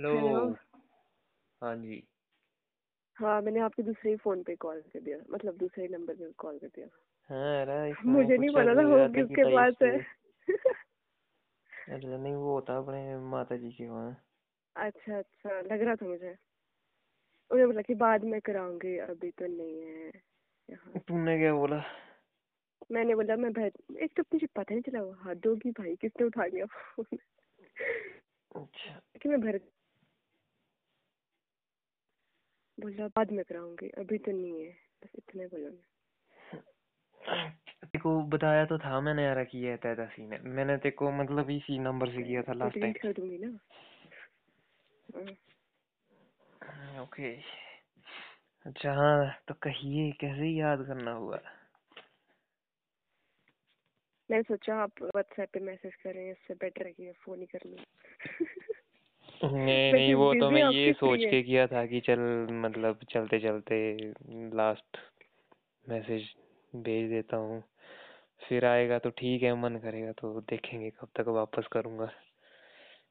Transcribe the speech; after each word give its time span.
Hello. 0.00 0.54
हाँ 1.62 1.76
जी। 1.76 2.02
हाँ 3.16 3.40
मैंने 3.42 3.60
आपके 3.60 3.82
दूसरे 3.82 4.10
ही 4.10 4.16
फ़ोन 4.16 4.42
पे 4.42 4.56
कॉल 4.56 4.80
कर 4.80 5.00
दिया 5.00 5.18
मतलब 5.30 5.56
दूसरे 5.56 5.84
ही 5.84 5.88
नंबर 5.88 6.14
पे 6.14 6.32
कॉल 6.38 6.58
कर 6.58 6.66
दिया। 6.66 6.86
हाँ 7.30 8.02
मुझे 8.06 8.36
नहीं 8.36 8.50
पता 8.50 8.74
था 8.74 8.86
वो 8.88 9.08
किसके 9.08 9.44
पास 9.44 9.74
है। 9.82 9.98
अरे 11.88 12.18
नहीं 12.18 12.34
वो 12.34 12.54
होता 12.54 12.76
अपने 12.76 13.16
माता 13.18 13.56
जी 13.56 13.70
के 13.70 13.88
वहाँ। 13.88 14.22
अच्छा 14.76 15.18
अच्छा 15.18 15.60
लग 15.60 15.82
रहा 15.82 15.94
था 15.94 16.06
मुझे। 16.06 16.36
उन्होंने 17.50 17.66
बोला 17.66 17.82
कि 17.82 17.94
बाद 17.94 18.24
में 18.24 18.40
कराऊँगी 18.40 18.98
अभी 18.98 19.30
तो 19.30 19.46
नहीं 19.46 19.82
है 19.82 20.12
तुमने 21.08 21.38
क्या 21.38 21.54
बोला? 21.54 21.82
मैंने 22.92 23.14
बोला 23.14 23.36
मैं 23.36 23.52
भेज 23.52 23.96
एक 23.96 24.12
तो 24.16 24.22
मुझे 24.22 24.46
पता 24.46 24.74
नहीं 24.74 24.82
चला 24.82 25.30
हद 25.30 25.46
होगी 25.46 25.70
भाई 25.70 25.96
किसने 25.96 26.26
उठा 26.26 26.46
लिया 26.46 26.66
फ़ोन? 26.66 27.18
अच्छा। 28.54 29.00
कि 29.22 29.28
मैं 29.28 29.40
भर 29.40 29.58
बोला 32.80 33.06
बाद 33.08 33.32
में 33.32 33.44
कराऊँगी 33.44 33.88
अभी 33.88 34.18
तो 34.18 34.32
नहीं 34.32 34.62
है 34.64 34.70
बस 35.02 35.10
इतना 35.14 35.42
ही 35.42 35.48
बोला 35.48 35.70
मैं। 35.70 35.84
तेको 37.84 38.22
बताया 38.22 38.64
तो 38.64 38.78
था 38.78 39.00
मैंने 39.00 39.24
यार 39.24 39.44
कि 39.44 39.58
ये 39.58 39.72
ऐसा 39.74 40.06
सीन 40.06 40.32
है। 40.32 40.42
मैंने 40.42 40.76
तेको 40.76 41.10
मतलब 41.10 41.50
इसी 41.50 41.78
नंबर 41.78 42.08
से 42.08 42.22
किया 42.22 42.42
था 42.42 42.52
तो 42.52 42.58
लास्ट 42.58 42.80
टाइम 42.80 42.92
कर 42.92 43.12
दूँगी 43.12 43.38
ना? 43.38 43.58
हाँ। 45.14 47.02
ओके 47.02 47.36
अच्छा 48.66 48.92
हाँ 48.92 49.38
तो 49.48 49.54
कहिए 49.54 50.12
कैसे 50.12 50.48
याद 50.58 50.78
करना 50.86 51.12
हुआ? 51.12 51.40
मैंने 54.30 54.42
सोचा 54.42 54.74
आप 54.74 55.02
व्हाट्सएप 55.02 55.48
पे 55.52 55.60
मैसेज 55.60 55.94
करें 55.94 56.30
इससे 56.30 56.54
बेटर 56.54 56.86
है 56.86 56.92
कि 56.92 57.12
फ़ोन 57.12 57.40
ही 57.40 57.46
कर 57.46 57.60
लूँ। 57.66 57.78
नहीं 59.44 59.92
नहीं 59.92 60.14
वो 60.14 60.32
तो 60.34 60.50
मैं 60.50 60.62
ये 60.70 60.92
सोच 60.92 61.20
के 61.20 61.42
किया 61.42 61.66
था 61.66 61.84
कि 61.86 62.00
चल 62.00 62.20
मतलब 62.50 62.98
चलते 63.10 63.38
चलते 63.40 63.76
लास्ट 64.56 64.98
मैसेज 65.84 66.28
भेज 66.76 67.10
देता 67.10 67.36
हूँ। 67.36 67.62
फिर 68.40 68.64
आएगा 68.64 68.98
तो 68.98 69.10
ठीक 69.10 69.42
है 69.42 69.54
मन 69.54 69.76
करेगा 69.76 70.12
तो 70.12 70.40
देखेंगे 70.40 70.90
कब 70.90 71.08
तक 71.16 71.28
वापस 71.28 71.66
करूँगा। 71.72 72.10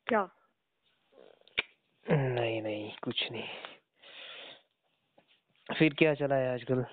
क्या? 0.08 0.28
नहीं 2.06 2.62
नहीं 2.62 2.92
कुछ 3.04 3.28
नहीं। 3.32 3.44
फिर 5.70 5.94
क्या 5.94 6.14
चला 6.14 6.36
है 6.36 6.54
आजकल? 6.54 6.86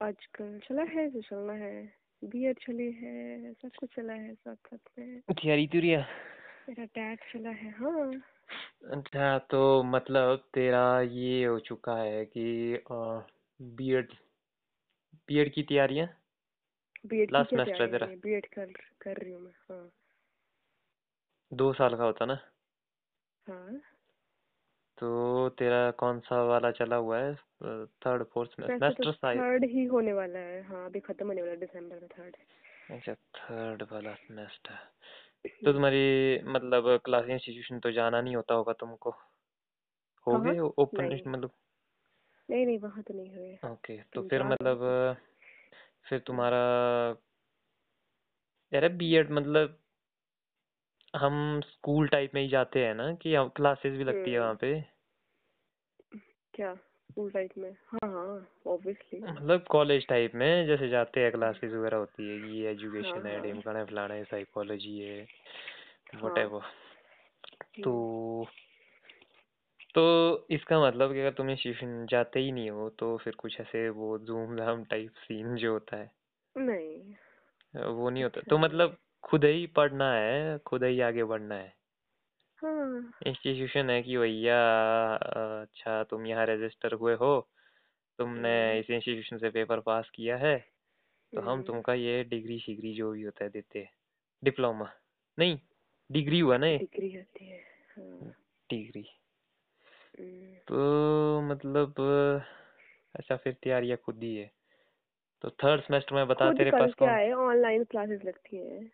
आजकल 0.00 0.58
चला 0.68 0.82
है 0.82 1.08
जो 1.10 1.20
चलना 1.20 1.52
है। 1.52 2.04
बी 2.22 2.52
चली 2.54 2.90
है 2.92 3.52
सब 3.52 3.70
कुछ 3.78 3.90
चला 3.96 4.12
है 4.12 4.34
साथ 4.34 4.54
साथ 4.54 4.98
में। 4.98 5.20
तैयारी 5.32 5.66
तुरिया 5.66 6.06
मेरा 6.68 6.84
टैग 6.94 7.18
चला 7.32 7.50
है 7.50 7.70
हाँ। 7.70 8.12
अच्छा 8.92 9.38
तो 9.50 9.60
मतलब 9.82 10.42
तेरा 10.54 10.84
ये 11.00 11.44
हो 11.44 11.58
चुका 11.60 11.96
है 11.96 12.24
कि 12.26 12.44
बीएड 13.60 14.12
बीएड 15.28 15.52
की 15.54 15.62
तैयारियाँ? 15.62 16.06
बीएड 17.06 17.28
की 17.28 17.32
लास्ट 17.32 17.50
सेमेस्टर 17.50 17.72
है 17.72 17.76
तैयारी 17.76 17.92
तेरा? 17.92 18.06
है? 18.06 18.16
बीएड 18.16 18.46
कर 18.46 18.72
कर 19.00 19.16
रही 19.16 19.32
हूँ 19.32 19.40
मैं 19.42 19.52
हाँ। 19.70 19.90
दो 21.52 21.72
साल 21.72 21.96
का 21.96 22.04
होता 22.04 22.24
ना? 22.24 22.38
हाँ। 23.46 23.80
तो 24.98 25.48
तेरा 25.58 25.90
कौन 25.90 26.20
सा 26.20 26.42
वाला 26.42 26.70
चला 26.70 26.96
हुआ 26.96 27.18
है? 27.18 27.34
थर्ड 28.04 28.24
फोर्थ 28.24 28.50
सेमेस्टर 28.50 29.12
शायद। 29.12 29.40
थर्ड 29.40 29.64
ही 29.64 29.84
होने 29.84 30.12
वाला 30.12 30.38
है 30.38 30.62
हाँ 30.62 30.84
अभी 30.86 31.00
खत्म 31.00 31.26
होने 31.26 31.40
वाला 31.40 31.52
है 31.52 31.58
दिसंबर 31.60 32.00
में 32.00 32.08
थर्ड 32.08 32.36
अच्छा 32.90 33.14
थर्ड 33.38 33.82
वाला 33.92 34.14
सेमेस्टर 34.14 34.78
तो 35.44 35.72
तुम्हारी 35.72 36.42
मतलब 36.42 37.00
क्लास 37.04 37.24
इंस्टीट्यूशन 37.24 37.78
तो 37.78 37.90
जाना 37.90 38.20
नहीं 38.20 38.36
होता 38.36 38.54
होगा 38.54 38.72
तुमको? 38.72 39.10
हो 40.26 40.40
गए 40.40 40.58
ओपन 40.58 41.04
नहीं। 41.04 41.22
मतलब? 41.26 41.50
नहीं 42.50 42.66
नहीं 42.66 42.78
वहाँ 42.78 43.02
तो 43.02 43.14
नहीं 43.14 43.36
हुए। 43.36 43.58
ओके 43.64 44.02
तो 44.02 44.22
फिर 44.22 44.42
मतलब 44.42 44.78
फिर 46.08 46.18
तुम्हारा 46.18 46.58
यार 48.72 48.88
बीएड 48.88 49.30
मतलब 49.30 49.78
हम 51.16 51.60
स्कूल 51.60 52.08
टाइप 52.08 52.30
में 52.34 52.42
ही 52.42 52.48
जाते 52.48 52.86
हैं 52.86 52.94
ना 52.94 53.14
कि 53.14 53.34
क्लासेस 53.56 53.98
भी 53.98 54.04
लगती 54.04 54.32
है 54.32 54.38
वहाँ 54.38 54.48
हम्म, 54.48 54.58
पे। 54.60 54.84
क्या? 56.54 56.76
स्कूल 57.10 57.30
टाइप 57.30 57.50
में। 57.58 57.70
हाँ 57.70 58.10
हाँ 58.10 58.48
ऑब्वियसली 58.66 59.20
मतलब 59.20 59.64
कॉलेज 59.70 60.06
टाइप 60.06 60.34
में 60.34 60.66
जैसे 60.66 60.88
जाते 60.88 61.20
हैं 61.20 61.32
क्लासेस 61.32 61.72
वगैरह 61.72 61.96
होती 61.96 62.30
है 62.30 62.40
कि 62.40 62.58
ये 62.58 62.64
हाँ 62.64 62.72
एजुकेशन 62.72 63.26
है 63.26 63.34
हाँ। 63.34 63.42
डेमकन 63.42 63.76
है 63.76 63.84
फलाना 63.84 64.14
है 64.14 64.24
साइकोलॉजी 64.24 64.98
है 64.98 65.26
हाँ। 66.14 66.22
वटेवर 66.22 66.60
तो 67.84 67.90
हम्म, 67.90 68.44
तो 69.94 70.46
इसका 70.50 70.86
मतलब 70.86 71.12
कि 71.12 71.20
अगर 71.20 71.30
तुम 71.30 71.50
इंस्टीट्यूशन 71.50 72.06
जाते 72.10 72.40
ही 72.40 72.52
नहीं 72.52 72.70
हो 72.70 72.90
तो 72.90 73.16
फिर 73.16 73.34
कुछ 73.34 73.60
ऐसे 73.60 73.88
वो 73.88 74.18
धूम 74.18 74.56
धाम 74.56 74.84
टाइप 74.84 75.10
सीन 75.10 75.56
जो 75.56 75.72
होता 75.72 75.96
है। 75.96 76.10
नहीं। 76.56 77.14
वो 77.84 78.10
नहीं 78.10 78.22
होता। 78.22 78.40
तो 78.40 78.58
मतलब 78.58 78.96
खुद 79.22 79.44
ही 79.44 79.66
पढ़ना 79.66 80.12
है 80.12 80.58
खुद 80.58 80.84
ही 80.84 81.00
आगे 81.00 81.24
बढ़ना 81.24 81.54
है 81.54 81.68
हाँ। 81.68 81.83
इंस्टीट्यूशन 83.26 83.90
है 83.90 84.02
कि 84.02 84.16
भैया 84.16 84.58
अच्छा 85.62 86.02
तुम 86.04 86.26
यहाँ 86.26 86.46
रजिस्टर 86.46 86.92
हुए 86.92 87.14
हो 87.14 87.48
तुमने 88.18 88.68
हम्म, 88.68 88.80
इस 88.80 88.90
इंस्टीट्यूशन 88.90 89.38
से 89.38 89.50
पेपर 89.50 89.80
पास 89.80 90.10
किया 90.14 90.36
है 90.36 90.58
तो 90.58 91.40
हम 91.40 91.50
हम्म, 91.50 91.62
तुमका 91.62 91.94
ये 91.94 92.24
डिग्री 92.24 92.58
शिग्री 92.58 92.94
जो 92.94 93.10
भी 93.12 93.22
होता 93.22 93.44
है 93.44 93.50
देते 93.50 93.78
हैं 93.78 93.90
डिप्लोमा 94.44 94.90
नहीं 95.38 95.58
डिग्री 96.12 96.40
हुआ 96.40 96.56
ना 96.56 96.66
ये? 96.66 96.78
डिग्री 96.78 97.14
होती 97.16 97.46
है 97.46 97.58
हाँ। 97.96 98.34
डिग्री। 98.70 99.06
हम्म, 100.20 100.54
तो 100.68 101.40
मतलब 101.40 101.94
अच्छा 103.14 103.36
फिर 103.36 103.52
तैयारियाँ 103.52 103.98
खुद 104.04 104.22
ही 104.22 104.36
है 104.36 104.50
तो 105.42 105.50
थर्ड 105.50 105.80
सेमेस्टर 105.80 106.14
में 106.14 106.26
बता 106.26 106.52
तेरे 106.52 106.70
पास 106.70 106.94
क्या 106.94 107.08
कौन 107.08 107.18
है 107.18 107.34
ऑनलाइन 107.34 107.84
क्लासेस 107.84 108.24
लगती 108.24 108.56
हैं। 108.56 108.92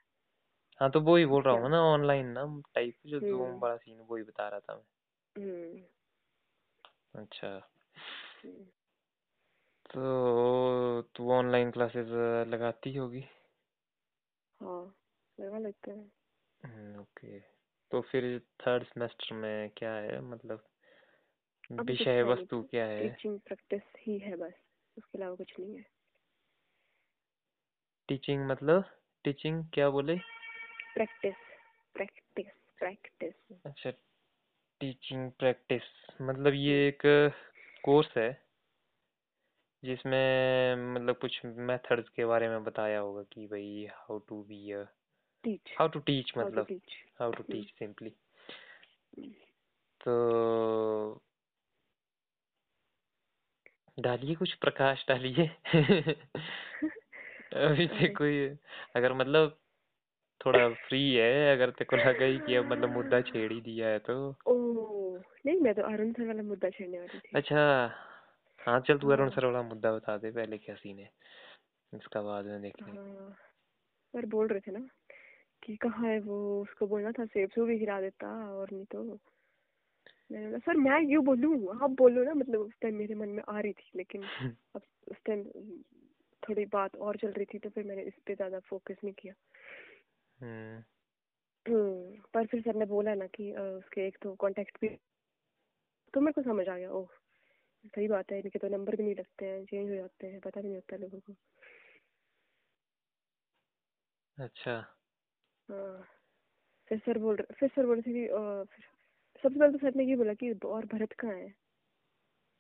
हाँ 0.80 0.90
तो 0.90 1.00
वो 1.00 1.16
ही 1.16 1.26
बोल 1.26 1.42
रहा 1.42 1.54
हूँ 1.54 1.70
ना 1.70 1.80
ऑनलाइन 1.82 2.26
ना 2.26 2.62
टाइप 2.74 2.94
जो 3.06 3.18
हम्म। 3.18 3.28
जूम 3.30 3.60
बड़ा 3.60 3.76
सीन 3.76 3.98
वो 4.00 4.16
ही 4.16 4.22
बता 4.22 4.48
रहा 4.48 4.60
था 4.60 4.72
हम्म। 5.38 5.82
मैं 7.16 7.22
अच्छा। 7.22 7.48
हम्म, 8.44 8.64
तो 9.90 11.02
तू 11.02 11.30
ऑनलाइन 11.32 11.70
क्लासेस 11.70 12.06
लगाती 12.48 12.94
होगी? 12.94 13.24
हाँ 14.60 14.94
लगा 15.40 15.58
लगता 15.58 15.92
है। 15.92 16.10
Hmm, 16.64 17.00
okay. 17.00 17.40
तो 17.90 18.00
फिर 18.00 18.38
थर्ड 18.38 18.84
सेमेस्टर 18.84 19.34
में 19.34 19.70
क्या 19.76 19.92
है 19.92 20.20
मतलब 20.20 20.64
विषय 21.80 22.22
वस्तु 22.22 22.62
क्या 22.62 22.84
है? 22.84 23.08
टीचिंग 23.08 23.38
प्रैक्टिस 23.40 23.82
ही 23.98 24.18
है 24.18 24.36
बस 24.36 24.52
उसके 24.98 25.18
अलावा 25.18 25.34
कुछ 25.34 25.54
नहीं 25.60 25.76
है। 25.76 25.84
टीचिंग 28.08 28.46
मतलब? 28.46 28.84
टीचिंग 29.24 29.64
क्या 29.74 29.90
बोले? 29.90 30.39
प्रैक्टिस 30.94 31.34
प्रैक्टिस 31.94 32.46
प्रैक्टिस 32.78 33.56
अच्छा 33.64 33.90
टीचिंग 34.80 35.30
प्रैक्टिस 35.32 35.82
मतलब 36.22 36.54
ये 36.54 36.88
एक 36.88 37.02
कोर्स 37.84 38.16
है 38.16 38.44
जिसमें 39.84 40.94
मतलब 40.94 41.16
कुछ 41.16 41.40
मेथड्स 41.44 42.08
के 42.08 42.24
बारे 42.24 42.48
में 42.48 42.64
बताया 42.64 42.98
होगा 43.00 43.22
कि 43.22 43.46
भाई 43.46 43.88
how 43.92 44.18
to 44.18 44.42
be 44.42 44.72
a 44.72 44.84
teach 45.44 45.74
how 45.78 45.88
to 45.88 46.00
teach 46.00 46.32
मतलब। 46.38 46.80
How 47.20 47.32
to 47.32 47.42
teach 47.42 47.68
simply. 47.68 48.10
तो 50.00 51.22
डालिए 54.00 54.34
कुछ 54.34 54.54
प्रकाश 54.54 55.04
डालिए। 55.08 55.46
अभी 57.52 57.86
से 57.86 58.08
कोई 58.08 58.46
अगर 58.96 59.12
मतलब 59.12 59.59
थोड़ा 60.40 60.68
फ्री 60.84 61.02
है 61.14 61.52
अगर 61.52 61.70
तेरे 61.70 61.84
को 61.86 61.96
लगा 61.98 62.24
ही 62.24 62.38
कि 62.40 62.54
अब 62.54 62.72
मतलब 62.72 62.90
मुद्दा 62.90 63.20
छेड़ 63.22 63.52
ही 63.52 63.60
दिया 63.60 63.88
है 63.88 63.98
तो। 64.00 64.18
ओ 64.46 64.54
नहीं 65.46 65.60
मैं 65.60 65.74
तो 65.74 65.82
अरुण 65.82 66.12
सर 66.12 66.26
वाला 66.26 66.42
मुद्दा 66.42 66.70
छेड़ने 66.70 66.98
वाली 66.98 67.18
थी। 67.18 67.36
अच्छा 67.36 67.60
हाँ 68.60 68.78
चल 68.80 68.98
तू 68.98 69.10
अरुण 69.10 69.24
हाँ। 69.24 69.30
सर 69.30 69.44
वाला 69.46 69.62
मुद्दा 69.62 69.92
बता 69.92 70.16
दे 70.18 70.30
पहले 70.30 70.58
क्या 70.58 70.74
सीन 70.74 70.98
है 70.98 71.10
इसका 71.92 72.22
बाद 72.22 72.44
में 72.44 72.60
देख 72.62 72.82
लेंगे 72.82 72.98
हाँ 72.98 73.30
सर 74.14 74.26
बोल 74.26 74.48
रहे 74.48 74.60
थे 74.60 74.72
ना 74.72 74.80
कि 75.62 75.76
कहाँ 75.76 76.08
है 76.08 76.18
वो 76.20 76.38
उसको 76.62 76.86
बोलना 76.86 77.12
था 77.12 77.24
सेब 77.26 77.50
सू 77.50 77.64
भी 77.66 77.78
गिरा 77.78 78.00
देता 78.00 78.28
और 78.54 78.70
नहीं 78.72 78.84
तो 78.84 79.18
मैंने 80.30 80.46
बोला 80.46 80.58
सर 80.58 80.76
मैं 80.76 81.06
क्यों 81.06 81.24
बोलूँ? 81.24 81.78
आप 81.84 81.90
बोलो 81.90 82.24
ना 82.24 82.34
मतलब 82.34 82.60
उस 82.60 82.72
टाइम 82.82 82.94
मेरे 82.94 83.14
मन 83.14 83.28
में 83.28 83.42
आ 83.48 83.60
रही 83.60 83.72
थी 83.72 83.90
लेकिन 83.96 84.28
अब 84.74 84.82
उस 85.08 85.16
टाइम 85.26 85.44
थोड़ी 86.42 86.64
बात 86.66 86.96
और 86.96 87.16
चल 87.16 87.32
रही 87.32 87.44
थी 87.44 87.58
तो 87.58 87.70
फिर 87.70 87.84
मैंने 87.84 88.02
इस 88.02 88.14
पे 88.26 88.34
ज़्यादा 88.34 88.58
फोकस 88.60 88.96
नहीं 89.04 89.14
किया। 89.14 89.34
पर 91.66 92.46
फिर 92.46 92.60
सर 92.60 92.74
ने 92.74 92.84
बोला 92.84 93.14
ना 93.14 93.26
कि 93.26 93.52
उसके 93.52 94.06
एक 94.06 94.18
तो 94.22 94.34
कांटेक्ट 94.34 94.78
भी 94.80 94.88
तो 96.14 96.20
मेरे 96.20 96.32
को 96.32 96.42
समझ 96.42 96.68
आ 96.68 96.78
गया 96.78 96.90
ओह 96.90 97.08
सही 97.86 98.08
बात 98.08 98.32
है 98.32 98.38
इनके 98.38 98.58
तो 98.58 98.68
नंबर 98.68 98.96
भी 98.96 99.02
नहीं 99.04 99.14
लगते 99.14 99.46
हैं 99.46 99.64
चेंज 99.64 99.90
हो 99.90 99.96
जाते 99.96 100.26
हैं 100.26 100.40
पता 100.40 100.60
भी 100.60 100.68
नहीं 100.68 100.76
होता 100.76 100.96
लोगों 100.96 101.18
को। 101.18 101.34
अच्छा। 104.44 104.96
हाँ 105.70 106.08
फिर 106.88 106.98
सर 106.98 107.18
बोल 107.18 107.36
रहे 107.36 107.54
फिर 107.54 107.68
सर 107.68 107.86
बोल 107.86 108.00
रहे 108.00 108.12
थे 108.12 108.14
कि 108.14 108.28
सबसे 109.42 109.58
पहले 109.58 109.72
तो 109.72 109.78
सर 109.78 109.94
ने 109.96 110.04
ये 110.04 110.16
बोला 110.16 110.34
कि 110.34 110.52
और 110.52 110.86
भरत 110.86 111.12
कहाँ 111.12 111.34
है? 111.34 111.48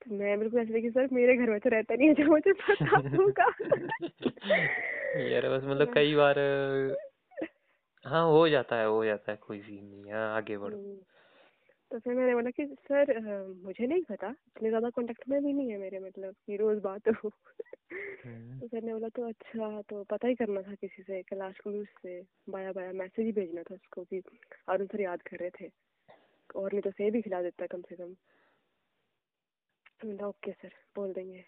तो 0.06 0.14
मैं 0.14 0.38
बिल्कुल 0.38 0.60
ऐसे 0.60 0.72
देखी 0.72 0.90
सर 0.90 1.08
मेरे 1.12 1.36
घर 1.36 1.50
में 1.50 1.60
तो 1.60 1.70
रहता 1.70 1.94
नहीं 1.94 2.08
है 2.08 2.24
मुझे 2.24 2.52
पता 2.52 2.96
होगा 2.96 3.44
यार 5.32 5.48
बस 5.48 5.64
मतलब 5.64 5.94
कई 5.94 6.14
बार 6.14 6.34
हाँ 8.04 8.22
हो 8.26 8.48
जाता 8.48 8.76
है 8.76 8.86
हो 8.86 9.04
जाता 9.04 9.32
है 9.32 9.36
कोई 9.38 9.60
सीन 9.62 9.84
नहीं 9.86 10.12
हाँ 10.12 10.28
आगे 10.36 10.58
बढ़ो। 10.58 10.76
हम्म, 10.76 10.96
तो 11.90 11.98
फिर 11.98 12.14
मैंने 12.14 12.34
बोला 12.34 12.50
कि 12.50 12.66
सर 12.66 13.10
अ, 13.12 13.46
मुझे 13.64 13.86
नहीं 13.86 14.02
पता 14.02 14.28
इतने 14.30 14.68
ज़्यादा 14.68 14.90
कांटेक्ट 14.90 15.28
में 15.28 15.42
भी 15.44 15.52
नहीं 15.52 15.70
है 15.70 15.78
मेरे 15.78 15.98
मतलब 16.00 16.34
कि 16.46 16.56
रोज़ 16.56 16.80
बात 16.80 17.08
हो। 17.24 17.30
हम्म, 18.24 18.60
तो 18.60 18.68
सर 18.68 18.82
ने 18.82 18.92
बोला 18.92 19.08
तो 19.08 19.28
अच्छा 19.28 19.82
तो 19.82 20.02
पता 20.04 20.28
ही 20.28 20.34
करना 20.34 20.62
था 20.62 20.74
किसी 20.74 21.02
से 21.02 21.22
कैलाश 21.22 21.58
क्लूज 21.62 21.86
से 22.02 22.20
बाया 22.50 22.72
बाया 22.72 22.92
मैसेज 22.92 23.26
ही 23.26 23.32
भेजना 23.32 23.62
था 23.62 23.74
उसको 23.74 24.04
कि 24.04 24.22
अरुण 24.68 24.86
सर 24.86 25.00
याद 25.00 25.22
कर 25.22 25.36
रहे 25.36 25.50
थे 25.60 25.70
और 26.56 26.72
नहीं 26.72 26.82
तो 26.82 26.90
सेब 26.90 27.12
भी 27.12 27.22
खिला 27.22 27.42
देता 27.42 27.66
कम 27.66 27.82
से 27.82 27.96
कम। 27.96 28.14
तो 30.00 30.08
मैंने 30.08 30.18
बोला 30.18 30.28
ओके 30.28 30.52
सर 30.52 30.72
बोल 30.96 31.12
देंगे। 31.12 31.44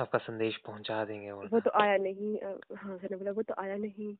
आपका 0.00 0.18
संदेश 0.18 0.56
पहुँचा 0.56 1.04
देंगे 1.04 1.30
वो 1.30 1.40
वरना 1.40 1.60
तो 1.60 1.70
आया 1.70 1.96
नहीं 1.96 2.38
हाँ 2.76 2.98
सर 2.98 3.10
ने 3.10 3.16
बोला 3.16 3.30
वो 3.30 3.42
तो 3.42 3.54
आया 3.58 3.76
नहीं। 3.76 4.14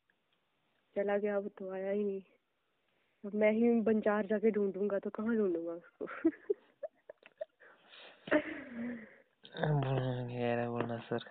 चला 0.97 1.19
गया 1.19 1.38
वो 1.38 1.49
तो 1.49 1.71
आया 1.73 1.91
ही 1.91 2.05
नहीं। 2.05 2.23
अब 3.25 3.35
मैं 3.35 3.53
ही 3.53 3.81
बंजार 3.81 4.26
जाके 4.26 4.50
ढूंढूँगा 4.50 4.99
तो 4.99 5.11
कहाँ 5.11 5.37
ढूंढूँगा 5.37 5.73
उसको? 5.73 6.06
यार 10.41 10.69
बोलना 10.69 10.99
सर। 10.99 11.25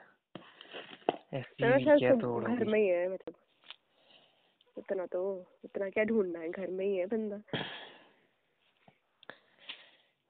ऐसी 1.34 1.86
उसको 1.94 2.40
घर 2.40 2.64
में 2.64 2.80
ही 2.80 2.88
है 2.88 3.14
मतलब। 3.14 3.34
इतना 4.78 5.06
तो 5.06 5.46
इतना 5.66 5.90
क्या 5.90 6.04
ढूंढना 6.04 6.40
है 6.40 6.50
घर 6.50 6.68
में 6.68 6.86
ही 6.86 6.98
है 6.98 7.06
बंदा। 7.06 7.42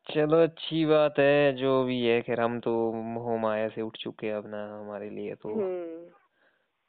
चलो 0.07 0.41
अच्छी 0.43 0.85
बात 0.85 1.19
है 1.19 1.53
जो 1.53 1.83
भी 1.83 1.99
है 2.05 2.21
खैर 2.21 2.39
हम 2.41 2.59
तो 2.59 2.71
मोह 2.93 3.37
माया 3.41 3.67
से 3.69 3.81
उठ 3.81 3.97
चुके 3.97 4.27
हैं 4.27 4.33
अब 4.33 4.47
ना 4.47 4.63
हमारे 4.79 5.09
लिए 5.09 5.35
तो 5.35 5.49
हम्म। 5.49 6.09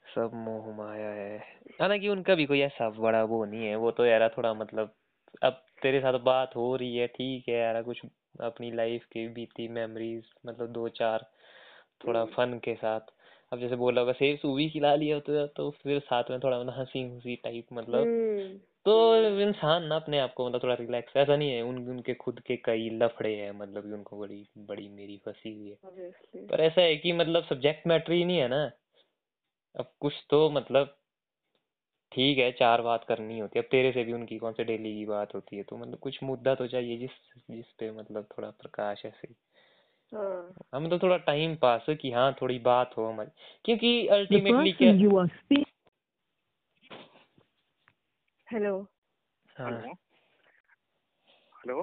सब 0.04 0.30
मोह 0.34 0.76
माया 0.76 1.08
है। 1.10 1.38
हालाँकि 1.80 2.08
उनका 2.08 2.34
भी 2.34 2.46
कोई 2.46 2.60
ऐसा 2.60 2.88
बड़ा 2.90 3.22
वो 3.24 3.44
नहीं 3.44 3.66
है 3.66 3.76
वो 3.76 3.90
तो 3.90 4.06
यार 4.06 4.28
थोड़ा 4.38 4.52
मतलब 4.54 4.94
अब 5.42 5.62
तेरे 5.82 6.00
साथ 6.00 6.18
बात 6.20 6.56
हो 6.56 6.74
रही 6.76 6.96
है 6.96 7.06
ठीक 7.06 7.48
है 7.48 7.54
यार 7.54 7.82
कुछ 7.82 8.00
अपनी 8.40 8.70
लाइफ 8.72 9.04
की 9.04 9.26
बीती 9.28 9.68
मेमोरीज 9.68 10.24
मतलब 10.46 10.72
दो 10.72 10.88
चार 10.88 11.26
थोड़ा 12.06 12.20
हम्म। 12.20 12.32
फन 12.32 12.58
के 12.64 12.74
साथ। 12.74 13.00
अब 13.52 13.58
जैसे 13.58 13.76
बोला 13.76 14.00
होगा 14.00 14.12
सेब 14.12 14.36
सूबी 14.38 14.68
खिला 14.70 14.94
लिया 14.94 15.18
तो 15.20 15.46
तो 15.46 15.70
फिर 15.82 15.98
साथ 16.00 16.30
में 16.30 16.38
थोड़ा 16.40 16.58
मतलब 16.60 16.74
हँसी 16.78 17.02
हुसी 17.08 17.36
टाइप 17.36 17.66
मतलब 17.72 18.02
हम्म। 18.02 18.58
तो 18.86 19.16
इंसान 19.40 19.84
ना 19.84 19.96
अपने 19.96 20.18
आप 20.18 20.34
को 20.34 20.48
मतलब 20.48 20.62
थोड़ा 20.62 20.74
रिलैक्स 20.74 21.16
ऐसा 21.16 21.36
नहीं 21.36 21.50
है 21.50 21.62
उन 21.62 21.88
उनके 21.88 22.14
खुद 22.14 22.40
के 22.40 22.56
कई 22.56 22.90
लफड़े 22.90 23.34
हैं 23.36 23.52
मतलब 23.52 23.82
कि 23.82 23.92
उनको 23.92 24.18
बड़ी 24.18 24.48
बड़ी 24.58 24.88
मेरी 24.88 25.20
फंसी 25.24 25.54
हुई 25.54 25.68
है। 25.70 25.76
पर 26.48 26.60
ऐसा 26.60 26.80
है 26.80 26.96
कि 26.96 27.12
मतलब 27.12 27.44
सब्जेक्ट 27.44 27.86
मैटर 27.86 28.12
ही 28.12 28.24
नहीं 28.24 28.38
है 28.38 28.48
ना। 28.48 28.70
अब 29.78 29.92
कुछ 30.00 30.14
तो 30.30 30.50
मतलब 30.50 30.96
ठीक 32.12 32.38
है 32.38 32.52
चार 32.52 32.82
बात 32.82 33.04
करनी 33.04 33.38
होती 33.38 33.58
है। 33.58 33.62
अब 33.62 33.68
तेरे 33.70 33.92
से 33.92 34.04
भी 34.04 34.12
उनकी 34.12 34.38
कौन 34.38 34.52
से 34.52 34.64
डेली 34.64 34.94
की 34.94 35.06
बात 35.06 35.34
होती 35.34 35.56
है? 35.56 35.62
तो 35.62 35.76
मतलब 35.76 35.98
कुछ 35.98 36.22
मुद्दा 36.22 36.54
तो 36.54 36.66
चाहिए 36.66 36.98
जिस 36.98 37.10
जिस 37.50 37.66
पे 37.66 37.90
मतलब 37.90 38.26
थोड़ा 38.38 38.50
प्रकाश 38.50 39.02
ऐसे। 39.06 39.28
हाँ। 40.16 40.54
हाँ 40.72 40.80
मतलब 40.80 41.02
थोड़ा 41.02 41.16
टाइम 41.16 41.56
पास 41.56 41.86
कि 41.90 42.10
हाँ 42.10 42.36
थोड़ी 42.42 42.58
बात 42.58 42.90
हो 42.96 43.06
हमारी। 43.06 43.30
क्योंकि 43.64 44.06
अल्टीमेटली 44.06 44.72
क्या 44.72 44.92
हेलो। 48.54 48.88
हाँ। 49.58 49.70
हेलो। 49.70 49.92
हेलो। 51.54 51.82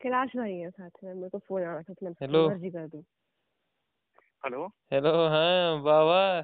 कैलाश 0.00 0.36
भाई 0.36 0.52
है 0.52 0.70
साथ 0.70 0.90
में 1.04 1.14
मेरे 1.14 1.28
को 1.28 1.38
फ़ोन 1.38 1.62
आ 1.62 1.72
रहा 1.72 1.82
था 1.82 1.94
तो 1.94 2.06
मैं 2.06 2.12
हेलो। 2.22 2.48
मर्ज़ी 2.48 2.70
कर 2.70 2.88
दूँ। 2.88 3.02
हेलो। 4.44 4.66
हेलो 4.92 5.28
हाँ 5.28 5.82
बाबा 5.82 6.40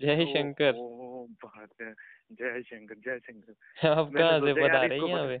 जय 0.00 0.24
शंकर। 0.24 0.74
ओ 0.76 1.26
बात 1.44 1.68
है। 1.82 1.92
जय 2.32 2.62
शंकर 2.62 2.94
जय 2.94 3.18
शंकर। 3.18 3.88
आप 3.88 4.12
मैंने 4.12 4.28
कहाँ 4.28 4.40
से 4.40 4.52
बता 4.52 4.82
रहे 4.82 4.98
हैं 4.98 5.40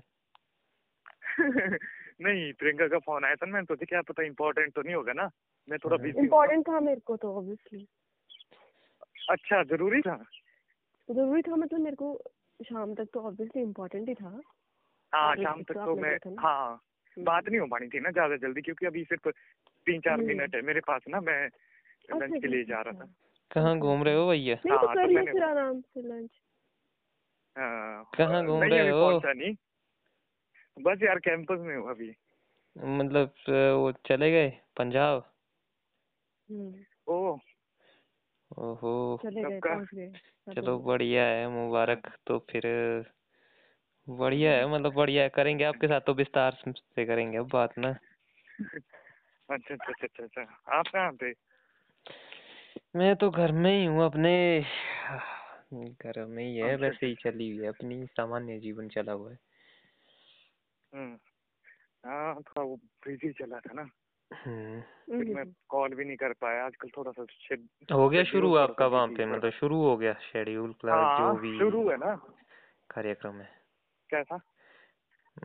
नहीं 2.24 2.52
प्रियंका 2.52 2.88
का 2.88 2.98
फ़ोन 2.98 3.24
आया 3.24 3.34
था 3.34 3.46
ना 3.46 3.52
मैंने 3.52 3.64
सोचा 3.64 3.84
क्या 3.84 4.02
पता 4.02 4.22
इम्पोर्टेंट 4.22 4.74
तो 4.74 4.82
नहीं 4.82 4.94
होगा 4.94 5.12
ना? 5.12 5.30
मैं 5.68 5.78
थोड़ा 5.78 5.96
हाँ। 5.96 6.06
बिज़ी 6.06 6.18
इम्पोर्टेंट 6.20 6.68
था 6.68 6.80
मेरे 6.80 7.00
को 7.00 7.16
तो 7.16 7.36
ऑब्वियसली 7.36 7.86
अच्छा 9.30 9.62
ज़रूरी 9.62 10.00
था? 10.00 10.16
ज़रूरी 11.10 11.42
था 11.42 11.56
मतलब 11.56 11.80
मेरे 11.80 11.96
को 11.96 12.20
शाम 12.64 12.94
तक 12.94 13.08
तो 13.14 13.20
ऑब्वियसली 13.20 13.62
इम्पोर्टेंट 13.62 14.08
ही 14.08 14.14
था 14.14 14.40
हाँ 15.14 15.36
शाम 15.36 15.62
तक 15.62 15.74
तो 15.74 15.84
तो 15.86 15.94
मैं 15.96 16.18
था। 16.18 16.34
हाँ 16.38 16.72
हम्म। 16.72 17.24
बात 17.24 17.48
नहीं 17.48 17.60
हो 17.60 17.66
पानी 17.66 17.88
थी 17.88 18.00
ना 18.00 18.10
ज़्यादा 18.10 18.36
जल्दी 18.36 18.62
क्योंकि 18.62 18.86
अभी 18.86 19.04
सिर्फ़ 19.04 19.28
तीन 19.86 20.00
चार 20.00 20.14
हम्म। 20.14 20.26
मिनट 20.26 20.54
है 20.54 20.62
मेरे 20.62 20.80
पास 20.80 21.02
ना 21.08 21.20
मैं 21.20 21.46
अच्छा, 21.46 22.16
लंच 22.18 22.42
के 22.42 22.48
लिए 22.48 22.60
अच्छा, 22.62 22.74
जा 22.74 22.80
रहा 22.80 23.00
था 23.00 23.04
अच्छा। 23.04 23.28
कहाँ 23.50 23.78
घूम 23.78 24.02
रहे 24.02 24.14
हो 24.14 24.28
भैया 24.28 24.54
तो 24.54 24.70
हाँ, 24.70 24.94
तो 24.94 25.00
लो 25.00 25.14
मैंने- 25.14 25.32
फिर 25.32 25.42
आराम 25.44 25.80
से 25.80 26.02
लंच 26.02 26.30
हाँ, 27.56 28.04
कहाँ 28.14 28.46
घूम 28.46 28.62
रहे 28.64 28.90
हो? 28.90 29.20
बस 30.78 30.98
यार 31.02 31.18
कैंपस 31.18 31.58
में 31.58 31.76
हूँ 31.76 31.90
अभी 31.90 32.16
मतलब 32.76 33.34
वो 33.48 33.92
चले 33.92 34.30
गए 34.30 34.48
पंजाब 34.76 35.32
हम्म, 36.50 36.84
ओ 37.08 37.36
ओहो 38.58 39.20
चले 39.22 39.42
गए 39.42 39.60
पहुँच 39.60 39.88
गए 39.94 40.12
चलो 40.54 40.78
बढ़िया 40.78 41.24
है 41.24 41.48
मुबारक 41.48 42.12
तो 42.26 42.38
फिर 42.50 42.62
बढ़िया 44.08 44.52
है 44.52 44.68
मतलब 44.72 44.92
बढ़िया 44.92 45.22
है 45.22 45.28
करेंगे 45.28 45.64
आपके 45.64 45.86
साथ 45.86 46.00
तो 46.00 46.14
विस्तार 46.14 46.62
से 46.68 47.06
करेंगे 47.06 47.38
अब 47.38 47.48
बात 47.48 47.78
ना। 47.78 47.88
अच्छा 49.50 49.74
अच्छा 49.74 49.92
अच्छा 49.92 50.06
अच्छा 50.06 50.24
अच्छा 50.24 50.78
आप 50.78 50.86
कहाँ 50.86 51.12
पे 51.12 51.34
मैं 52.96 53.16
तो 53.16 53.30
घर 53.30 53.52
में 53.52 53.78
ही 53.78 53.84
हूँ 53.84 54.04
अपने 54.04 54.60
घर 55.74 56.24
में 56.26 56.44
ही 56.44 56.56
है 56.56 56.74
अच्छा, 56.74 56.86
वैसे 56.86 57.06
ही 57.06 57.14
चली 57.14 57.50
हुई 57.50 57.62
है 57.62 57.68
अपनी 57.68 58.06
सामान्य 58.06 58.58
जीवन 58.58 58.88
चला 58.88 59.12
हुआ 59.12 59.30
है। 59.30 59.38
हम्म 60.94 61.18
हाँ 62.06 62.34
थोड़ा 62.34 62.62
वो 62.62 62.76
बिज़ी 62.76 63.32
चला 63.32 63.58
था 63.58 63.72
ना। 63.72 63.90
मैं 64.32 64.84
हम्म, 65.16 65.54
कॉल 65.68 65.94
भी 65.94 66.04
नहीं 66.04 66.16
कर 66.16 66.32
पाया 66.32 66.66
आजकल 66.66 66.88
थोड़ा 66.88 67.12
सा 67.12 67.24
हो 67.94 68.08
गया 68.08 68.24
शुरू 68.24 68.54
आपका 68.54 68.86
वहाँ 68.86 69.08
पे? 69.08 69.26
मतलब 69.26 69.50
शुरू 69.50 69.82
हो 69.82 69.96
गया 69.96 70.12
शेड्यूल 70.12 70.72
क्लास 70.72 70.96
हाँ 70.96 71.34
जो 71.34 71.40
भी 71.40 71.58
शुरू 71.58 71.90
है 71.90 71.96
ना। 71.96 72.14
कार्यक्रम 72.90 73.40
है। 73.40 73.48
कैसा? 74.10 74.36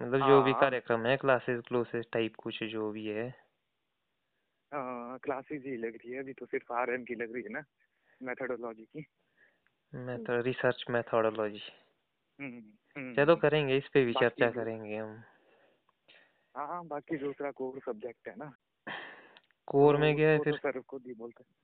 मतलब 0.02 0.28
जो 0.28 0.44
भी 0.44 0.52
हाँ। 0.52 0.62
कार्यक्रम 0.62 1.06
है 1.06 1.18
क्लासेस 1.18 1.62
क्लोसेस 1.68 2.06
टाइप 2.14 2.36
कुछ 2.36 2.64
जो 2.64 2.92
भी 2.92 3.08
है। 3.08 3.30
हाँ 4.74 5.20
क्लासेस 5.20 5.64
ही 5.66 5.78
लग 5.78 5.96
रही 5.96 6.12
है। 6.12 6.20
अभी 6.20 6.34
तो 6.34 6.46
सिर्फ़ 6.46 6.74
आर 6.74 6.98
की 6.98 7.16
लग 7.16 7.34
रही 7.34 7.44
है 7.44 7.50
ना 7.50 7.64
मेथोडोलॉजी 8.24 8.84
की। 8.84 9.06
Method 9.96 10.42
research 10.44 10.86
methodology 10.90 11.62
hmm, 12.40 12.64
hmm, 12.98 13.16
चलो 13.16 13.36
करेंगे 13.36 13.78
इस 13.78 13.88
पे 13.88 14.06
भी 14.06 14.14
चर्चा 14.14 14.50
करेंगे 14.50 14.98
हम। 14.98 15.24
हाँ 16.58 16.68
हाँ 16.68 16.88
बाकी 16.88 17.18
दूसरा 17.18 17.52
कोर 17.52 17.80
सब्जेक्ट 17.80 18.28
है 18.28 18.36
ना। 18.38 18.54
कोर 19.68 19.98
में 19.98 20.16
क्या 20.16 20.30
है 20.30 20.40
फिर 20.40 20.54
तो 20.54 20.60
सर 20.60 20.80
खुद 20.80 21.04
ही 21.08 21.14
बोलते 21.14 21.44
हैं। 21.44 21.56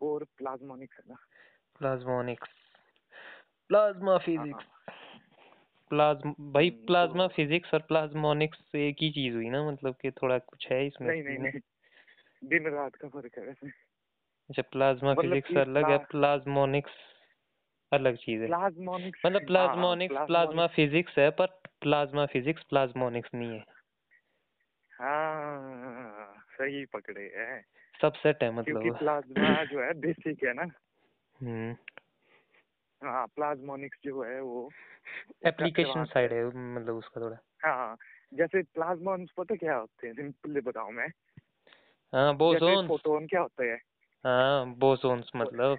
कोर 0.00 0.24
प्लाज्मोनिक्स 0.24 0.96
है 0.96 1.02
ना। 1.08 1.14
प्लाज्मोनिक्स। 1.78 2.48
प्लाज्मा 3.68 4.10
हाँ, 4.10 4.18
फिजिक्स 4.18 4.64
प्लाज्म 5.88 6.34
भाई 6.40 6.70
हम्म, 6.70 6.86
प्लाज्मा 6.86 7.26
तो- 7.26 7.36
फिजिक्स 7.36 7.74
और 7.74 7.80
प्लाज्मोनिक्स 7.80 8.74
एक 8.74 8.96
ही 9.00 9.10
चीज़ 9.10 9.34
हुई 9.34 9.50
ना 9.50 9.70
मतलब 9.70 9.94
कि 10.02 10.10
थोड़ा 10.10 10.38
कुछ 10.38 10.68
है 10.72 10.86
इसमें 10.86 11.08
नहीं 11.08 11.22
नहीं 11.22 11.38
नहीं। 11.38 11.60
दिन 12.44 12.66
रात 12.66 12.94
का 12.94 13.08
फ़र्क 13.08 13.38
है 13.38 13.44
वैसे। 13.46 13.68
अच्छा 14.50 14.62
प्लाज्मा 14.62 15.10
मतलब 15.10 15.22
फिजिक्स 15.22 15.48
कि 15.48 15.56
अलग 15.56 15.90
है 15.90 15.98
प्लाज्मोनिक्स 15.98 16.90
अलग 17.92 18.16
चीज़ 18.16 18.40
है। 18.40 18.46
प्लाज्मोनिक्स 18.46 19.20
मतलब 19.26 19.38
हाँ, 19.38 19.46
प्लाज्मोनिक्स 19.46 20.14
प्लाज्मा 20.26 20.66
फिजिक्स 20.66 21.18
है 21.18 21.30
पर 21.30 21.46
प्लाज्मा 21.80 22.26
फिजिक्स 22.26 22.62
प्लाज्मोनिक्स 22.62 23.30
नहीं 23.34 23.50
है। 23.50 23.64
हाँ 25.00 25.35
सही 26.56 26.84
पकड़े 26.84 27.32
है। 27.36 27.64
सबसेट 28.02 28.42
है 28.42 28.50
क्योंकि 28.50 28.72
मतलब 28.72 28.98
प्लाज्मा 28.98 29.64
जो 29.64 29.82
है 29.82 29.94
बेसिक 29.94 30.44
है 30.44 30.52
ना। 30.52 30.62
हम्म। 31.42 31.76
हाँ 33.08 33.26
प्लाज्मोनिक्स 33.26 33.98
जो 34.04 34.22
है 34.22 34.40
वो 34.40 34.70
एप्लीकेशन 35.46 36.04
साइड 36.04 36.32
है। 36.32 36.74
मतलब 36.74 36.94
उसका 36.94 37.20
थोड़ा। 37.20 37.36
हाँ 37.64 37.96
जैसे 38.34 38.62
प्लाज्मॉन्स 38.62 39.30
पता 39.30 39.54
क्या 39.54 39.76
होते 39.76 40.06
हैं? 40.06 40.14
सिंपली 40.14 40.60
बताऊँ 40.60 40.92
मैं। 40.92 41.08
हाँ 42.12 42.32
जैसे 42.32 42.34
बोसोन्स 42.34 42.88
फोटोन 42.88 43.26
क्या 43.26 43.40
होता 43.40 43.64
है? 43.64 43.76
हाँ 44.24 44.66
बोसोन्स 44.66 45.30
मतलब। 45.36 45.78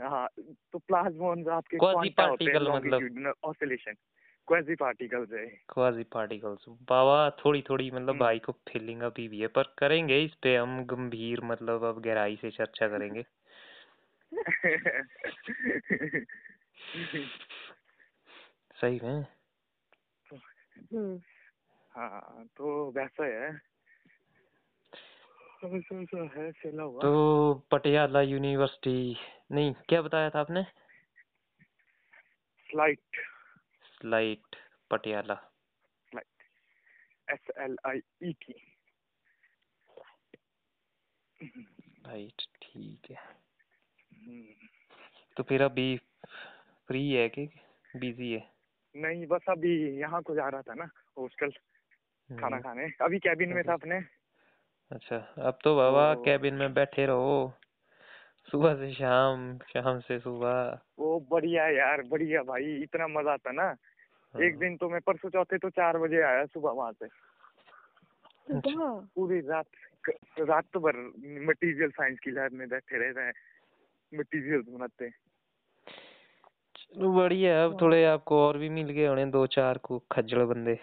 हाँ 0.00 0.28
तो 0.72 0.78
प्लाज्मॉन्स 0.78 1.48
आपके 1.48 1.76
क्वांटा 1.76 2.24
होते 2.24 2.44
हैं? 2.44 2.74
मतलब- 2.76 3.34
ऑसिलेशन 3.44 3.94
क्वाजी 4.50 4.74
पार्टिकल्स 4.74 5.32
है। 5.32 5.46
क्वाजी 5.46 6.02
पार्टिकल्स 6.02 6.64
बाबा 6.68 7.30
थोड़ी 7.30 7.62
थोड़ी 7.62 7.90
मतलब 7.90 8.08
हम्म। 8.08 8.18
भाई 8.18 8.38
को 8.38 8.52
फीलिंग 8.52 9.02
अभी 9.02 9.28
भी 9.28 9.40
है 9.40 9.46
पर 9.46 9.74
करेंगे 9.78 10.24
इस 10.24 10.34
पे 10.34 10.56
हम 10.56 10.84
गंभीर 10.84 11.40
मतलब 11.40 11.84
अब 11.84 12.00
गहराई 12.00 12.36
से 12.36 12.50
चर्चा 12.50 12.88
करेंगे। 12.88 13.22
सही 18.80 19.00
में? 19.02 19.26
हम्म 20.94 21.20
हाँ 21.90 22.46
तो 22.56 22.90
वैसा 22.90 23.24
है। 23.24 23.60
है 25.64 26.52
हुआ 26.80 27.00
तो 27.00 27.54
पटियाला 27.70 28.20
यूनिवर्सिटी 28.20 29.16
नहीं 29.52 29.74
क्या 29.88 30.02
बताया 30.02 30.30
था 30.30 30.40
आपने? 30.40 30.62
Slight 32.70 33.00
slight 34.00 34.56
Patiala 34.90 35.34
slight 36.10 36.26
S 37.30 37.56
L 37.58 37.76
I 37.86 38.00
E 38.22 38.32
T 38.32 38.54
right 42.06 42.42
ठीक 42.62 43.10
है। 43.10 43.16
हम्म। 43.16 44.68
तो 45.36 45.42
फिर 45.42 45.62
अभी 45.62 46.00
फ्री 46.86 47.12
है 47.12 47.28
कि 47.28 47.46
बिज़ी 47.96 48.32
है? 48.32 48.50
नहीं 48.96 49.26
बस 49.26 49.40
अभी 49.48 49.98
यहाँ 49.98 50.22
को 50.22 50.34
जा 50.34 50.48
रहा 50.48 50.62
था 50.62 50.74
ना 50.74 50.88
हॉस्टल 51.18 51.50
खाना 51.50 52.56
हम्म, 52.56 52.60
खाने। 52.60 52.92
अभी 53.00 53.18
कैबिन 53.18 53.52
में 53.52 53.64
था 53.64 53.72
अपने। 53.72 53.98
अच्छा 54.92 55.16
अब 55.16 55.58
तो 55.64 55.76
बाबा 55.76 56.14
तो- 56.14 56.24
कैबिन 56.24 56.54
में 56.54 56.74
बैठे 56.74 57.06
रहो। 57.06 57.54
सुबह 58.50 58.74
से 58.74 58.94
शाम 58.94 59.58
शाम 59.58 60.00
से 60.00 60.20
सुबह। 60.20 60.80
वो 60.98 61.20
बढ़िया 61.20 61.68
यार 61.68 62.02
बढ़िया 62.02 62.42
भाई 62.42 62.82
इतना 62.82 63.06
मज़ा 63.08 63.32
आता 63.32 63.52
ना। 63.52 63.76
एक 64.36 64.52
हाँ, 64.52 64.58
दिन 64.58 64.76
तो 64.76 64.88
मैं 64.88 65.00
परसों 65.00 65.30
चौथे 65.30 65.58
तो 65.58 65.70
चार 65.70 65.98
बजे 65.98 66.22
आया 66.22 66.44
सुबह 66.46 66.70
वहाँ 66.70 66.92
से। 66.92 67.06
अच्छा। 68.54 69.00
पूरी 69.14 69.40
रात 69.40 69.66
रात 70.40 70.64
तो 70.72 70.80
भर 70.80 70.96
मटेरियल 71.46 71.90
साइंस 71.90 72.18
की 72.18 72.30
लैब 72.30 72.52
में 72.52 72.68
बैठे 72.68 72.98
रहते 72.98 73.20
हैं 73.20 73.32
मटेरियल 74.18 74.62
बनाते 74.68 75.04
हैं। 75.04 75.14
चलो 76.76 77.12
बढ़िया 77.12 77.64
अब 77.64 77.80
थोड़े 77.80 78.04
आपको 78.04 78.46
और 78.46 78.58
भी 78.58 78.68
मिल 78.68 78.90
गए 78.90 79.06
होने 79.06 79.26
दो 79.26 79.46
चार 79.46 79.78
को 79.78 79.98
खज्जल 79.98 80.44
बंदे। 80.44 80.78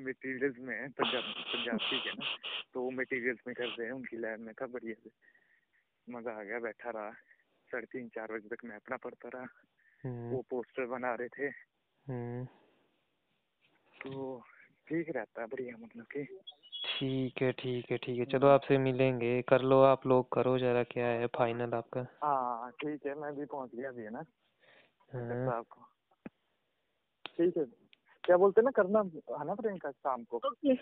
मटेरियल्स 0.00 0.58
में 0.58 0.80
है 0.80 0.88
पंजाब 0.88 1.22
पंजाब 1.22 1.78
ठीक 1.78 2.06
है 2.06 2.12
ना। 2.12 2.24
तो 2.74 2.90
मटेरियल्स 2.90 3.40
में 3.46 3.54
करते 3.54 3.84
हैं 3.84 3.92
उनकी 3.92 4.16
लैब 4.16 4.40
में 4.40 4.54
था 4.54 4.66
बढ़िया 4.66 4.94
से। 5.04 5.10
मज़ा 6.12 6.32
आ 6.32 6.42
गया 6.42 6.58
बैठा 6.58 6.90
रहा। 6.90 7.10
साढ़े 7.70 7.86
तीन 7.86 8.08
चार 8.08 8.32
बजे 8.32 8.48
तक 8.48 8.64
मैं 8.64 8.76
अपना 8.76 8.96
पढ़ता 8.96 9.28
रहा। 9.28 9.46
वो 10.04 10.42
पोस्टर 10.50 10.86
बना 10.86 11.14
रहे 11.14 11.28
थे। 11.28 11.46
हम्म, 12.06 12.44
तो 13.94 14.40
ठीक 14.88 15.08
रहता 15.16 15.40
है 15.40 15.46
बढ़िया 15.46 15.76
मतलब 15.76 16.04
कि। 16.04 16.24
ठीक 16.84 17.42
है 17.42 17.52
ठीक 17.52 17.90
है 17.90 17.96
ठीक 17.96 18.18
है। 18.18 18.24
चलो 18.24 18.46
आपसे 18.48 18.78
मिलेंगे 18.78 19.42
कर 19.42 19.62
लो 19.62 19.80
आप 19.82 20.06
लोग 20.06 20.28
करो 20.32 20.58
जरा 20.58 20.82
क्या 20.82 21.06
है 21.06 21.26
फाइनल 21.26 21.74
आपका। 21.74 22.06
हाँ 22.24 22.70
ठीक 22.70 23.06
है 23.06 23.14
मैं 23.14 23.34
भी 23.36 23.44
पहुँच 23.44 23.70
गया 23.74 23.88
अभी 23.88 24.02
है 24.02 24.10
ना? 24.10 24.24
हाँ, 25.12 25.46
साहब 25.46 25.64
को 25.64 25.84
ठीक 27.24 27.56
है 27.56 27.64
क्या 28.24 28.36
बोलते 28.36 28.62
ना 28.62 28.70
करना 28.70 29.00
है 29.38 29.46
ना 29.46 29.54
प्रियंका 29.54 29.90
शाम 29.90 30.24
को? 30.24 30.36
Okay 30.36 30.74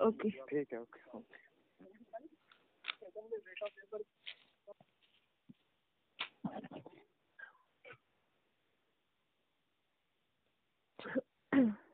okay. 0.00 0.30
ठीक 0.30 0.72
है 0.72 0.80
ओके 0.80 1.18
ओके 1.18 1.38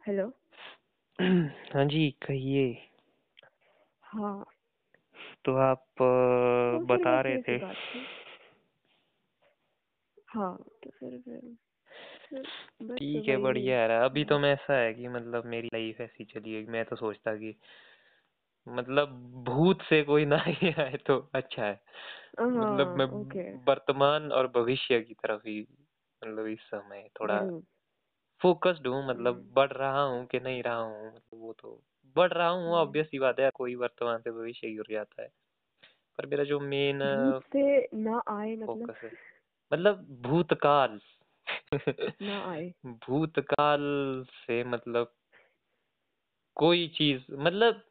हेलो 0.06 0.32
हाँ 1.76 1.84
जी 1.84 2.10
कहिए। 2.10 2.78
हाँ। 4.02 4.44
तो 5.44 5.56
आप 5.56 5.78
अ, 5.78 5.98
तो 5.98 6.78
बता 6.86 7.20
रहे 7.20 7.36
थे। 7.38 7.56
हाँ 10.28 10.64
तो 10.84 10.90
फिर 10.90 11.18
ठीक 12.98 13.28
है 13.28 13.36
बढ़िया 13.36 13.80
है। 13.80 14.04
अभी 14.04 14.24
तो 14.24 14.38
मैं 14.38 14.52
ऐसा 14.52 14.78
है 14.78 14.94
कि 14.94 15.08
मतलब 15.08 15.44
मेरी 15.44 15.68
लाइफ 15.68 16.00
ऐसी 16.00 16.24
चली 16.24 16.52
है 16.52 16.66
मैं 16.66 16.84
तो 16.84 16.96
सोचता 16.96 17.34
कि 17.34 17.54
मतलब 18.68 19.08
भूत 19.44 19.82
से 19.82 20.02
कोई 20.02 20.24
ना 20.24 20.36
ही 20.46 20.72
आए 20.72 20.96
तो 20.96 21.30
अच्छा 21.34 21.64
है। 21.64 21.80
मतलब 22.40 22.86
हाँ 22.86 22.96
मैं 22.96 23.06
वर्तमान 23.68 24.32
और 24.32 24.46
भविष्य 24.46 25.00
की 25.00 25.14
तरफ़ 25.14 25.48
ही 25.48 25.68
मतलब 26.22 26.46
इस 26.46 26.60
समय 26.60 27.08
थोड़ा 27.20 27.38
हम्म, 27.38 27.62
फोकस्ड 28.40 28.86
हूँ 28.86 29.08
मतलब 29.08 29.34
हम्म, 29.34 29.54
बढ़ 29.54 29.72
रहा 29.72 30.02
हूँ 30.02 30.26
कि 30.26 30.40
नहीं 30.40 30.62
रहा 30.62 30.76
हूँ 30.76 31.06
मतलब 31.06 31.40
वो 31.40 31.52
तो 31.52 31.82
बढ़ 32.16 32.32
रहा 32.32 32.48
हूँ 32.48 32.64
हम्म। 32.64 32.74
ऑब्वियस 32.74 33.06
सी 33.06 33.18
बात 33.18 33.40
है 33.40 33.50
कोई 33.54 33.74
वर्तमान 33.74 34.20
से 34.20 34.30
भविष्य 34.30 34.68
की 34.68 34.78
ओर 34.78 34.86
जाता 34.90 35.22
है। 35.22 35.28
पर 36.18 36.26
मेरा 36.26 36.44
जो 36.44 36.60
मेन 36.60 36.98
से 37.52 37.88
ना 37.94 38.22
आए 38.28 38.56
मतलब 38.56 38.66
फोकस 38.66 39.00
है 39.04 39.10
मतलब 39.72 40.06
भूतकाल। 40.22 41.00
ना 42.22 42.50
आए। 42.52 42.72
भूतकाल 42.86 43.80
से 44.28 44.64
मतलब 44.64 45.12
कोई 46.56 46.88
चीज़ 46.88 47.22
मतलब 47.30 47.82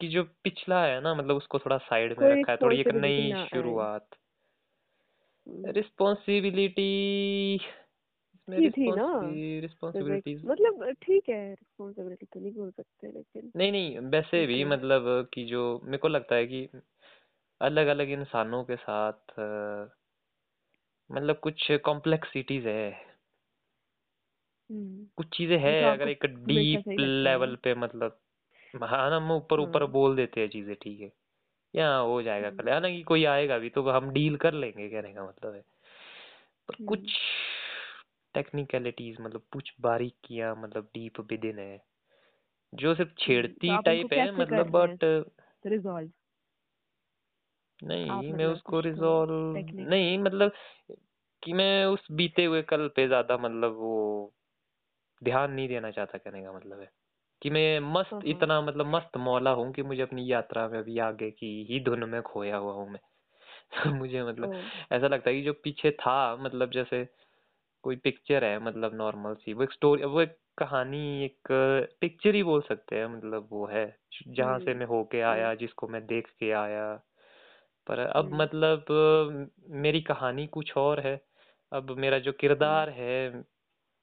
कि 0.00 0.08
जो 0.08 0.24
पिछला 0.24 0.84
है 0.84 1.00
ना 1.00 1.14
मतलब 1.14 1.36
उसको 1.36 1.58
थोड़ा 1.58 1.78
साइड 1.78 2.18
में 2.18 2.28
रखा 2.28 2.52
है 2.52 2.58
थोड़ी 2.58 2.80
एक 2.80 2.88
नई 2.88 3.46
शुरुआत। 3.52 4.06
हम्म, 5.48 5.70
रिस्पॉन्सिबिलिटी 5.70 7.56
इसमें 8.48 8.70
थी- 8.70 8.76
थी 8.78 8.90
ना? 8.92 9.60
रिस्पॉन्सिबिलिटीज 9.60 10.42
मतलब 10.44 10.94
ठीक 11.02 11.28
है 11.28 11.50
रिस्पॉन्सिबिलिटी 11.50 12.26
तो 12.26 12.40
नहीं 12.40 12.52
बोल 12.52 12.70
सकते 12.70 13.06
लेकिन 13.06 13.52
नहीं 13.56 13.72
नहीं 13.72 13.98
वैसे 13.98 14.46
भी 14.46 14.64
मतलब 14.64 15.28
कि 15.32 15.44
जो 15.44 15.80
मेरे 15.84 15.98
को 15.98 16.08
लगता 16.08 16.34
है 16.34 16.46
कि 16.46 16.68
अलग 17.60 17.86
अलग 17.86 18.10
इंसानों 18.10 18.64
के 18.64 18.76
साथ 18.76 19.34
मतलब 21.10 21.38
कुछ 21.38 21.72
कॉम्प्लेक्सिटीज 21.72 22.66
है 22.66 22.90
हम्म, 24.70 25.06
कुछ 25.16 25.26
चीज़ें 25.36 25.58
है 25.58 25.82
तो 25.82 25.88
अगर 25.88 26.08
एक 26.08 26.24
डीप 26.26 26.88
है 26.88 26.96
लेवल 26.96 27.56
पे 27.56 27.74
मतलब 27.74 28.18
हाँ 28.82 29.16
हम 29.16 29.32
ऊपर 29.32 29.60
ऊपर 29.60 29.82
हाँ। 29.82 29.90
बोल 29.90 30.16
देते 30.16 30.40
हैं 30.40 30.48
चीज़ें 30.48 30.74
ठीक 30.76 31.00
है 31.00 31.12
या 31.74 31.96
हो 31.96 32.22
जाएगा 32.22 32.48
हम्म। 32.48 32.56
कल 32.56 32.68
हालाँकि 32.68 33.02
कोई 33.02 33.24
आएगा 33.24 33.58
भी 33.58 33.70
तो 33.70 33.90
हम 33.90 34.10
डील 34.10 34.36
कर 34.36 34.52
लेंगे 34.52 34.88
कहने 34.88 35.12
का 35.14 35.24
मतलब 35.24 35.54
है 35.54 35.60
पर 36.68 36.74
हम्म। 36.74 36.88
कुछ 36.88 37.12
टेक्निकलिटीज 38.34 39.16
मतलब 39.20 39.42
कुछ 39.52 39.72
बारीकियाँ 39.80 40.54
मतलब 40.56 40.88
डीप 40.94 41.20
विद 41.20 41.44
इन 41.44 41.58
है 41.58 41.80
जो 42.72 42.94
सिर्फ़ 42.94 43.12
छेड़ती 43.18 43.68
तो 43.68 43.82
टाइप 43.82 44.12
है 44.12 44.30
मतलब? 44.32 44.70
बट 44.70 45.04
रिजॉल्व 45.64 46.10
नहीं 47.80 48.32
मैं 48.32 48.34
मतलब 48.34 48.52
उसको 48.52 48.72
तो 48.72 48.80
रिजॉल्व 48.80 49.54
नहीं 49.80 50.18
मतलब 50.18 50.52
कि 51.42 51.52
मैं 51.52 51.84
उस 51.86 52.06
बीते 52.12 52.44
हुए 52.44 52.62
कल 52.62 52.88
पे 52.88 53.06
ज़्यादा 53.06 53.36
मतलब 53.38 53.76
वो 53.76 54.32
ध्यान 55.22 55.52
नहीं 55.52 55.68
देना 55.68 55.90
चाहता 55.90 56.18
कहने 56.18 56.42
का 56.42 56.52
मतलब 56.52 56.80
है 56.80 56.90
कि 57.42 57.50
मैं 57.50 57.80
मस्त। 57.94 58.24
इतना 58.26 58.60
मतलब 58.60 58.86
मस्त 58.86 59.16
मौला 59.18 59.50
हूँ 59.50 59.72
कि 59.72 59.82
मुझे 59.82 60.02
अपनी 60.02 60.32
यात्रा 60.32 60.68
में 60.68 60.78
अभी 60.78 60.98
आगे 60.98 61.30
की 61.30 61.52
ही 61.70 61.80
धुन 61.80 62.04
में 62.04 62.22
खोया 62.22 62.56
हुआ 62.56 62.72
हूँ 62.72 62.90
मैं 62.90 63.00
मुझे 63.98 64.22
मतलब 64.24 64.50
ऐसा 64.92 65.08
लगता 65.08 65.30
है 65.30 65.36
कि 65.36 65.42
जो 65.42 65.52
पीछे 65.64 65.90
था 66.00 66.16
मतलब 66.36 66.70
जैसे 66.70 67.04
कोई 67.84 67.96
पिक्चर 67.96 68.44
है 68.44 68.58
मतलब 68.58 68.94
नॉर्मल 68.94 69.34
सी 69.34 69.52
वो 69.52 69.62
एक 69.62 69.72
स्टोरी 69.72 70.04
वो 70.04 70.20
एक 70.20 70.36
कहानी 70.58 71.24
एक 71.24 71.48
पिक्चर 72.00 72.34
ही 72.34 72.42
बोल 72.42 72.60
सकते 72.60 72.96
हैं 72.96 73.06
मतलब 73.06 73.48
वो 73.52 73.66
है 73.66 73.86
जहाँ 74.28 74.58
से 74.58 74.70
हम्म, 74.70 74.78
मैं 74.78 74.86
होके 74.86 75.20
आया 75.20 75.54
जिसको 75.54 75.88
मैं 75.88 76.06
देख 76.06 76.28
के 76.40 76.50
आया। 76.52 76.94
पर 77.86 77.98
अब 77.98 78.24
हम्म। 78.24 78.36
मतलब 78.36 78.84
मेरी 79.68 80.00
कहानी 80.00 80.46
कुछ 80.46 80.76
और 80.76 81.00
है 81.00 81.16
अब 81.72 81.90
मेरा 81.90 82.18
जो 82.18 82.32
किरदार 82.32 82.90
है 82.90 83.44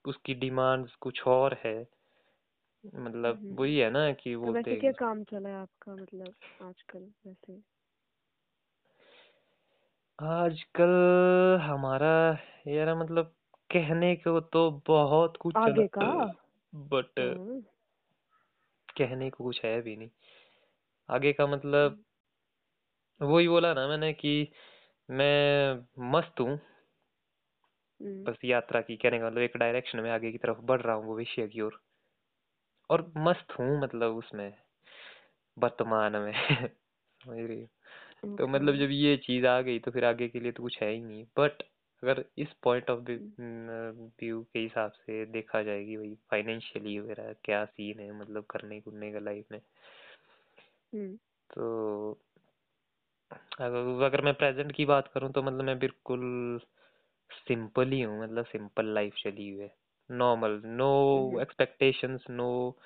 उसकी 0.04 0.34
डिमांड्स 0.34 0.94
कुछ 0.94 1.22
और 1.26 1.56
है। 1.64 1.76
मतलब 2.94 3.36
हम्म। 3.36 3.56
वही 3.56 3.78
है 3.78 3.90
ना 3.90 4.12
कि 4.12 4.34
वो 4.34 4.46
तो 4.46 4.52
वैसे 4.52 4.76
क्या 4.76 4.92
काम 4.92 5.22
चला 5.24 5.48
है 5.48 5.54
आपका 5.54 5.94
मतलब 5.94 6.34
आजकल 6.62 7.10
वैसे? 7.26 7.60
आजकल 10.18 10.92
हमारा 11.62 12.14
यार 12.66 12.94
मतलब 12.94 13.34
कहने 13.72 14.16
को 14.16 14.40
तो 14.40 14.82
बहुत 14.86 15.36
कुछ 15.36 15.56
आगे 15.56 15.86
का? 15.88 16.34
बट 16.74 17.20
हाँ, 17.20 17.60
कहने 18.96 19.30
को 19.30 19.44
कुछ 19.44 19.64
है 19.64 19.82
भी 19.82 19.96
नहीं। 19.96 20.10
आगे 21.08 21.32
का 21.32 21.46
मतलब 21.46 22.04
वही 23.20 23.48
बोला 23.48 23.74
ना 23.74 23.88
मैंने 23.88 24.12
कि 24.12 24.52
मैं 25.10 25.74
मस्त 25.98 26.40
हूँ। 26.40 26.60
हम्म, 28.00 28.24
बस 28.24 28.38
यात्रा 28.44 28.80
की 28.80 28.96
कहने 28.96 29.18
का 29.18 29.26
मतलब 29.26 29.38
एक 29.38 29.56
डायरेक्शन 29.56 30.00
में 30.00 30.10
आगे 30.10 30.32
की 30.32 30.38
तरफ़ 30.38 30.58
बढ़ 30.58 30.80
रहा 30.80 30.96
हूँ 30.96 31.14
भविष्य 31.14 31.48
की 31.48 31.60
ओर। 31.60 31.80
और 32.90 33.12
मस्त 33.16 33.52
हूँ 33.58 33.80
मतलब 33.80 34.16
उसमें 34.16 34.54
वर्तमान 35.58 36.16
में। 36.16 36.32
समझ 37.24 37.38
रही 37.38 37.60
हो? 37.60 37.66
तो 38.36 38.46
मतलब. 38.46 38.76
जब 38.76 38.88
ये 38.90 39.16
चीज़ 39.16 39.46
आ 39.46 39.60
गई 39.60 39.78
तो 39.78 39.90
फिर 39.90 40.04
आगे 40.04 40.28
के 40.28 40.40
लिए 40.40 40.52
तो 40.52 40.62
कुछ 40.62 40.82
है 40.82 40.90
ही 40.92 41.00
नहीं 41.00 41.24
बट 41.38 41.62
अगर 42.02 42.24
इस 42.38 42.48
पॉइंट 42.62 42.90
ऑफ़ 42.90 43.00
व्यू 44.20 44.42
के 44.42 44.58
हिसाब 44.58 44.90
से 44.90 45.26
देखा 45.26 45.62
जाएगी 45.62 45.96
भाई 45.96 46.14
फाइनेंशियली 46.30 46.98
वगैरह 46.98 47.34
क्या 47.44 47.64
सीन 47.64 48.00
है 48.00 48.20
मतलब 48.20 48.44
करने 48.44 48.80
कुरने 48.80 49.12
का 49.12 49.18
लाइफ 49.18 49.44
में 49.52 49.60
हम्म, 50.94 51.16
तो 51.50 52.18
अगर 53.60 54.04
अगर 54.04 54.20
मैं 54.20 54.34
प्रेजेंट 54.34 54.72
की 54.72 54.84
बात 54.84 55.08
करूँ 55.08 55.32
तो 55.32 55.42
मतलब 55.42 55.64
मैं 55.64 55.78
बिल्कुल 55.78 56.60
सिंपल 57.30 57.88
ही 57.88 58.00
हूँ 58.00 58.22
मतलब 58.22 58.44
सिंपल 58.44 58.86
लाइफ 58.86 59.14
चली 59.14 59.50
हुई 59.50 59.62
है 59.62 59.74
नॉर्मल 60.10 60.62
नो। 60.64 61.40
एक्सपेक्टेशंस 61.40 62.24
नो 62.30 62.78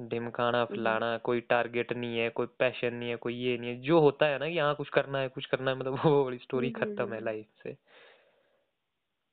ढिमकाना 0.00 0.62
हम्म। 0.62 0.76
फलाना 0.76 1.18
कोई 1.18 1.40
टारगेट 1.40 1.92
नहीं 1.92 2.18
है 2.18 2.30
कोई 2.30 2.46
पैशन 2.46 2.94
नहीं 2.94 3.10
है 3.10 3.16
कोई 3.16 3.34
ये 3.34 3.58
नहीं 3.58 3.70
है 3.70 3.80
जो 3.80 4.00
होता 4.00 4.26
है 4.26 4.38
ना 4.38 4.48
कि 4.48 4.58
हाँ 4.58 4.74
कुछ 4.74 4.88
करना 4.88 5.18
है 5.18 5.28
कुछ 5.28 5.46
करना 5.46 5.70
है 5.70 5.76
मतलब 5.76 6.00
वो 6.06 6.36
स्टोरी 6.36 6.70
हम्म, 6.70 6.94
खत्म 6.94 7.12
है। 7.12 7.20
लाइफ 7.20 7.46
से 7.62 7.76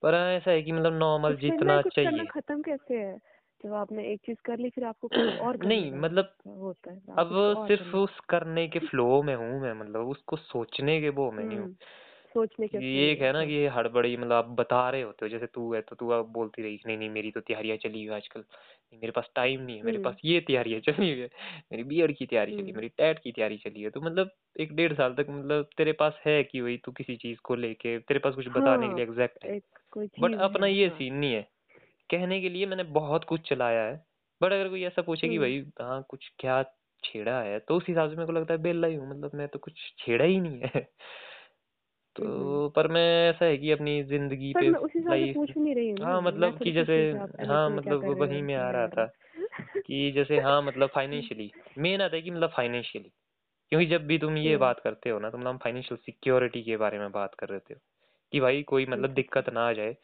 पर 0.04 0.16
ऐसा 0.16 0.52
है 0.52 0.62
कि 0.62 0.72
मतलब 0.72 0.94
नॉर्मल 0.94 1.36
जीतना 1.36 1.82
चाहिए। 1.82 2.26
खत्म 2.26 2.62
कैसे 2.62 2.98
है? 2.98 3.18
जब 3.64 3.74
आपने 3.74 4.14
एक 4.14 4.22
चीज़ 4.26 4.38
कर 4.46 4.58
ली 4.58 4.70
फिर 4.70 4.84
आपको 4.84 5.08
कुछ 5.18 5.40
और 5.42 5.58
नहीं 5.58 5.92
मतलब 5.92 6.34
होता 6.48 6.92
है 6.92 7.00
अब 7.18 7.30
सिर्फ़ 7.68 7.96
उस 7.98 8.20
करने 8.30 8.68
के 8.68 8.80
फ्लो 8.80 9.24
में 9.24 9.36
हूँ 9.36 9.62
मैं 9.62 9.74
मतलब 9.74 10.08
उसको 10.08 10.36
सोचने 10.38 11.02
के 11.02 11.10
वो 11.10 11.32
में 11.32 11.46
नहीं 11.46 11.58
हूँ। 11.58 11.66
हम्म, 11.66 11.76
सोचने 12.34 12.68
के 12.68 12.78
ये 12.78 13.12
एक 13.12 13.22
है 13.22 13.32
ना 13.34 13.40
हाँ। 13.40 13.48
कि 13.48 13.54
ये 13.54 13.68
हड़बड़ी 13.68 14.16
मतलब 14.18 14.32
आप 14.32 14.46
बता 14.46 14.90
रहे 14.90 15.02
होते 15.02 15.26
हो 15.26 15.30
जैसे 15.30 15.46
तू 15.46 15.74
है 15.74 15.82
तो 15.82 15.96
तू 15.96 16.10
अब 16.10 16.32
बोलती 16.34 16.62
रही 16.62 16.80
नहीं 16.88 16.98
नहीं 16.98 17.10
मेरी 17.10 17.32
तो 17.32 17.40
तैयारियाँ 17.40 17.78
चली 17.78 18.06
हुई 18.06 18.16
आजकल 18.16 18.40
नहीं 18.40 19.00
मेरे 19.00 19.12
पास 19.12 19.30
टाइम 19.36 19.62
नहीं 19.62 19.78
है 19.78 19.84
मेरे 19.84 19.98
हम्म। 19.98 20.06
पास 20.06 20.20
ये 20.26 20.40
तैयारियाँ 20.40 20.80
चली 20.80 21.12
हुई 21.12 21.20
है 21.20 21.30
मेरी 21.72 21.84
बीएड 21.84 22.16
की 22.18 22.26
तैयारी 22.26 22.52
चली 22.52 22.62
हम्म। 22.62 22.76
मेरी 22.76 22.90
टेट 22.90 23.20
की 23.20 23.32
तैयारी 23.32 23.58
चली 23.58 23.82
है 23.82 23.90
तो 23.90 24.02
मतलब 24.02 24.32
एक 24.60 24.76
डेढ़ 24.76 24.94
साल 24.94 25.14
तक 25.14 25.28
मतलब 25.30 25.70
तेरे 25.78 25.92
पास 25.92 26.20
है 26.26 26.44
कि 26.44 26.62
वही 26.62 26.78
तू 26.78 26.92
किसी 26.92 27.16
चीज़ 27.16 27.40
को 27.44 27.56
लेके 27.56 27.98
तेरे 28.00 28.20
पास 28.20 28.36
कुछ 28.36 28.48
बताने 28.48 28.82
के 28.82 28.88
हाँ, 28.88 28.96
लिए 28.96 29.06
एग्जैक्ट 29.06 29.46
है 29.46 29.60
बट 30.20 30.36
अपना 30.40 30.68
ये 30.68 30.88
हाँ 30.88 30.98
सीन 30.98 31.14
नहीं 31.14 31.34
है 31.34 31.48
कहने 32.10 32.42
के 32.42 32.50
लिए 32.50 32.66
मैंने 32.66 32.84
बहुत 32.94 33.24
कुछ 33.24 33.50
चलाया 33.50 33.84
है 33.84 33.96
बट 34.42 34.52
अगर 34.52 34.70
कोई 34.70 34.84
ऐसा 34.84 35.02
पूछे 35.02 35.28
कि 35.28 35.36
हम्म। 35.36 35.46
भाई 35.46 35.66
हाँ 35.82 36.06
कुछ 36.10 36.32
क्या 36.40 36.64
छेड़ा 37.04 37.40
है 37.42 37.60
तो 37.60 37.78
उस 37.78 37.86
हिसाब 37.88 38.10
से 38.10 38.16
मेरे 38.16 38.26
को 38.26 38.34
लगता 38.34 38.54
है 38.54 38.62
बेला 38.62 38.88
ही 38.88 38.96
हूँ 38.96 39.10
मतलब 39.10 39.32
मैं 39.36 39.48
तो 39.48 39.60
कुछ 39.60 39.74
छेड़ा 40.00 40.26
ही 40.26 40.40
नहीं 40.40 40.62
है। 40.66 40.88
तो 42.18 42.70
पर 42.70 42.88
मैं 42.88 43.30
ऐसा 43.30 43.46
है 43.46 43.58
कि 43.58 43.72
अपनी 43.72 44.02
ज़िंदगी 44.04 44.54
पे 44.54 44.70
मैं 44.70 44.80
उस 44.80 44.92
लाइफ 44.98 45.36
पूछ 45.36 45.58
नहीं 45.58 45.76
रही 45.76 45.90
हूँ 45.90 46.06
हाँ 46.06 46.22
मतलब 46.22 46.58
कि 46.60 46.72
जैसे 46.72 46.98
हूँ 47.12 47.48
हाँ 47.48 47.70
मतलब 47.70 48.04
वही 48.20 48.42
में 48.42 48.56
आ 48.56 48.70
रहा 48.72 48.88
था 48.88 49.06
कि 49.78 50.12
जैसे 50.12 50.40
हाँ 50.40 50.62
मतलब 50.62 50.90
फाइनेंशियली 50.90 51.52
मेन 51.78 52.02
आता 52.02 52.16
है 52.16 52.22
कि 52.22 52.32
मतलब 52.32 52.50
फाइनेंशियली 52.50 53.12
क्योंकि 53.72 53.86
जब 53.86 54.06
भी 54.08 54.18
तुम 54.18 54.38
ये 54.38 54.50
हम्म। 54.50 54.60
बात 54.60 54.80
करते 54.80 55.10
हो 55.10 55.20
ना 55.20 55.30
तो 55.30 55.38
मतलब 55.38 55.50
हम 55.50 55.58
फाइनेंशियल 55.58 55.98
सिक्योरिटी 55.98 56.62
के 56.64 56.78
बारे 56.78 57.00
में 57.00 57.12
बात 57.12 57.34
कर 57.36 57.50
रहे 57.50 57.60
थे 57.60 57.76
कि 58.34 58.40
भाई 58.40 58.64
कोई 58.64 58.86
मतलब 58.86 59.14
दिक्कत 59.14 59.50
ना 59.50 59.68
आ 59.70 59.74
जाए 59.74 59.96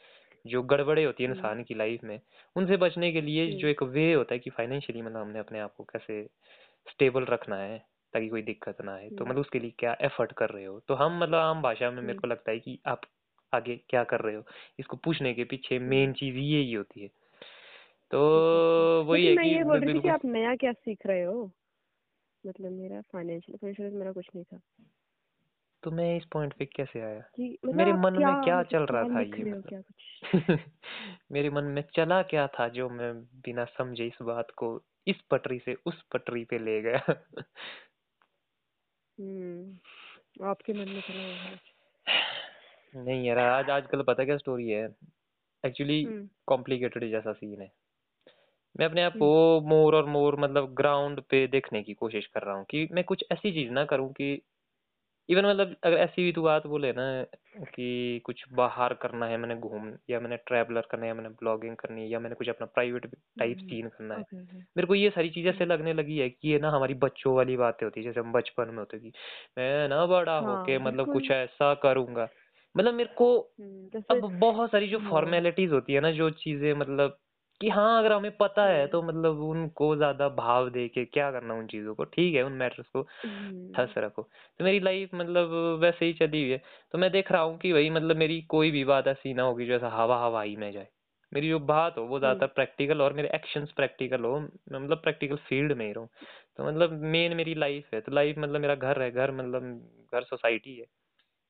जो 0.45 0.61
गड़बड़े 0.63 1.03
होती 1.03 1.23
है 1.23 1.29
हम्म। 1.29 1.39
इंसान 1.39 1.63
की 1.63 1.73
लाइफ 1.73 2.03
में 2.03 2.19
उनसे 2.55 2.77
बचने 2.77 3.11
के 3.11 3.21
लिए 3.21 3.47
जो 3.47 3.57
हम्म। 3.57 3.67
एक 3.67 3.83
वे 3.83 4.11
होता 4.13 4.33
है 4.33 4.39
कि 4.39 4.49
फाइनेंशियली 4.49 5.01
मतलब 5.01 5.17
हमने 5.17 5.39
अपने 5.39 5.59
आप 5.59 5.73
को 5.75 5.83
कैसे 5.83 6.23
स्टेबल 6.87 7.25
रखना 7.25 7.57
है 7.57 7.85
ताकि 8.13 8.29
कोई 8.29 8.41
दिक्कत 8.41 8.81
ना 8.81 8.93
आए। 8.93 9.09
तो। 9.09 9.25
मतलब 9.25 9.37
उसके 9.37 9.59
लिए 9.59 9.73
क्या 9.79 9.97
एफर्ट 10.01 10.31
कर 10.31 10.49
रहे 10.49 10.65
हो? 10.65 10.79
तो 10.79 10.93
हम 10.93 11.19
मतलब 11.19 11.35
आम 11.35 11.61
भाषा 11.61 11.89
में 11.89 11.97
मेरे 11.97 12.11
हम्म। 12.11 12.21
को 12.21 12.27
लगता 12.27 12.51
है 12.51 12.59
कि 12.59 12.79
आप 12.85 13.01
आगे 13.53 13.81
क्या 13.89 14.03
कर 14.03 14.19
रहे 14.19 14.35
हो? 14.35 14.43
इसको 14.79 14.97
पूछने 14.97 15.33
के 15.33 15.43
पीछे 15.43 15.79
मेन 15.79 16.03
हम्म। 16.03 16.13
चीज़ 16.13 16.35
ये 16.35 16.59
ही 16.59 16.73
होती 16.73 17.01
है। 17.01 17.07
तो 18.11 19.03
वही 19.07 19.27
है 19.27 19.35
मैं 19.35 19.49
कि 19.49 19.55
ये 19.55 19.63
बोल 19.63 19.79
रही 19.79 19.93
थी 19.93 19.99
कि 19.99 20.07
आप 20.07 20.25
नया 20.25 20.55
क्या 20.55 20.71
सीख 20.71 20.99
रहे 21.05 21.23
हो? 21.23 21.51
मतलब 22.47 22.71
मेरा 22.71 23.01
फाइनेंशियल 23.01 23.57
फाइनेंशियल 23.57 23.91
मेरा 23.91 24.11
कुछ 24.11 24.27
नहीं 24.35 24.45
था। 24.45 24.59
तो 25.83 25.91
मैं 25.91 26.17
इस 26.17 26.25
पॉइंट 26.25 26.53
पे 26.53 26.65
कैसे 26.65 27.01
आया? 27.01 27.19
कि 27.19 27.57
मतलब 27.65 27.75
मेरे 27.75 27.93
मन 27.93 28.17
क्या 28.17 28.31
में 28.31 28.43
क्या 28.43 28.59
मतलब 28.59 28.71
चल 28.71 28.93
रहा 28.93 29.03
था 29.03 29.21
ये 29.21 29.43
मतलब? 29.43 29.83
मेरे 31.31 31.49
मन 31.49 31.63
में 31.63 31.83
चला 31.95 32.21
क्या 32.21 32.47
था 32.47 32.67
जो 32.67 32.89
मैं 32.89 33.23
बिना 33.23 33.65
समझे 33.65 34.05
इस 34.05 34.21
बात 34.21 34.51
को 34.51 34.83
इस 35.07 35.21
पटरी 35.21 35.59
से 35.59 35.77
उस 35.85 36.01
पटरी 36.01 36.45
पे 36.45 36.59
ले 36.59 36.81
गया? 36.81 37.01
आपके 40.43 40.73
मन 40.73 40.89
में 40.89 41.01
चला 41.01 41.23
हुआ 41.23 41.33
है। 41.33 41.59
नहीं 42.95 43.25
यार 43.27 43.37
आज 43.37 43.69
आजकल 43.69 44.01
पता 44.01 44.25
क्या 44.25 44.37
स्टोरी 44.37 44.69
है? 44.69 44.95
Actually 45.65 46.03
hmm. 46.03 46.29
कॉम्प्लिकेटेड 46.47 47.11
जैसा 47.11 47.33
सीन 47.33 47.61
है। 47.61 47.71
मैं 48.79 48.85
अपने 48.85 49.03
आप 49.03 49.11
हम्म। 49.11 49.19
को 49.19 49.61
मोर 49.61 49.95
और 49.95 50.05
मोर 50.05 50.39
मतलब 50.39 50.73
ग्राउंड 50.73 51.21
पे 51.21 51.47
देखने 51.47 51.83
की 51.83 51.93
कोशिश 51.93 52.25
कर 52.25 52.41
रहा 52.41 52.55
हूँ 52.55 52.65
कि 52.69 52.87
मैं 52.91 53.03
कुछ 53.03 53.25
ऐसी 53.31 53.51
चीज़ 53.51 53.71
ना 53.71 53.85
करूँ 53.85 54.13
कि 54.13 54.41
इवन 55.29 55.45
मतलब 55.45 55.75
अगर 55.83 55.97
ऐसी 55.97 56.23
भी 56.23 56.31
तू 56.31 56.41
बात 56.41 56.67
बोले 56.67 56.91
ना 56.93 57.05
कि 57.65 58.19
कुछ 58.25 58.43
बाहर 58.53 58.93
करना 58.93 59.25
है 59.25 59.37
मैंने 59.37 59.55
घूम 59.57 59.91
या 60.09 60.19
मैंने 60.19 60.37
ट्रैवलर 60.37 60.87
करना 60.91 61.03
है 61.03 61.07
या 61.07 61.13
मैंने 61.13 61.29
ब्लॉगिंग 61.29 61.75
करनी 61.77 62.01
है 62.01 62.07
या 62.09 62.19
मैंने 62.19 62.35
कुछ 62.35 62.49
अपना 62.49 62.65
प्राइवेट 62.67 63.05
टाइप 63.39 63.57
हम्म, 63.57 63.65
सीन 63.65 63.87
करना 63.89 64.15
है। 64.15 64.21
मेरे 64.75 64.87
को 64.87 64.95
ये 64.95 65.09
सारी 65.09 65.29
चीज़ें 65.29 65.49
ऐसे 65.51 65.63
हम्म, 65.63 65.73
लगने 65.73 65.93
लगी 65.93 66.17
है 66.17 66.29
कि 66.29 66.49
ये 66.49 66.59
ना 66.59 66.69
हमारी 66.71 66.93
बच्चों 66.99 67.35
वाली 67.35 67.57
बातें 67.57 67.85
होती 67.85 67.99
है 67.99 68.05
जैसे 68.05 68.19
हम 68.19 68.31
बचपन 68.31 68.69
में 68.69 68.77
होते 68.77 68.99
कि 68.99 69.11
मैं 69.57 69.87
ना 69.89 70.05
बड़ा 70.07 70.39
हाँ 70.39 70.49
होके 70.49 70.77
मतलब 70.79 71.07
कुछ 71.07 71.31
ऐसा 71.31 71.73
करूँगा। 71.83 72.29
मतलब 72.75 72.93
मेरे 72.93 73.13
को 73.17 73.29
हम्म, 73.59 73.89
अब 74.09 74.25
बहुत 74.39 74.71
सारी 74.71 74.87
जो 74.87 74.99
फॉर्मेलिटीज 75.01 75.71
होती 75.71 75.93
है 75.93 75.99
ना 76.01 76.11
जो 76.11 76.29
चीज़ें 76.37 76.73
मतलब 76.73 77.17
कि 77.63 77.69
हाँ 77.69 77.99
अगर 77.99 78.11
हमें 78.13 78.35
पता 78.37 78.65
है 78.67 78.85
तो 78.87 79.01
मतलब 79.03 79.39
उनको 79.43 79.95
ज़्यादा 79.97 80.27
भाव 80.35 80.69
दे 80.69 80.87
के 80.89 81.05
क्या 81.07 81.31
करना 81.31 81.53
उन 81.55 81.67
चीज़ों 81.67 81.95
को 81.95 82.03
ठीक 82.07 82.35
है 82.35 82.43
उन 82.43 82.53
मैटर्स 82.55 82.87
को 82.89 83.03
ठस 83.75 83.93
रखो। 83.97 84.21
तो 84.59 84.63
मेरी 84.63 84.79
लाइफ 84.79 85.09
मतलब 85.15 85.51
वैसे 85.81 86.05
ही 86.05 86.13
चली 86.15 86.41
हुई 86.41 86.51
है। 86.51 86.61
तो 86.93 86.97
मैं 86.97 87.11
देख 87.11 87.31
रहा 87.31 87.41
हूँ 87.41 87.57
कि 87.59 87.71
भाई 87.73 87.89
मतलब 87.89 88.17
मेरी 88.17 88.41
कोई 88.49 88.71
भी 88.71 88.83
बात 88.85 89.07
ऐसी 89.07 89.33
ना 89.33 89.43
होगी 89.43 89.65
जो 89.67 89.73
ऐसा 89.73 89.89
हवा 89.91 90.17
हवाई 90.25 90.55
में 90.57 90.71
जाए। 90.71 90.87
मेरी 91.31 91.49
जो 91.49 91.59
बात 91.61 91.97
हो 91.97 92.03
वो 92.05 92.19
ज़्यादातर 92.19 92.53
प्रैक्टिकल 92.53 93.01
और 93.01 93.13
मेरे 93.13 93.29
एक्शंस 93.35 93.71
प्रैक्टिकल 93.73 94.23
हो 94.23 94.39
मतलब 94.39 95.01
प्रैक्टिकल 95.03 95.35
फ़ील्ड 95.49 95.73
में 95.73 95.85
ही 95.87 95.91
रहूँ। 95.93 96.07
तो 96.57 96.65
मतलब 96.65 96.91
मेन 97.11 97.35
मेरी 97.37 97.55
लाइफ 97.55 97.89
है 97.93 98.01
तो 98.01 98.11
लाइफ 98.11 98.37
मतलब 98.39 98.61
मेरा 98.61 98.75
घर 98.77 99.01
है 99.01 99.11
घर 99.11 99.31
मतलब 99.33 99.63
घर 100.13 100.23
सोसाइटी 100.25 100.75
है। 100.75 100.85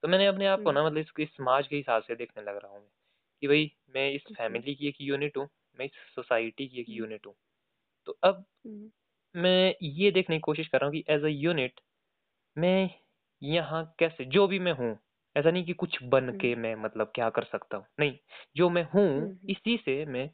तो 0.03 0.07
मैंने 0.07 0.25
अपने 0.27 0.47
आप 0.47 0.61
को 0.61 0.71
ना 0.71 0.85
मतलब 0.85 0.97
इस, 0.99 1.11
इस 1.19 1.29
समाज 1.31 1.67
के 1.67 1.75
हिसाब 1.77 2.03
से 2.03 2.15
देखने 2.15 2.43
लग 2.43 2.57
रहा 2.57 2.71
हूँ 2.71 2.87
कि 3.43 3.47
भाई 3.47 3.71
मैं 3.95 4.09
इस 4.11 4.23
फैमिली 4.33 4.75
की 4.75 4.87
एक 4.87 4.97
यूनिट 5.01 5.37
हूँ। 5.37 5.47
मैं 5.79 5.85
इस 5.85 5.91
सोसाइटी 6.15 6.67
की 6.67 6.79
एक 6.81 6.87
हम्म, 6.89 6.97
यूनिट 6.97 7.25
हूँ। 7.27 7.35
तो 8.07 8.17
अब 8.23 8.45
हम्म, 8.65 8.91
मैं 9.35 9.75
ये 9.83 10.11
देखने 10.11 10.35
की 10.35 10.41
कोशिश 10.41 10.67
कर 10.67 10.79
रहा 10.79 10.87
हूँ 10.87 10.93
कि 10.93 11.03
एज 11.09 11.23
अ 11.25 11.27
यूनिट 11.29 11.81
मैं 12.55 12.89
यहाँ 13.41 13.83
कैसे 13.99 14.25
जो 14.27 14.47
भी 14.47 14.59
मैं 14.59 14.71
हूँ 14.73 14.97
ऐसा 15.35 15.51
नहीं 15.51 15.65
कि 15.65 15.73
कुछ 15.75 15.97
बन 16.05 16.31
हम्म, 16.31 16.37
के 16.41 16.55
मैं 16.57 16.75
मतलब 16.77 17.11
क्या 17.15 17.29
कर 17.31 17.43
सकता 17.45 17.77
हूँ। 17.77 17.85
नहीं 17.99 18.17
जो 18.57 18.69
मैं 18.69 18.83
हूँ 18.95 19.07
हम्म, 19.15 19.49
इसी 19.49 19.77
से 19.77 20.05
मैं 20.07 20.29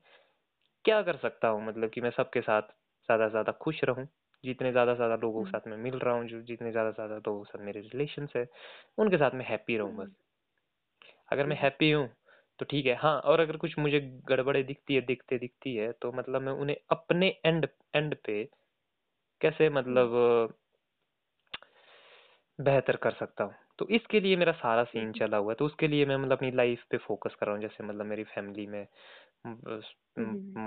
क्या 0.86 1.02
कर 1.04 1.18
सकता 1.18 1.48
हूँ? 1.48 1.66
मतलब 1.68 1.90
कि 1.90 2.02
मैं 2.02 2.10
सबके 2.12 2.42
साथ 2.42 2.62
ज़्यादा 2.62 3.28
से 3.28 3.32
ज़्यादा 3.32 3.52
खुश 3.62 3.84
रहूँ 3.84 4.08
जितने 4.44 4.72
ज़्यादा 4.72 4.94
से 4.94 4.98
ज़्यादा 4.98 5.16
लोगों 5.18 5.44
के 5.44 5.50
हम्म, 5.50 5.52
साथ 5.52 5.68
मैं 5.68 5.78
मिल 5.80 6.00
रहा 6.00 6.16
हूँ 6.16 6.28
जो 6.28 6.42
जितने 6.44 6.72
ज़्यादा 6.72 6.92
से 6.92 6.96
ज़्यादा 6.96 7.16
लोगों 7.18 7.44
के 7.44 7.52
साथ 7.52 7.66
मेरे 7.66 7.82
रिलेशन 7.84 8.28
है 8.36 8.48
उनके 8.98 9.18
साथ 9.18 9.36
मैं 9.36 9.46
हैप्पी 9.46 9.78
रहूँ 9.78 9.96
बस। 9.96 10.08
हम्म, 10.08 10.14
अगर 11.30 11.46
मैं 11.46 11.56
हम्म, 11.56 11.60
हैप्पी 11.60 11.92
हूँ 11.92 12.08
तो 12.60 12.66
ठीक 12.66 12.86
है। 12.86 12.96
हाँ 12.96 13.20
और 13.22 13.40
अगर 13.40 13.58
कुछ 13.58 13.78
मुझे 13.80 14.00
गड़बड़े 14.28 14.64
दिखती 14.64 14.96
है 14.96 15.02
दिखते 15.02 15.38
दिखती 15.38 15.76
है 15.76 15.92
तो 15.92 16.12
मतलब 16.12 16.42
मैं 16.42 16.54
उन्हें 16.54 16.76
अपने 16.92 17.28
एंड 17.46 17.68
एंड 17.96 18.16
पे 18.16 18.44
कैसे 19.42 19.70
मतलब 19.70 20.12
बेहतर 22.60 22.96
कर 22.96 23.12
सकता 23.12 23.44
हूँ। 23.44 23.54
तो 23.80 23.88
इसके 23.90 24.20
लिए 24.20 24.36
मेरा 24.36 24.52
सारा 24.52 24.84
सीन 24.84 25.12
चला 25.12 25.38
हुआ 25.38 25.52
है 25.52 25.56
तो 25.56 25.66
उसके 25.66 25.88
लिए 25.88 26.06
मैं 26.06 26.18
मतलब 26.18 26.32
अपनी 26.32 26.52
लाइफ 26.52 26.84
पे 26.92 26.98
फोकस 26.98 27.36
कर 27.40 27.46
रहा 27.46 27.56
हूँ 27.56 27.62
जैसे 27.62 27.84
मतलब 27.84 28.06
मेरी 28.06 28.24
फैमिली 28.24 28.66
में 28.68 28.88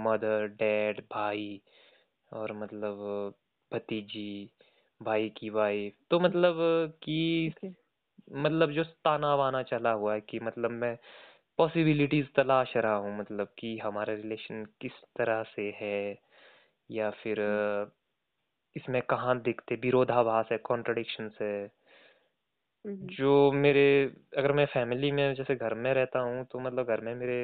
मदर 0.05 0.46
डैड 0.59 1.00
भाई 1.12 1.61
और 2.33 2.52
मतलब 2.52 2.96
भतीजी 3.72 4.50
भाई 5.00 5.28
की 5.28 5.50
वाइफ 5.50 5.94
तो 6.11 6.20
मतलब 6.20 6.57
कि 7.02 7.52
मतलब 8.33 8.70
जो 8.70 8.85
ताना 8.85 9.35
वाना 9.35 9.62
चला 9.62 9.90
हुआ 9.92 10.14
है 10.14 10.20
कि 10.20 10.40
मतलब 10.40 10.70
मैं 10.70 10.96
पॉसिबिलिटीज 11.58 12.26
तलाश 12.34 12.72
रहा 12.76 12.94
हूँ 12.96 13.16
मतलब 13.18 13.54
कि 13.58 13.76
हमारा 13.78 14.14
रिलेशन 14.14 14.64
किस 14.80 15.00
तरह 15.18 15.42
से 15.54 15.70
है 15.76 15.96
या 16.90 17.10
फिर 17.22 17.40
हम्म, 17.40 17.62
अ, 17.80 17.90
इसमें 18.76 19.02
कहाँ 19.02 19.38
दिखते 19.42 19.76
विरोधाभास 19.82 20.48
है 20.52 20.58
कॉन्ट्रडिक्शंस 20.64 21.38
है। 21.42 21.54
हम्म, 22.84 23.14
जो 23.14 23.32
मेरे 23.54 23.82
अगर 24.38 24.52
मैं 24.52 24.64
फैमिली 24.66 25.10
में 25.12 25.34
जैसे 25.34 25.54
घर 25.56 25.74
में 25.78 25.92
रहता 25.94 26.18
हूँ 26.20 26.44
तो 26.46 26.58
मतलब 26.60 26.86
घर 26.86 27.00
में 27.00 27.14
मेरे 27.14 27.38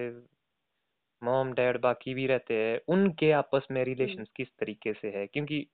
मॉम 1.22 1.52
डैड 1.52 1.80
बाकी 1.80 2.14
भी 2.14 2.26
रहते 2.26 2.54
हैं 2.54 2.78
उनके 2.88 3.30
आपस 3.32 3.66
में 3.70 3.82
हम्म, 3.98 4.18
रिलेशन 4.18 4.24
किस 4.36 4.48
तरीके 4.60 4.92
से 4.92 5.10
है? 5.10 5.26
क्योंकि 5.26 5.66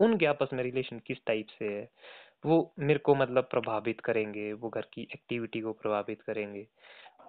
उनके 0.00 0.26
आपस 0.26 0.50
में 0.52 0.62
रिलेशन 0.64 0.98
किस 0.98 1.18
टाइप 1.26 1.46
से 1.58 1.68
है? 1.70 1.88
वो 2.44 2.56
मेरे 2.80 2.98
को 3.00 3.14
मतलब 3.14 3.44
प्रभावित 3.50 4.00
करेंगे 4.00 4.52
वो 4.54 4.68
घर 4.70 4.86
की 4.94 5.02
एक्टिविटी 5.14 5.60
को 5.60 5.72
प्रभावित 5.74 6.22
करेंगे। 6.22 6.66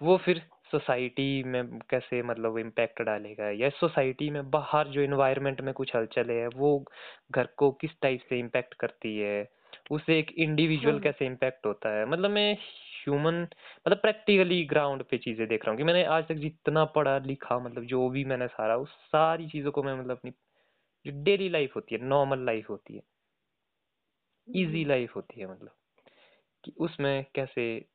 वो 0.02 0.18
फिर 0.18 0.42
सोसाइटी 0.72 1.44
में 1.46 1.80
कैसे 1.90 2.22
मतलब 2.24 2.58
इम्पैक्ट 2.60 3.02
डालेगा 3.04 3.50
या 3.56 3.70
सोसाइटी 3.72 4.30
में 4.30 4.50
बाहर 4.52 4.88
जो 4.90 5.02
इन्वायरमेंट 5.02 5.62
में 5.62 5.74
कुछ 5.74 5.96
हलचल 5.96 6.32
है 6.32 6.48
वो 6.56 6.78
घर 7.32 7.48
को 7.58 7.72
किस 7.82 7.92
टाइप 8.02 8.22
से 8.30 8.40
इम्पैक्ट 8.40 8.74
करती 8.76 9.18
है? 9.20 9.48
उसे 9.92 10.20
एक 10.20 10.32
इंडिविजुअल 10.40 11.00
हाँ। 11.00 11.02
कैसे 11.02 11.26
इम्पैक्ट 11.26 11.66
होता 11.66 11.90
है? 11.90 12.06
मतलब 12.08 12.32
मैं 12.32 12.54
ह्यूमन 12.56 13.42
मतलब 13.78 13.98
प्रैक्टिकली 14.00 14.64
ग्राउंड 14.68 15.04
पे 15.06 15.18
चीज़ें 15.20 15.48
देख 15.48 15.66
रहा 15.66 15.72
हूँ 15.72 15.78
कि 15.78 15.84
मैंने 15.84 16.04
आज 16.10 16.28
तक 16.28 16.36
जितना 16.38 16.86
पढ़ा 16.96 17.18
लिखा 17.22 17.60
मतलब 17.60 17.86
जो 17.88 18.10
भी 18.10 18.24
मैंने 18.26 18.48
सारा 18.50 18.76
उस 18.78 18.96
सारी 19.08 19.48
चीज़ों 19.50 19.72
को 19.72 19.84
मैं 19.84 19.96
मतलब 19.96 20.18
अपनी 20.18 20.32
जो 21.06 21.24
डेली 21.24 21.50
लाइफ 21.50 21.76
होती 21.76 21.96
है 21.96 22.02
नॉर्मल 22.06 22.46
लाइफ 22.46 22.70
होती 22.70 22.96
है। 22.96 23.02
इजी 24.48 24.80
हम्म, 24.80 24.90
लाइफ 24.90 25.16
होती 25.16 25.42
है 25.42 25.52
मतलब। 25.52 25.72
कि 26.64 26.74
उसमें 26.78 27.26
कैसे 27.36 27.86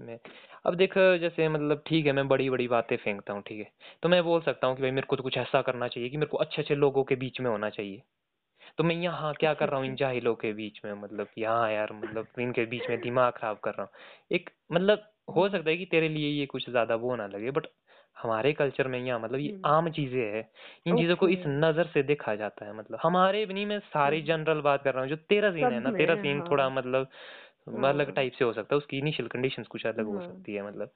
मैं 0.00 0.18
अब 0.64 0.74
देख 0.74 0.94
जैसे 0.98 1.48
मतलब 1.48 1.84
ठीक 1.86 2.06
है 2.06 2.12
मैं 2.12 2.28
बड़ी 2.28 2.50
बड़ी 2.50 2.68
बातें 2.68 2.96
फेंकता 2.96 3.32
हूँ 3.32 3.42
ठीक 3.42 3.58
है। 3.58 3.72
तो 4.02 4.08
मैं 4.08 4.24
बोल 4.24 4.40
सकता 4.40 4.66
हूँ 4.66 4.76
कि 4.76 4.82
भाई 4.82 4.90
मेरे 4.90 5.06
को 5.06 5.16
तो 5.16 5.22
कुछ 5.22 5.36
ऐसा 5.38 5.62
करना 5.62 5.88
चाहिए 5.88 6.10
कि 6.10 6.16
मेरे 6.16 6.26
को 6.26 6.36
अच्छे 6.36 6.62
अच्छे 6.62 6.74
लोगों 6.74 7.04
के 7.04 7.14
बीच 7.16 7.40
में 7.40 7.50
होना 7.50 7.70
चाहिए। 7.70 8.02
तो 8.78 8.84
मैं 8.84 8.96
यहाँ 8.96 9.34
क्या 9.34 9.54
कर 9.54 9.68
रहा 9.68 9.76
हूँ 9.76 9.86
इन 9.86 9.92
अच्छा। 9.92 10.04
जाहिलों 10.06 10.34
के 10.34 10.52
बीच 10.52 10.80
में 10.84 10.92
मतलब 10.92 11.28
यहाँ 11.38 11.72
यार 11.72 11.92
मतलब 11.92 12.26
इनके 12.40 12.66
बीच 12.66 12.82
में 12.90 13.00
दिमाग 13.00 13.32
खराब 13.32 13.58
कर 13.58 13.70
रहा 13.70 13.82
हूँ। 13.82 13.90
एक 14.32 14.50
मतलब 14.72 15.12
हो 15.36 15.40
हम्म 15.42 15.52
सकता 15.52 15.70
है 15.70 15.76
कि 15.76 15.84
तेरे 15.86 16.08
लिए 16.08 16.28
ये 16.28 16.46
कुछ 16.46 16.70
ज़्यादा 16.70 16.94
वो 16.94 17.16
ना 17.16 17.26
लगे 17.26 17.50
बट 17.50 17.66
हमारे 18.16 18.52
कल्चर 18.54 18.88
में 18.88 18.98
यहाँ 19.00 19.18
मतलब 19.20 19.40
ये 19.40 19.52
आम 19.66 19.88
चीज़ें 19.90 20.20
है 20.26 20.48
इन 20.86 20.96
चीज़ों 20.96 21.16
को 21.16 21.28
इस 21.28 21.42
नज़र 21.46 21.86
से 21.88 22.02
देखा 22.04 22.34
जाता 22.36 22.66
है 22.66 22.72
मतलब। 22.74 22.98
हमारे 23.02 23.44
भी 23.46 23.54
नहीं 23.54 23.66
मैं 23.66 23.78
सारी 23.88 24.20
जनरल 24.24 24.60
बात 24.62 24.82
कर 24.84 24.92
रहा 24.92 25.02
हूँ 25.02 25.10
जो 25.10 25.16
तेरा 25.28 25.50
सीन 25.52 25.72
है 25.72 25.80
ना 25.80 25.90
तेरा 25.94 26.14
सीन 26.16 26.42
हाँ। 26.42 26.50
थोड़ा 26.50 26.68
मतलब 26.70 27.08
अलग 27.84 28.10
हाँ। 28.10 28.14
टाइप 28.14 28.32
से 28.34 28.44
हो 28.44 28.52
सकता 28.52 28.74
है 28.74 28.78
उसकी 28.78 28.98
इनिशियल 28.98 29.28
कंडीशन 29.28 29.62
कुछ 29.70 29.86
अलग 29.86 30.06
हो 30.06 30.18
हाँ। 30.18 30.20
सकती 30.20 30.54
है 30.54 30.66
मतलब। 30.66 30.90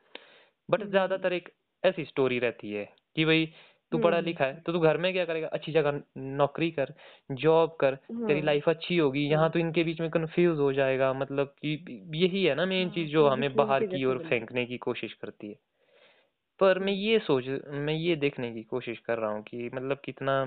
बट 0.68 0.84
ज़्यादातर 0.84 1.32
एक 1.34 1.50
ऐसी 1.82 2.04
स्टोरी 2.06 2.38
रहती 2.40 2.72
है 2.72 2.84
कि 3.16 3.24
भाई 3.24 3.46
तू 3.92 3.98
पढ़ा 3.98 4.20
लिखा 4.20 4.44
है 4.44 4.60
तो 4.62 4.72
तू 4.72 4.80
घर 4.80 4.96
में 4.98 5.12
क्या 5.12 5.24
करेगा? 5.26 5.48
अच्छी 5.48 5.72
जगह 5.72 6.00
नौकरी 6.18 6.70
कर 6.72 6.94
जॉब 7.34 7.76
कर 7.80 7.94
तेरी 8.26 8.40
हाँ। 8.40 8.42
लाइफ 8.42 8.68
अच्छी 8.68 8.96
होगी 8.98 9.26
यहाँ 9.26 9.50
तो 9.50 9.58
इनके 9.58 9.84
बीच 9.84 10.00
में 10.00 10.10
कंफ्यूज 10.12 10.58
हो 10.60 10.72
जाएगा 10.74 11.12
मतलब 11.14 11.54
कि 11.58 12.00
यही 12.16 12.44
है 12.44 12.54
ना 12.56 12.66
मेन 12.68 12.90
चीज़ 12.90 13.10
हाँ 13.10 13.12
जो 13.12 13.28
हमें 13.28 13.54
बाहर 13.56 13.84
की 13.86 14.04
ओर 14.06 14.18
फेंकने 14.20 14.66
की 14.66 14.78
कोशिश 14.80 15.14
करती 15.14 15.48
है। 15.48 15.58
पर 16.60 16.78
मैं 16.78 16.92
हम्म 16.92 16.92
ये 16.92 17.18
सोच 17.18 17.44
मैं 17.68 17.94
ये 17.94 18.16
देखने 18.16 18.52
की 18.52 18.62
कोशिश 18.62 18.98
कर 18.98 19.18
रहा 19.18 19.30
हूँ 19.30 19.42
कि 19.42 19.70
मतलब 19.74 20.00
कितना 20.04 20.44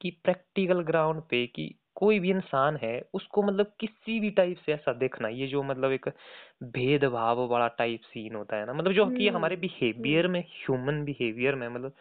कि 0.00 0.10
प्रैक्टिकल 0.24 0.82
ग्राउंड 0.82 1.22
पे 1.22 1.46
कि 1.46 1.74
कोई 1.94 2.18
भी 2.20 2.30
इंसान 2.30 2.76
है 2.76 3.00
उसको 3.14 3.42
मतलब 3.42 3.72
किसी 3.80 4.20
भी 4.20 4.30
टाइप 4.30 4.58
से 4.66 4.72
ऐसा 4.72 4.92
देखना 4.92 5.28
ये 5.28 5.46
जो 5.46 5.62
मतलब 5.62 5.92
एक 5.92 6.08
भेदभाव 6.62 7.46
वाला 7.48 7.68
टाइप 7.68 8.00
सीन 8.00 8.34
होता 8.34 8.56
है 8.56 8.66
ना 8.66 8.72
मतलब 8.72 8.92
जो 8.92 9.06
कि 9.06 9.28
हमारे 9.28 9.54
हम्म 9.54 9.60
बिहेवियर 9.60 10.24
हम्म। 10.24 10.32
में 10.32 10.40
ह्यूमन 10.40 11.04
बिहेवियर 11.04 11.54
में 11.54 11.68
मतलब 11.68 11.94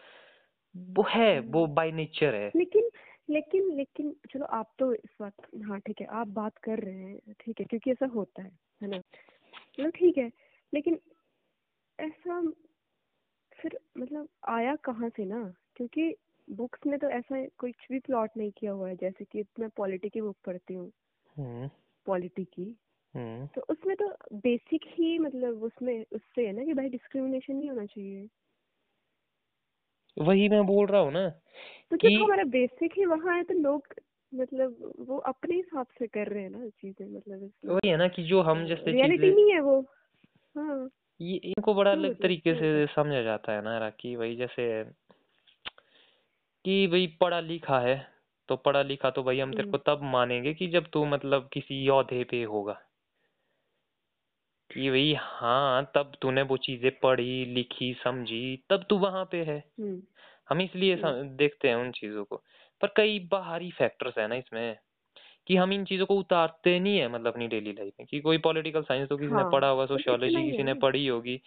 वो 0.75 1.05
है 1.09 1.39
वो 1.39 1.63
हम्म। 1.65 1.73
बाय 1.75 1.91
नेचर 1.91 2.35
है। 2.35 2.51
लेकिन 2.55 2.89
लेकिन 3.29 3.71
लेकिन 3.75 4.15
चलो 4.33 4.45
आप 4.45 4.73
तो 4.79 4.93
इस 4.93 5.15
बात 5.21 5.33
हाँ 5.63 5.79
ठीक 5.79 6.01
है 6.01 6.07
आप 6.07 6.27
बात 6.27 6.57
कर 6.57 6.79
रहे 6.79 6.95
हैं 6.95 7.33
ठीक 7.39 7.59
है 7.59 7.65
क्योंकि 7.65 7.91
ऐसा 7.91 8.05
होता 8.05 8.41
है 8.41 8.51
है 8.81 8.89
ना? 8.89 8.99
चलो 9.77 9.89
ठीक 9.89 10.17
है 10.17 10.31
लेकिन 10.73 10.99
ऐसा 11.99 12.39
फिर 13.63 13.79
मतलब 13.97 14.29
आया 14.49 14.75
कहाँ 14.75 15.09
से 15.09 15.25
ना? 15.25 15.53
क्योंकि 15.75 16.15
बुक्स 16.49 16.79
में 16.87 16.99
तो 16.99 17.09
ऐसा 17.09 17.45
कुछ 17.45 17.73
भी 17.91 17.99
प्लॉट 17.99 18.29
नहीं 18.37 18.51
किया 18.51 18.71
हुआ 18.71 18.89
है 18.89 18.95
जैसे 18.95 19.25
कि 19.25 19.43
मैं 19.59 19.69
पॉलिटी 19.69 20.09
की 20.09 20.21
बुक 20.21 20.37
पढ़ती 20.45 20.73
हूँ। 20.73 20.91
हम्म। 21.37 21.69
पॉलिटी 22.05 22.43
की। 22.43 22.75
हम्म। 23.15 23.47
तो 23.47 23.61
उसमें 23.69 23.95
तो 23.95 24.15
बेसिक 24.33 24.81
ही 24.85 25.19
मतलब 25.19 25.63
उसमें 25.63 26.05
उससे 26.13 26.47
है 26.47 26.53
ना 26.53 26.63
कि 26.63 26.73
भाई 26.73 26.89
डिस्क्रिमिनेशन 26.89 27.55
नहीं 27.55 27.69
होना 27.69 27.85
चाहिए। 27.85 28.29
वही 30.17 30.49
मैं 30.49 30.65
बोल 30.65 30.87
रहा 30.87 31.01
हूँ 31.01 31.11
ना 31.11 31.29
तो 31.91 31.97
कि 31.97 32.15
हमारा 32.15 32.43
बेसिक 32.43 32.91
ही 32.97 33.05
वहाँ 33.05 33.37
है 33.37 33.43
तो 33.43 33.53
लोग 33.53 33.87
मतलब 34.33 34.93
वो 34.99 35.17
अपने 35.17 35.55
हिसाब 35.55 35.87
से 35.99 36.07
कर 36.07 36.27
रहे 36.27 36.43
हैं 36.43 36.49
ना 36.49 36.69
चीज़ें 36.69 37.07
मतलब 37.07 37.51
वही 37.65 37.89
है 37.89 37.97
ना 37.97 38.07
कि 38.07 38.23
जो 38.23 38.41
हम 38.41 38.65
जैसे 38.65 38.91
रियलिटी 38.91 39.35
नहीं 39.35 39.53
है 39.53 39.59
वो। 39.59 39.81
हाँ। 40.57 40.89
ये 41.23 41.37
इनको 41.37 41.73
बड़ा 41.73 41.91
अलग 41.91 42.21
तरीके 42.21 42.53
से 42.53 42.87
समझा 42.87 43.21
जाता 43.21 43.51
है 43.51 43.63
ना 43.63 43.89
कि 43.89 44.15
भाई 44.15 44.35
जैसे 44.35 44.83
कि 46.65 46.87
भाई 46.87 47.17
पढ़ा 47.21 47.39
लिखा 47.39 47.79
है 47.79 48.07
तो 48.49 48.55
पढ़ा 48.55 48.81
लिखा 48.81 49.09
तो 49.09 49.23
भाई 49.23 49.39
हम 49.39 49.51
तेरे 49.51 49.63
हम्म। 49.63 49.71
को 49.71 49.77
तब 49.77 50.01
मानेंगे 50.03 50.53
कि 50.53 50.67
जब 50.67 50.89
तू 50.93 51.05
मतलब 51.05 51.49
किसी 51.53 51.89
ओहदे 51.89 52.23
पे 52.23 52.43
होगा। 52.43 52.81
कि 54.73 54.89
भाई 54.89 55.15
हाँ 55.19 55.91
तब 55.95 56.11
तूने 56.21 56.41
वो 56.41 56.57
चीज़ें 56.57 56.99
पढ़ी 56.99 57.45
लिखी 57.45 57.93
समझी 58.03 58.63
तब 58.69 58.85
तू 58.89 58.97
वहाँ 58.97 59.25
पे 59.31 59.43
है। 59.43 59.63
हम्म। 59.79 60.01
हम 60.49 60.61
इसलिए 60.61 60.95
हम्म। 60.95 61.23
देखते 61.23 61.67
हैं 61.69 61.75
उन 61.75 61.91
चीज़ों 61.91 62.23
को। 62.23 62.43
पर 62.81 62.93
कई 62.97 63.27
बाहरी 63.31 63.71
फैक्टर्स 63.71 64.17
है 64.17 64.27
ना 64.27 64.35
इसमें। 64.35 64.77
कि 65.47 65.55
हम 65.55 65.73
इन 65.73 65.85
चीज़ों 65.85 66.05
को 66.05 66.15
उतारते 66.15 66.79
नहीं 66.79 66.97
है 66.97 67.07
मतलब 67.07 67.27
अपनी 67.27 67.47
डेली 67.47 67.71
लाइफ 67.71 67.93
में 67.99 68.07
कि 68.07 68.19
कोई 68.19 68.37
पॉलिटिकल 68.37 68.81
साइंस 68.81 69.09
तो 69.09 69.17
किसी 69.17 69.31
ने 69.31 69.41
हाँ 69.41 69.51
पढ़ा 69.51 69.67
होगा 69.67 69.85
सोशियोलॉजी 69.85 70.37
ही 70.37 70.51
किसी 70.51 70.63
ने 70.63 70.73
पढ़ी 70.73 71.07
होगी 71.07 71.41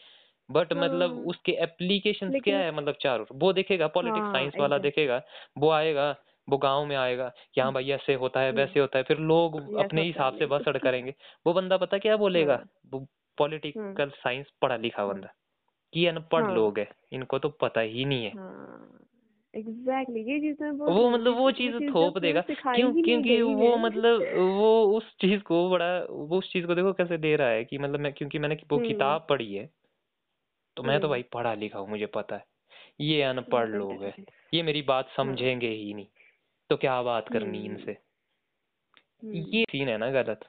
बट 0.51 0.73
मतलब 0.73 1.15
हाँ। 1.15 1.25
उसके 1.25 1.53
एप्लीकेशन 1.53 2.27
क्या 2.27 2.33
लेकिन 2.33 2.55
है 2.55 2.75
मतलब 2.75 2.95
चारों 3.01 3.27
वो 3.33 3.53
देखेगा 3.53 3.87
पॉलिटिक्स 3.87 4.21
हाँ 4.21 4.33
साइंस 4.33 4.53
वाला 4.59 4.77
एग्जैक्टली 4.77 5.05
देखेगा 5.07 5.23
वो 5.59 5.71
आएगा 5.71 6.17
वो 6.49 6.59
गाँव 6.59 6.85
में 6.87 6.97
आएगा 6.97 7.33
कि 7.55 7.61
हाँ 7.61 7.73
भाई 7.73 7.91
ऐसे 7.91 8.15
होता 8.15 8.41
है 8.41 8.49
हम्म। 8.49 8.61
वैसे 8.61 8.81
होता 8.81 8.99
है 8.99 9.05
फिर 9.05 9.19
लोग 9.19 9.57
ऐसा 9.57 9.67
अपने 9.67 9.83
होता 9.83 9.97
है 9.97 10.07
हिसाब 10.07 10.39
से 10.39 10.47
बसड़ 10.47 10.77
उसकी 10.77 10.79
करेंगे 10.79 11.15
वो 11.47 11.53
बंदा 11.53 11.77
पता 11.77 11.99
क्या 11.99 12.17
बोलेगा 12.17 12.55
हाँ। 12.55 12.69
वो 12.93 12.99
हाँ 12.99 13.07
पॉलिटिकल 13.39 14.11
साइंस 14.11 14.47
पढ़ा 14.63 14.77
लिखा 14.77 15.03
हाँ। 15.03 15.15
बंदा 15.15 15.35
कि 15.93 16.07
अनपढ़ 16.07 16.43
हाँ। 16.43 16.55
लोग 16.55 16.79
है 16.79 16.89
इनको 17.13 17.39
तो 17.39 17.49
पता 17.49 17.81
ही 17.81 18.05
नहीं 18.05 18.25
है। 18.25 18.33
हाँ। 18.37 18.99
एग्जैक्टली 19.57 20.21
ये 20.21 20.41
चीज़ 20.41 20.63
मैं 20.63 20.71
वो 20.71 21.11
मतलब 21.11 21.37
वो 21.37 21.51
चीज़ 21.51 21.75
थोप 21.95 22.19
देगा। 22.19 22.41
क्यों 22.41 23.03
क्योंकि 23.03 23.43
वो 23.43 23.77
मतलब 23.77 24.23
वो 24.37 24.85
उस 24.85 25.17
चीज़ 25.21 25.43
को 25.43 25.71
बड़ा 25.71 26.07
वो 26.11 26.39
उस 26.39 26.53
चीज़ 26.53 26.67
को 26.67 26.75
देखो 26.75 26.93
कैसे 26.93 27.19
दे 27.19 27.37
रहा 27.37 27.49
है 27.49 27.65
कि 27.65 27.79
मतलब 27.79 28.01
मैं 28.01 28.13
क्योंकि 28.13 28.39
मैंने 28.39 28.57
वो 28.71 28.77
हम्म। 28.79 28.89
किताब 28.89 29.27
पढ़ी 29.31 29.55
है 29.55 29.71
तो 30.77 30.83
मैं 30.83 31.01
तो 31.01 31.07
हम्म। 31.07 31.11
भाई 31.11 31.23
पढ़ा 31.23 31.55
लिखा 31.55 31.79
हूँ 31.79 31.89
मुझे 31.89 32.07
पता 32.07 32.37
है। 32.37 32.45
ये 33.01 33.23
अनपढ़ 33.23 33.69
लोग 33.69 34.05
है। 34.05 34.15
ये 34.55 34.63
मेरी 34.63 34.83
बात 34.83 35.09
हाँ। 35.09 35.27
समझेंगे 35.27 35.69
ही 35.69 35.95
नहीं। 35.95 36.07
तो 36.71 36.77
क्या 36.77 37.03
बात 37.03 37.29
करनी 37.29 37.67
हम्म। 37.67 37.71
इनसे? 37.71 37.97
ये 39.25 39.65
सीन 39.71 39.89
है 39.89 39.99
ना 39.99 40.11
गलत। 40.11 40.41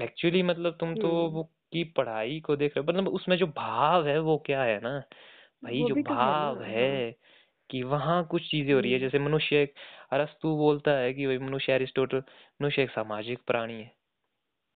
एक्चुअली 0.00 0.42
मतलब 0.42 0.76
तुम 0.80 0.94
तो 0.94 1.08
वो 1.08 1.42
की 1.72 1.84
पढ़ाई 1.84 2.40
को 2.40 2.56
देख 2.56 2.76
रहे 2.76 2.86
हो 2.86 2.92
मतलब 2.92 3.08
उसमें 3.08 3.36
जो 3.36 3.46
भाव 3.46 4.06
है 4.06 4.18
वो 4.18 4.42
क्या 4.46 4.62
है 4.62 4.80
ना? 4.80 4.98
भाई 5.64 5.84
जो 5.88 5.94
तो 5.94 6.02
भाव 6.02 6.56
हाँ 6.56 6.64
है। 6.64 7.16
कि 7.70 7.82
वहाँ 7.82 8.24
कुछ 8.26 8.50
चीज़ें 8.50 8.74
हो 8.74 8.80
रही 8.80 8.92
है। 8.92 8.98
हम्म। 8.98 9.06
जैसे 9.08 9.18
मनुष्य 9.18 9.62
एक 9.62 9.74
अरस्तु 10.12 10.56
बोलता 10.56 10.90
है 10.90 11.12
कि 11.14 11.26
भाई 11.26 11.38
मनुष्य 11.38 11.72
एरिस्टोटल 11.72 12.22
मनुष्य 12.62 12.82
एक 12.82 12.90
सामाजिक 12.90 13.38
प्राणी 13.46 13.74
है। 13.74 13.94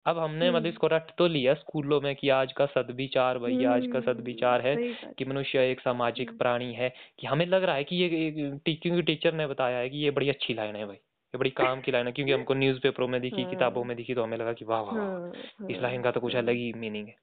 अब 0.07 0.19
हमने 0.19 0.49
मतलब 0.49 0.57
हम्म। 0.57 0.69
इसको 0.69 0.87
रट 0.87 1.11
तो 1.19 1.27
लिया 1.27 1.55
स्कूलों 1.55 2.01
में 2.01 2.15
कि 2.17 2.29
आज 2.29 2.53
का 2.53 2.67
सदविचार 2.67 3.39
भाई 3.39 3.65
आज 3.65 3.87
का 3.87 3.99
हम्म 3.99 4.13
सदविचार 4.13 4.61
है 4.61 4.77
कि 5.19 5.25
मनुष्य 5.25 5.71
एक 5.71 5.81
सामाजिक 5.81 6.31
प्राणी 6.39 6.73
है 6.75 6.95
कि 7.19 7.27
हमें 7.27 7.47
लग 7.47 7.65
रहा 7.65 7.75
है 7.77 7.85
कि 7.85 7.97
ये 7.97 8.51
टीचिंग 8.65 9.03
टीचर 9.03 9.35
ने 9.35 9.47
बताया 9.47 9.79
है 9.79 9.89
कि 9.91 9.97
ये 9.97 10.11
बड़ी 10.11 10.29
अच्छी 10.29 10.55
लाइन 10.55 10.77
है 10.77 10.87
भाई 10.87 10.97
ये 10.97 11.39
बड़ी 11.39 11.51
काम 11.51 11.81
की 11.81 11.93
लाइन 11.93 12.07
है। 12.07 12.13
क्योंकि 12.13 12.33
हमको 12.33 12.55
न्यूज़पेपरों 12.55 13.09
में 13.09 13.21
दिखी 13.21 13.45
किताबों 13.45 13.83
हाँ 13.83 13.89
में 13.89 13.97
दिखी 13.97 14.15
तो 14.15 14.23
हमें 14.23 14.39
लगा 14.39 14.53
कि 14.53 14.65
वाह 14.65 14.81
वाह 14.81 14.95
हाँ 14.97 15.33
इस 15.71 15.77
हाँ 15.77 15.83
लाइन 15.83 16.03
का 16.03 16.11
तो 16.11 16.21
कुछ 16.21 16.37
अलग 16.37 16.47
हाँ 16.47 16.55
ही 16.55 16.73
मीनिंग 16.73 17.09
है। 17.09 17.17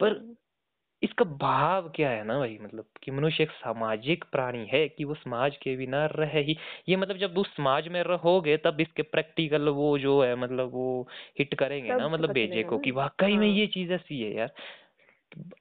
पर 0.00 0.12
हाँ 0.12 0.45
इसका 1.02 1.24
भाव 1.24 1.88
क्या 1.88 2.10
है 2.10 2.24
ना 2.24 2.38
भाई? 2.38 2.58
मतलब 2.62 2.84
कि 3.02 3.10
मनुष्य 3.10 3.42
एक 3.42 3.50
सामाजिक 3.50 4.24
प्राणी 4.32 4.66
है 4.72 4.86
कि 4.88 5.04
वो 5.04 5.14
समाज 5.14 5.56
के 5.56 5.76
बिना 5.76 6.04
रह 6.06 6.38
ही 6.38 6.56
ये 6.88 6.96
मतलब 6.96 7.16
जब 7.16 7.38
उस 7.38 7.54
समाज 7.56 7.88
में 7.88 8.02
रहोगे 8.02 8.56
तब 8.56 8.80
इसके 8.80 9.02
प्रैक्टिकल 9.02 9.68
वो 9.70 9.98
जो 9.98 10.20
है 10.22 10.34
मतलब 10.36 10.70
वो 10.72 11.08
हिट 11.38 11.54
करेंगे 11.54 11.94
ना 11.94 12.08
मतलब 12.08 12.32
बेजे 12.32 12.62
को 12.62 12.78
कि 12.78 12.90
वाकई 12.90 13.36
में 13.36 13.46
हाँ। 13.48 13.56
ये 13.56 13.66
चीज़ 13.66 13.92
ऐसी 13.92 14.20
है 14.22 14.34
यार। 14.34 14.52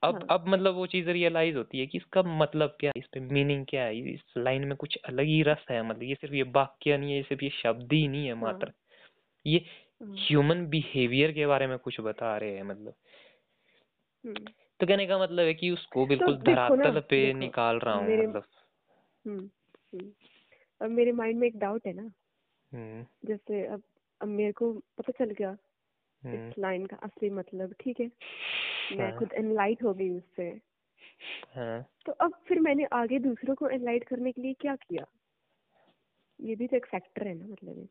अब 0.03 0.15
हाँ। 0.15 0.27
अब 0.29 0.47
मतलब 0.47 0.75
वो 0.75 0.85
चीज़ 0.87 1.09
रियलाइज़ 1.09 1.57
होती 1.57 1.79
है 1.79 1.85
कि 1.87 1.97
इसका 1.97 2.23
मतलब 2.23 2.77
क्या 2.79 2.91
है? 2.95 2.99
इस 3.01 3.07
पे 3.13 3.19
मीनिंग 3.19 3.65
क्या 3.69 3.83
है? 3.83 4.13
इस 4.13 4.21
लाइन 4.37 4.65
में 4.65 4.75
कुछ 4.77 4.97
अलग 5.05 5.25
ही 5.25 5.41
रस 5.43 5.65
है 5.71 5.83
मतलब 5.89 6.03
ये 6.03 6.15
सिर्फ़ 6.15 6.35
ये 6.35 6.43
वाक्य 6.43 6.97
नहीं 6.97 7.11
है 7.11 7.17
ये 7.17 7.23
सिर्फ़ 7.23 7.43
ये 7.43 7.49
शब्द 7.63 7.93
ही 7.93 8.07
नहीं 8.07 8.25
है 8.25 8.33
हाँ। 8.33 8.41
मात्र। 8.41 8.71
ये 9.45 9.65
हाँ। 10.03 10.15
ह्यूमन 10.19 10.65
बिहेवियर 10.67 11.31
के 11.31 11.47
बारे 11.47 11.67
में 11.67 11.77
कुछ 11.79 12.01
बता 12.01 12.37
रहे 12.37 12.55
हैं 12.55 12.63
मतलब। 12.63 12.93
हम्म। 14.23 14.64
तो 14.79 14.87
कहने 14.87 15.07
का 15.07 15.19
मतलब 15.19 15.45
है 15.45 15.53
कि 15.53 15.69
उसको 15.71 16.01
तो 16.01 16.05
बिल्कुल 16.05 16.37
धरातल 16.37 16.99
पे 16.99 17.33
निकाल 17.33 17.75
रहा 17.77 17.95
हूँ 17.95 18.17
मतलब। 18.17 18.43
हम्म 19.27 19.49
हम्म। 19.93 20.11
अब 20.81 20.89
मेरे 20.89 21.11
माइंड 21.11 21.39
में 21.39 21.47
एक 21.47 21.59
डाउट 21.59 21.87
है 21.87 21.93
ना। 21.93 22.11
हम्म। 22.73 23.05
जैसे 23.25 23.65
अब 23.65 23.83
अब 24.21 24.27
मेरे 24.27 24.51
को 24.51 24.73
पता 24.73 25.11
चल 25.11 25.31
गया 25.31 25.57
इस 26.25 26.59
लाइन 26.59 26.85
का 26.85 26.97
असली 26.97 27.29
मतलब 27.29 27.75
ठीक 27.79 27.99
है? 27.99 28.11
मैं 28.91 29.09
हाँ। 29.09 29.19
खुद 29.19 29.33
एनलाइट 29.33 29.83
हो 29.83 29.93
गई 29.93 30.09
उससे। 30.09 30.61
हाँ। 31.55 31.85
तो 32.05 32.11
अब 32.11 32.33
फिर 32.47 32.59
मैंने 32.59 32.85
आगे 32.93 33.19
दूसरों 33.19 33.55
को 33.55 33.69
एनलाइट 33.69 34.03
करने 34.03 34.31
के 34.31 34.41
लिए 34.41 34.53
क्या 34.53 34.75
किया? 34.75 35.05
ये 36.41 36.55
भी 36.55 36.67
तो 36.67 36.77
एक 36.77 36.85
फैक्टर 36.85 37.27
है 37.27 37.33
ना 37.33 37.45
मतलब 37.45 37.79
एक। 37.79 37.89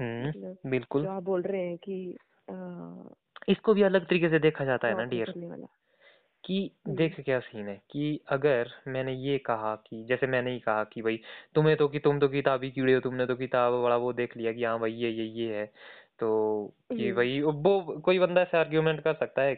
हम्म 0.00 0.28
मतलब 0.28 0.58
बिल्कुल। 0.66 1.02
जो 1.02 1.10
आप 1.10 1.22
बोल 1.22 1.42
रहे 1.42 1.66
हैं 1.66 1.78
कि 1.78 2.16
आ, 2.50 2.54
इसको 3.48 3.74
भी 3.74 3.82
अलग 3.82 4.06
तरीके 4.06 4.28
से 4.28 4.38
देखा 4.38 4.64
जाता 4.64 4.88
है 4.88 4.96
ना 4.96 5.04
डियर 5.04 5.34
वाला। 5.36 5.66
कि 6.44 6.70
देख 6.88 7.20
क्या 7.20 7.38
सीन 7.40 7.68
है 7.68 7.74
कि 7.90 8.20
अगर 8.28 8.70
मैंने 8.88 9.12
ये 9.14 9.38
कहा 9.38 9.74
कि 9.86 10.04
जैसे 10.04 10.26
मैंने 10.26 10.52
ही 10.52 10.58
कहा 10.60 10.84
कि 10.84 11.02
भाई 11.02 11.20
तुम्हें 11.54 11.76
तो 11.76 11.88
कि 11.88 11.98
तुम 11.98 12.18
तो 12.20 12.28
किताबी 12.28 12.70
कीड़े 12.70 12.94
हो 12.94 13.00
तुमने 13.00 13.26
तो 13.26 13.36
किताब 13.36 13.72
बड़ा 13.82 13.96
वो 13.96 14.12
देख 14.12 14.36
लिया 14.36 14.52
कि 14.52 14.64
हाँ 14.64 14.78
भाई 14.80 14.92
ये 14.92 15.10
ये 15.10 15.24
ये 15.24 15.56
है। 15.56 15.66
तो 16.18 16.74
कि 16.90 17.12
भाई 17.12 17.40
वो 17.40 18.00
कोई 18.00 18.18
बंदा 18.18 18.40
ऐसे 18.40 18.58
आर्ग्यूमेंट 18.58 19.00
कर 19.04 19.14
सकता 19.14 19.42
है 19.42 19.54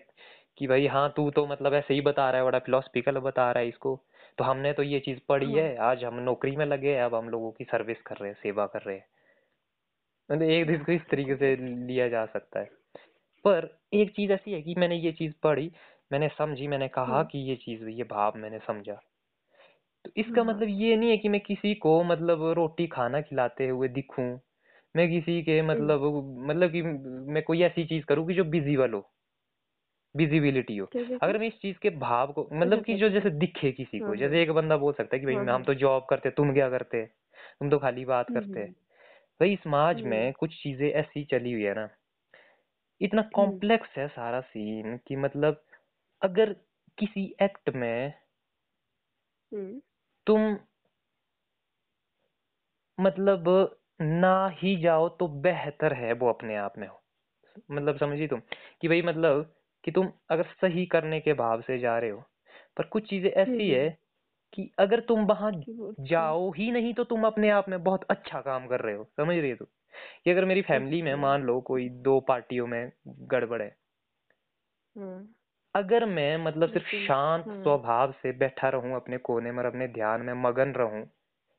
कि 0.59 0.67
भाई 0.67 0.87
हाँ 0.87 1.13
तू 1.17 1.31
तो 1.31 1.47
मतलब 1.47 1.75
ऐसे 1.75 1.95
ही 1.95 2.01
बता 2.01 2.31
रहा 2.31 2.41
है 2.41 2.45
बड़ा 2.45 2.59
फिलोसफिकल 2.59 3.19
बता 3.19 3.51
रहा 3.53 3.63
है 3.63 3.69
इसको। 3.69 3.97
तो 4.39 4.45
हमने 4.45 4.73
तो 4.73 4.83
ये 4.83 5.01
चीज़ 5.01 5.19
पढ़ी 5.29 5.53
है 5.53 5.77
आज 5.77 6.05
हम 6.05 6.21
नौकरी 6.21 6.57
में 6.57 6.67
लगे 6.67 6.95
हैं 6.97 7.03
अब 7.03 7.15
हम 7.15 7.29
लोगों 7.29 7.51
की 7.53 7.65
सर्विस 7.65 8.03
कर 8.03 8.17
रहे 8.17 8.29
हैं 8.31 8.37
सेवा 8.43 8.67
कर 8.67 8.83
रहे 8.83 8.97
हैं। 8.97 9.07
मतलब 10.31 10.43
एक 10.43 10.67
दिन 10.67 10.85
को 10.85 10.93
इस 10.93 11.03
तरीके 11.11 11.37
से 11.37 11.57
लिया 11.87 12.09
जा 12.09 12.25
सकता 12.27 12.61
है। 12.61 12.69
पर 13.45 13.69
एक 13.95 14.11
चीज़ 14.11 14.33
ऐसी 14.33 14.53
है 14.53 14.63
कि 14.63 14.75
मैंने 14.79 14.97
ये 14.97 15.13
चीज़ 15.13 15.33
पढ़ी 15.43 15.71
मैंने 16.11 16.29
समझी 16.29 16.67
मैंने 16.69 16.89
कहा 16.91 17.23
कि 17.25 17.39
ये 17.51 17.57
चीज़ 17.57 17.89
ये 17.91 18.05
भाव 18.07 18.37
मैंने 18.37 18.59
समझा। 18.59 19.01
तो 20.05 20.11
इसका 20.17 20.43
मतलब 20.45 20.69
ये 20.71 20.97
नहीं 20.97 21.11
है 21.11 21.17
कि 21.17 21.29
मैं 21.29 21.41
किसी 21.41 21.75
को 21.77 21.93
मतलब 22.05 22.43
रोटी 22.55 22.87
खाना 22.87 23.21
खिलाते 23.21 23.69
हुए 23.69 23.89
दिखूं। 23.91 24.29
मैं 24.95 25.09
किसी 25.11 25.41
के 25.43 25.61
मतलब 25.65 26.05
मतलब 26.49 26.73
कि 26.73 26.83
मैं 26.83 27.43
कोई 27.43 27.63
ऐसी 27.63 27.85
चीज़ 27.87 28.05
करूँ 28.05 28.27
कि 28.29 28.35
जो 28.35 28.45
विजिबल 28.51 28.93
हो 28.93 29.09
विजिबिलिटी 30.15 30.77
हो। 30.77 30.87
अगर 31.23 31.39
मैं 31.39 31.47
इस 31.47 31.55
चीज़ 31.59 31.79
के 31.79 31.91
भाव 31.99 32.33
को 32.33 32.47
मतलब 32.53 32.83
कि 32.85 32.95
जो 32.95 33.09
जैसे 33.09 33.31
दिखे 33.39 33.73
किसी 33.73 34.01
को 34.01 34.15
हाँ 34.15 34.17
जैसे 34.17 34.43
हाँ 34.43 34.43
एक 34.43 34.51
बंदा 34.53 34.77
बोल 34.77 34.93
सकता 34.93 35.17
है 35.17 35.21
कि 35.21 35.27
भाई 35.27 35.37
हाँ 35.37 35.47
हम 35.47 35.65
तो 35.65 35.75
जॉब 35.77 36.07
करते 36.11 36.31
तुम 36.33 36.53
क्या 36.53 36.69
करते 36.71 37.05
तुम 37.07 37.71
तो 37.71 37.79
खाली 37.79 38.05
बात 38.07 38.31
करते 38.31 38.65
भाई 39.41 39.57
समाज 39.65 40.03
में 40.07 40.33
कुछ 40.35 40.63
चीज़ें 40.63 40.91
ऐसी 40.91 41.25
चली 41.27 41.53
हुई 41.53 41.63
है 41.65 41.75
ना। 41.75 41.89
इतना 43.01 43.23
कॉम्प्लेक्स 43.33 43.97
है 43.97 44.07
सारा 44.09 44.41
सीन 44.43 44.97
कि 45.07 45.17
मतलब 45.17 45.63
अगर 46.23 46.53
किसी 46.99 47.35
एक्ट 47.43 47.71
में 47.71 48.15
हम्म। 49.53 49.81
तुम 50.27 50.59
मतलब 52.99 53.77
ना 54.01 54.49
ही 54.49 54.77
जाओ 54.77 55.09
तो 55.09 55.29
बेहतर 55.29 55.93
है 55.93 56.13
वो 56.13 56.29
अपने 56.29 56.57
आप 56.57 56.79
में 56.79 56.89
हो। 56.89 57.03
मतलब 57.71 57.99
समझी 57.99 58.27
तुम? 58.27 58.41
कि 58.81 58.89
भाई 58.89 59.03
मतलब 59.03 59.55
कि 59.85 59.91
तुम 59.91 60.13
अगर 60.31 60.43
सही 60.43 60.87
करने 60.87 61.21
के 61.21 61.33
भाव 61.33 61.61
से 61.61 61.79
जा 61.79 61.99
रहे 61.99 62.11
हो 62.11 62.25
पर 62.77 62.87
कुछ 62.87 63.09
चीज़ें 63.11 63.31
हम्म 63.31 63.41
ऐसी 63.41 63.71
हम्म। 63.71 63.81
है 63.81 63.99
कि 64.53 64.71
अगर 64.79 65.01
तुम 65.01 65.25
वहाँ 65.27 65.51
उसको 65.53 65.95
जाओ 66.01 66.51
ही 66.53 66.71
नहीं 66.71 66.95
तो 66.95 67.05
तुम 67.05 67.27
अपने 67.27 67.51
आप 67.51 67.69
में 67.69 67.83
बहुत 67.85 68.05
अच्छा 68.11 68.41
काम 68.41 68.67
कर 68.67 68.81
रहे 68.81 68.95
हो 68.95 69.05
समझ 69.17 69.37
रही 69.37 69.51
हो 69.51 69.57
तुम 69.57 69.67
कि 70.25 70.31
अगर 70.31 70.45
मेरी 70.45 70.63
फैमिली 70.63 71.03
में 71.03 71.15
मान 71.15 71.43
लो 71.43 71.61
कोई 71.61 71.89
दो 71.89 72.21
पार्टियों 72.21 72.67
में 72.67 72.93
गड़बड़ 73.09 73.63
है 73.63 73.77
हाँ 74.99 75.35
अगर 75.75 76.05
मैं 76.05 76.37
मतलब 76.37 76.69
सिर्फ़ 76.69 76.89
शांत 77.07 77.45
हाँ। 77.47 77.55
स्वभाव 77.63 78.13
से 78.13 78.33
बैठा 78.33 78.69
रहूँ 78.69 78.97
अपने 78.97 79.19
कोने 79.19 79.53
में 79.53 79.59
और 79.59 79.65
अपने 79.65 79.89
ध्यान 79.89 80.21
में 80.21 80.33
मगन 80.35 80.73
रहूँ 80.73 81.05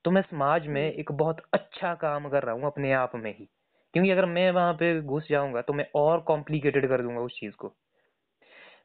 तो 0.06 0.12
मैं 0.12 0.22
समाज 0.22 0.68
में 0.68 0.82
हम्म 0.82 1.00
एक 1.00 1.12
बहुत 1.12 1.42
अच्छा 1.54 1.94
काम 1.96 2.30
कर 2.30 2.44
रहा 2.44 2.56
हूँ 2.56 2.66
अपने 2.66 2.94
आप 2.94 3.12
में 3.16 3.36
ही। 3.40 3.46
क्योंकि 3.94 4.12
अगर 4.12 4.26
मैं 4.26 4.52
वहाँ 4.52 4.74
पे 4.74 5.02
घुस 5.02 5.28
जाऊँगा 5.30 5.62
तो 5.62 5.74
मैं 5.74 5.86
और 5.96 6.20
कॉम्प्लिकेटेड 6.22 6.90
कर 6.90 7.02
दूँगा 7.02 7.22
उस 7.22 7.40
चीज़ 7.40 7.54
को। 7.56 7.76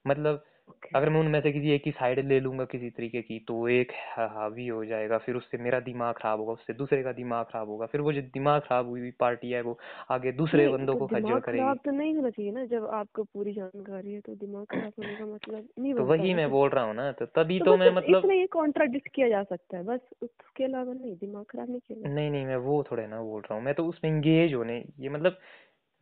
मतलब 0.06 0.44
ओके 0.68 0.88
अगर 0.94 1.08
मैं 1.10 1.20
उनमें 1.20 1.40
से 1.40 1.50
किसी 1.52 1.70
एक 1.70 1.82
की 1.84 1.90
साइड 1.92 2.18
ले 2.28 2.38
लूँगा 2.40 2.64
किसी 2.64 2.88
तरीके 2.90 3.20
की 3.22 3.38
तो 3.40 3.56
एक 3.68 3.92
हावी 4.30 4.66
हो 4.68 4.84
जाएगा 4.84 5.18
फिर 5.18 5.36
उससे 5.36 5.58
मेरा 5.58 5.80
दिमाग 5.80 6.14
खराब 6.14 6.40
होगा 6.40 6.52
उससे 6.52 6.72
दूसरे 6.74 7.02
का 7.02 7.12
दिमाग 7.12 7.44
खराब 7.44 7.68
होगा 7.68 7.86
फिर 7.86 8.00
वो 8.00 8.12
जो 8.12 8.22
दिमाग 8.34 8.60
खराब 8.60 8.88
हुई 8.88 9.00
हुई 9.00 9.10
पार्टी 9.20 9.50
है 9.50 9.60
वो 9.62 9.78
आगे 10.10 10.32
दूसरे 10.32 10.62
नहीं 10.62 10.72
बंदों 10.72 10.94
तो 10.94 10.98
को 10.98 11.06
खज्जल 11.08 11.40
करेगी 11.40 11.58
खराब 11.58 11.78
तो 11.84 11.90
नहीं 11.90 12.14
होना 12.14 12.30
चाहिए 12.30 12.52
ना 12.52 12.64
जब 12.66 12.86
आपको 12.94 13.24
पूरी 13.24 13.52
जानकारी 13.52 14.12
है 14.12 14.20
तो 14.20 14.34
दिमाग 14.36 14.64
खराब 14.66 14.92
होने 14.98 15.16
का 15.16 15.26
मतलब 15.26 15.68
नहीं 15.78 15.94
तो 15.94 16.04
वही 16.04 16.34
मैं 16.34 16.50
बोल 16.50 16.70
रहा 16.70 16.84
हूँ 16.84 16.94
ना 16.94 17.10
तो 17.12 17.26
तभी 17.34 17.58
तो 17.58 17.64
तो 17.66 17.76
मैं 17.76 17.90
मतलब 17.92 18.18
इतना 18.18 18.34
ये 18.34 18.46
कॉन्ट्राडिक्ट 18.52 19.08
किया 19.08 19.28
जा 19.28 19.42
सकता 19.44 19.76
है 19.76 19.84
बस 19.84 20.00
उसके 20.22 20.64
अलावा 20.64 20.92
नहीं 20.92 21.14
दिमाग 21.16 21.44
खराब 21.44 21.68
नहीं 21.68 21.80
किया 21.80 22.08
नहीं 22.08 22.30
नहीं 22.30 22.44
मैं 22.46 22.56
वो 22.64 22.82
थोड़े 22.90 23.06
ना 23.06 23.20
बोल 23.22 23.42
रहा 23.42 23.54
हूँ 23.54 23.64
मैं 23.64 23.74
तो 23.74 23.86
उसमें 23.86 24.10
इंगेज 24.10 24.54
होने 24.54 24.84
ये 25.00 25.08
मतलब 25.08 25.38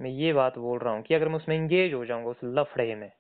मैं 0.00 0.11
ये 0.12 0.33
बात 0.33 0.59
बोल 0.59 0.79
रहा 0.79 0.94
हूँ 0.94 1.03
कि 1.03 1.14
अगर 1.14 1.29
मैं 1.29 1.37
उसमें 1.37 1.57
इंगेज 1.57 1.92
हो 1.94 2.05
जाऊँगा 2.05 2.31
उस 2.31 2.40
लफड़े 2.44 2.94
में 2.94 3.11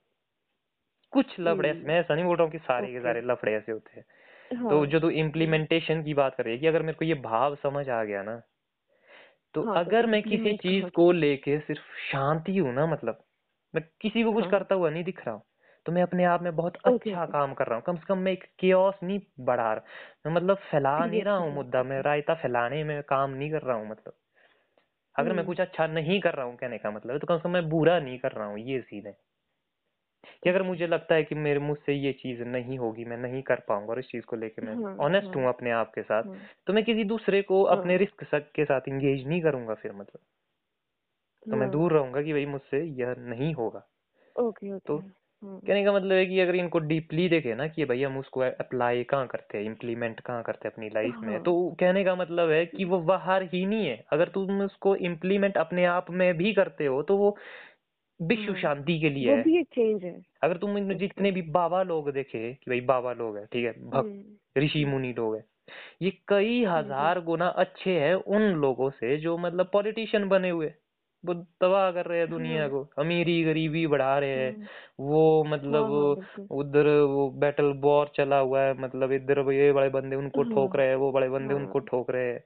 कुछ 1.14 1.36
लफड़े 1.40 1.70
ऐसे 1.70 1.86
मैं 1.86 1.94
हम्म 1.94 2.00
ऐसा 2.00 2.14
नहीं 2.14 2.24
बोल 2.24 2.36
रहा 2.36 2.44
हूँ 2.44 2.52
कि 2.52 2.58
सारे 2.58 2.92
के 2.92 3.00
सारे 3.00 3.20
लफड़े 3.22 3.54
ऐसे 3.54 3.72
होते 3.72 3.90
हैं। 3.96 4.04
हाँ। 4.50 4.68
तो 4.70 4.86
जो 4.86 5.00
तू 5.00 5.06
हम्म 5.08 5.18
इम्प्लीमेंटेशन 5.18 6.02
की 6.02 6.14
बात 6.14 6.34
कर 6.36 6.44
रही 6.44 6.54
है 6.54 6.60
कि 6.60 6.66
अगर 6.66 6.82
मेरे 6.82 6.98
को 6.98 7.04
ये 7.04 7.14
भाव 7.14 7.54
समझ 7.56 7.88
आ 7.90 8.04
गया 8.04 8.22
ना 8.22 8.40
तो 9.54 9.62
हाँ 9.62 9.74
तो 9.76 9.80
अगर 9.80 10.06
मैं 10.06 10.22
किसी 10.22 10.52
चीज़ 10.58 10.84
को 10.90 11.12
लेके 11.12 11.58
सिर्फ़ 11.60 11.82
शांति 12.12 12.56
हूँ 12.58 12.74
ना 12.74 12.86
मतलब 12.86 13.24
मैं 13.74 13.84
किसी 14.00 14.22
को 14.22 14.32
कुछ 14.32 14.44
हाँ। 14.44 14.50
करता 14.50 14.74
हुआ 14.74 14.90
नहीं 14.90 15.04
दिख 15.04 15.20
रहा 15.26 15.34
हूँ 15.34 15.42
तो 15.86 15.92
मैं 15.92 16.02
अपने 16.02 16.24
आप 16.24 16.42
में 16.42 16.56
बहुत 16.56 16.76
अच्छा 16.84 17.26
काम 17.26 17.54
कर 17.54 17.66
रहा 17.66 17.74
हूँ। 17.74 17.84
कम 17.86 17.96
से 17.96 18.04
कम 18.08 18.18
मैं 18.18 18.32
एक 18.32 18.44
केओस 18.60 18.94
नहीं 19.02 19.20
बढ़ा 19.40 19.72
रहा 19.74 19.84
मैं 20.26 20.34
मतलब 20.34 20.56
फैला 20.70 21.06
नहीं 21.06 21.22
रहा 21.24 21.36
हूँ 21.36 21.54
मुद्दा 21.54 21.82
मैं 21.82 22.02
रायता 22.02 22.34
फैलाने 22.34 22.84
में 22.84 23.02
काम 23.02 23.30
नहीं 23.30 23.50
कर 23.50 23.62
रहा 23.62 23.76
हूँ 23.76 23.90
मतलब। 23.90 24.16
अगर 25.16 25.32
मैं 25.32 25.34
हम्म। 25.34 25.46
कुछ 25.46 25.60
अच्छा 25.60 25.86
नहीं 25.86 26.20
कर 26.20 26.34
रहा 26.34 26.46
हूँ 26.46 26.56
कहने 26.56 26.78
का 26.78 26.90
मतलब 26.90 27.18
तो 27.18 27.26
कम 27.26 27.36
से 27.36 27.42
कम 27.42 27.50
मैं 27.50 27.68
बुरा 27.68 28.00
नहीं 28.00 28.18
कर 28.18 28.32
रहा 28.32 28.46
हूँ 28.46 28.58
ये 28.60 28.80
सीन 28.80 29.06
है। 29.06 29.16
कि 30.44 30.50
अगर 30.50 30.62
मुझे 30.62 30.86
लगता 30.86 31.14
है 31.14 31.24
कि 31.24 31.34
मेरे 31.34 31.60
मुझसे 31.60 31.92
ये 31.92 32.12
चीज़ 32.12 32.42
नहीं 32.42 32.78
होगी 32.78 33.04
मैं 33.04 33.16
नहीं 33.16 33.42
कर 33.42 33.60
पाऊँगा 33.68 33.92
और 33.92 33.98
इस 33.98 34.08
चीज़ 34.08 34.24
को 34.24 34.36
लेके 34.36 34.62
मैं 34.62 34.74
हाँ 34.84 34.96
ऑनेस्ट 34.96 35.26
हाँ। 35.26 35.34
हूँ 35.34 35.48
अपने 35.48 35.70
आप 35.70 35.92
के 35.94 36.02
साथ 36.02 36.22
हाँ। 36.22 36.38
तो 36.66 36.72
मैं 36.72 36.84
किसी 36.84 37.04
दूसरे 37.04 37.42
को 37.42 37.62
अपने 37.62 37.92
हाँ। 37.92 37.98
रिस्क 37.98 38.24
के 38.56 38.64
साथ 38.64 38.88
इंगेज 38.88 39.26
नहीं 39.28 39.42
करूँगा 39.42 39.74
फिर 39.74 39.92
मतलब। 39.92 40.20
तो 41.46 41.56
मैं 41.56 41.66
हाँ। 41.66 41.70
दूर 41.70 41.92
रहूँगा 41.92 42.22
कि 42.22 42.32
भाई 42.32 42.46
मुझसे 42.46 42.84
यह 43.00 43.14
नहीं 43.18 43.54
होगा। 43.54 43.86
Okay 44.36 44.72
okay. 44.72 44.78
तो 44.86 44.98
हाँ। 44.98 45.60
कहने 45.66 45.84
का 45.84 45.92
मतलब 45.92 46.12
है 46.12 46.26
कि 46.26 46.40
अगर 46.40 46.54
इनको 46.54 46.78
डीपली 46.78 47.28
देखे 47.28 47.54
ना 47.54 47.66
कि 47.68 47.84
भाई 47.84 48.02
हम 48.02 48.18
उसको 48.18 48.40
अप्लाई 48.40 49.02
कहाँ 49.04 49.26
करते 49.26 49.58
हैं 49.58 49.64
इम्प्लीमेंट 49.64 50.20
कहाँ 50.20 50.42
करते 50.42 50.68
हैं 50.68 50.72
अपनी 50.72 50.88
लाइफ 50.88 51.14
में 51.22 51.32
हाँ। 51.32 51.42
तो 51.42 51.76
कहने 51.80 52.04
का 52.04 52.14
मतलब 52.14 52.50
है 52.50 52.64
कि 52.66 52.84
वो 52.84 53.00
बाहर 53.00 53.42
ही 53.42 53.66
नहीं 53.66 53.86
है। 53.86 54.04
अगर 54.12 54.28
तुम 54.28 54.60
उसको 54.62 54.96
इम्प्लीमेंट 54.96 55.56
अपने 55.56 55.84
आप 55.84 56.10
में 56.10 56.34
भी 56.36 56.52
करते 56.52 56.86
हो 56.86 57.02
तो 57.02 57.16
वो 57.16 57.36
विश्व 58.20 58.54
शांति 58.54 58.98
के 59.00 59.10
लिए 59.10 59.30
वो 59.30 59.36
है। 59.36 59.42
भी 59.42 59.58
एक 59.58 59.66
चेंज 59.72 60.04
है। 60.04 60.20
अगर 60.42 60.56
तुम 60.56 60.78
जितने 60.94 61.30
भी 61.30 61.42
बाबा 61.52 61.82
लोग 61.82 62.10
देखे 62.12 62.52
कि 62.54 62.70
भाई 62.70 62.80
बाबा 62.80 63.12
लोग 63.12 63.36
हैं 63.36 63.46
ठीक 63.46 63.64
है 63.64 63.72
भक्त 63.72 64.06
हम्म। 64.06 64.62
ऋषि 64.62 64.82
हम्म 64.82 64.92
मुनि 64.92 65.12
लोग 65.12 65.36
हैं 65.36 65.44
ये 66.02 66.10
कई 66.28 66.62
हम्म 66.64 66.68
हम्म। 66.68 66.84
हज़ार 66.84 67.20
गुना 67.20 67.46
अच्छे 67.64 67.98
हैं 68.00 68.14
उन 68.14 68.42
लोगों 68.62 68.90
से 68.90 69.16
जो 69.16 69.36
मतलब 69.38 69.70
पॉलिटिशियन 69.72 70.28
बने 70.28 70.50
हुए 70.50 70.72
वो 71.24 71.34
तबाह 71.34 71.90
कर 71.92 72.06
रहे 72.06 72.18
हैं 72.18 72.28
दुनिया 72.30 72.66
को 72.68 72.82
अमीरी 72.98 73.42
गरीबी 73.44 73.86
बढ़ा 73.86 74.18
रहे 74.18 74.30
हैं। 74.30 74.68
वो 75.00 75.20
हाँ 75.42 75.52
मतलब 75.52 75.84
हाँ 76.18 76.46
उधर 76.50 76.88
वो 77.08 77.28
बैटल 77.30 77.72
वॉर 77.76 78.10
चला 78.16 78.38
हुआ 78.38 78.60
है 78.60 78.74
मतलब 78.80 79.12
इधर 79.12 79.38
ये 79.52 79.72
बड़े 79.72 79.88
बंदे 79.88 80.16
उनको 80.16 80.42
हाँ। 80.42 80.52
ठोक 80.52 80.76
रहे 80.76 80.88
हैं 80.88 80.96
वो 80.96 81.10
बड़े 81.12 81.28
बंदे 81.28 81.54
उनको 81.54 81.78
ठोक 81.78 82.10
रहे 82.10 82.32
हैं। 82.32 82.44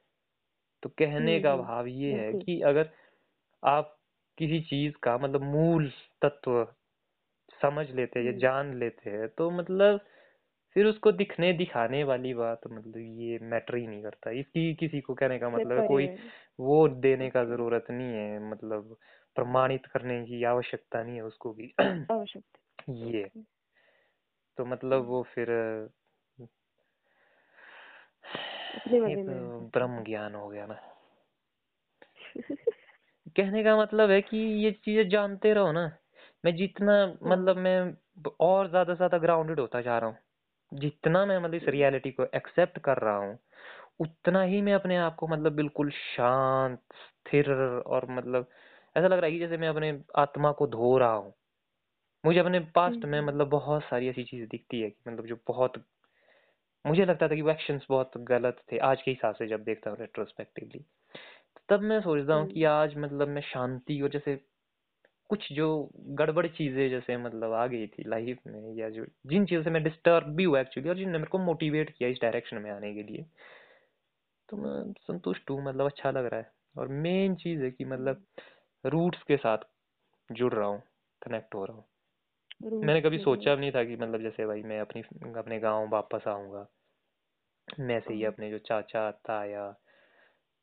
तो 0.83 0.88
कहने 0.88 1.35
हम्म 1.35 1.42
का 1.42 1.52
हम्म। 1.52 1.62
भाव 1.62 1.87
ये 1.87 2.12
है 2.12 2.33
कि 2.35 2.61
अगर 2.61 2.90
आप 3.62 3.97
किसी 4.38 4.61
चीज़ 4.61 4.94
का 5.03 5.18
मतलब 5.18 5.42
मूल 5.42 5.90
तत्व 6.22 6.66
समझ 7.62 7.90
लेते 7.90 8.18
हैं 8.18 8.27
या 8.27 8.33
हम्म। 8.33 8.40
जान 8.40 8.74
लेते 8.79 9.11
हैं 9.11 9.29
तो 9.29 9.51
मतलब 9.51 10.01
फिर 10.77 10.87
उसको 10.87 11.12
दिखने 11.12 11.53
दिखाने 11.53 12.05
वाली 12.05 12.35
बात 12.35 12.61
मतलब 12.66 12.96
ये 12.96 13.38
मैटर 13.42 13.77
ही 13.77 13.87
नहीं 13.87 14.03
करता। 14.03 14.31
इसकी 14.31 14.74
किसी 14.74 15.01
को 15.01 15.14
कहने 15.14 15.38
का 15.38 15.48
मतलब 15.51 15.87
कोई 15.88 16.07
है। 16.07 16.18
वो 16.61 16.88
देने 16.88 17.31
का 17.31 17.44
ज़रूरत 17.44 17.87
नहीं 17.90 18.14
है 18.14 18.51
मतलब 18.51 18.96
प्रमाणित 19.37 19.87
करने 19.87 20.24
की 20.27 20.44
आवश्यकता 20.44 21.03
नहीं 21.03 21.16
है 21.16 21.22
उसको 21.22 21.53
भी। 21.53 21.72
आवश्यकता। 21.81 22.92
ये। 23.09 23.31
तो 24.59 24.64
मतलब 24.64 24.98
हम्म। 24.98 25.09
वो 25.09 25.22
फिर 25.22 25.51
ये 28.88 29.16
तो 29.16 29.61
ब्रह्म 29.61 30.05
ज्ञान 30.05 30.35
हो 30.35 30.48
गया 30.48 30.66
ना। 30.66 30.79
कहने 33.38 33.62
का 33.64 33.77
मतलब 33.77 34.11
है 34.11 34.20
कि 34.22 34.37
ये 34.64 34.70
चीज़ें 34.74 35.09
जानते 35.09 35.53
रहो 35.55 35.72
ना। 35.72 35.90
मैं 36.44 36.55
जितना 36.57 36.94
हाँ 37.22 37.37
मतलब 37.37 37.57
मैं 37.59 37.79
और 38.40 38.68
ज़्यादा 38.70 38.92
से 38.94 38.96
ज़्यादा 38.96 39.18
ग्राउंडेड 39.18 39.61
होता 39.61 39.81
जा 39.81 39.98
रहा 39.98 40.11
हूँ। 40.11 40.18
जितना 40.72 41.24
मैं 41.27 41.38
मतलब 41.38 41.55
इस 41.55 41.62
हम्म। 41.62 41.70
रियलिटी 41.70 42.11
को 42.12 42.24
एक्सेप्ट 42.37 42.79
कर 42.81 42.98
रहा 42.98 43.16
हूँ 43.18 43.38
उतना 44.01 44.42
ही 44.44 44.61
मैं 44.62 44.74
अपने 44.74 44.96
आप 44.98 45.16
को 45.16 45.29
मतलब 45.29 45.53
बिल्कुल 45.55 45.90
शांत 45.92 46.81
स्थिर 46.96 47.53
और 47.53 48.07
मतलब 48.12 48.48
ऐसा 48.96 49.07
लग 49.09 49.18
रहा 49.18 49.27
है 49.27 49.33
कि 49.33 49.38
जैसे 49.38 49.57
मैं 49.59 49.68
अपने 49.68 49.92
आत्मा 50.18 50.53
को 50.53 50.66
धो 50.68 50.96
रहा 50.98 51.12
हूँ। 51.14 51.33
मुझे 52.24 52.38
अपने 52.40 52.61
पास्ट 52.74 53.05
में 53.07 53.20
हम्म। 53.20 53.22
मतलब 53.22 53.48
बहुत 53.51 53.83
सारी 53.85 54.09
ऐसी 54.09 54.24
चीज़ें 54.24 54.48
दिखती 54.48 54.81
है 54.83 54.90
कि 54.90 55.11
मतलब 55.11 55.27
जो 55.27 55.38
बहुत 55.48 55.83
मुझे 56.85 57.05
लगता 57.05 57.29
था 57.29 57.35
कि 57.35 57.42
वो 57.42 57.51
एक्शंस 57.51 57.87
बहुत 57.88 58.16
गलत 58.27 58.62
थे 58.72 58.79
आज 58.85 59.03
के 59.03 59.11
हिसाब 59.11 59.35
से 59.35 59.46
जब 59.46 59.64
देखता 59.64 59.90
हूँ 59.90 59.98
रेट्रोस्पेक्टिवली 59.98 60.85
तब 61.68 61.81
मैं 61.83 62.00
सोचता 62.00 62.35
हूँ 62.35 62.46
कि 62.46 62.64
हम्म। 62.64 62.66
आज 62.66 62.96
मतलब 62.96 63.28
मैं 63.28 63.42
शांति 63.42 64.00
और 64.00 64.09
जैसे 64.09 64.37
कुछ 65.31 65.52
जो 65.52 65.66
गड़बड़ 66.11 66.46
चीज़ें 66.46 66.88
जैसे 66.90 67.16
मतलब 67.16 67.52
आ 67.52 67.66
गई 67.66 67.87
थी 67.87 68.04
लाइफ 68.09 68.38
में 68.46 68.74
या 68.76 68.88
जो 68.90 69.07
जिन 69.26 69.46
चीज़ों 69.46 69.62
से 69.62 69.70
मैं 69.70 69.83
डिस्टर्ब 69.85 70.35
भी 70.37 70.44
हुआ 70.44 70.61
एक्चुअली 70.61 70.88
और 70.88 70.96
जिनने 70.96 71.18
मेरे 71.18 71.31
को 71.31 71.38
मोटिवेट 71.38 71.90
किया 71.90 72.09
इस 72.09 72.18
डायरेक्शन 72.22 72.57
में 72.57 72.70
आने 72.70 72.94
के 72.94 73.02
लिए 73.02 73.26
तो 74.48 74.57
मैं 74.57 74.92
संतुष्ट 74.92 75.50
हूँ 75.50 75.64
मतलब 75.64 75.87
अच्छा 75.87 76.11
लग 76.11 76.26
रहा 76.26 76.40
है। 76.40 76.50
और 76.76 76.88
मेन 76.88 77.35
चीज़ 77.35 77.62
है 77.62 77.70
कि 77.70 77.85
मतलब 77.85 78.24
रूट्स 78.85 79.22
के 79.22 79.37
साथ 79.37 79.59
जुड़ 80.31 80.52
रहा 80.54 80.68
हूँ 80.68 80.83
कनेक्ट 81.22 81.54
हो 81.54 81.64
रहा 81.64 81.76
हूँ। 81.76 81.85
मैंने 82.85 83.00
कभी 83.00 83.18
सोचा 83.18 83.54
भी 83.54 83.61
नहीं 83.61 83.72
था 83.72 83.85
कि 83.85 83.96
मतलब 83.96 84.22
जैसे 84.22 84.46
भाई 84.46 84.62
मैं 84.62 84.81
अपनी 84.81 85.02
अपने 85.38 85.59
गाँव 85.59 85.88
वापस 85.88 86.28
आऊँगा। 86.28 86.66
मैं 87.81 88.00
से 88.00 88.14
ही 88.14 88.22
हाँ 88.22 88.33
अपने 88.33 88.50
जो 88.50 88.59
चाचा 88.59 89.11
ताया 89.11 89.74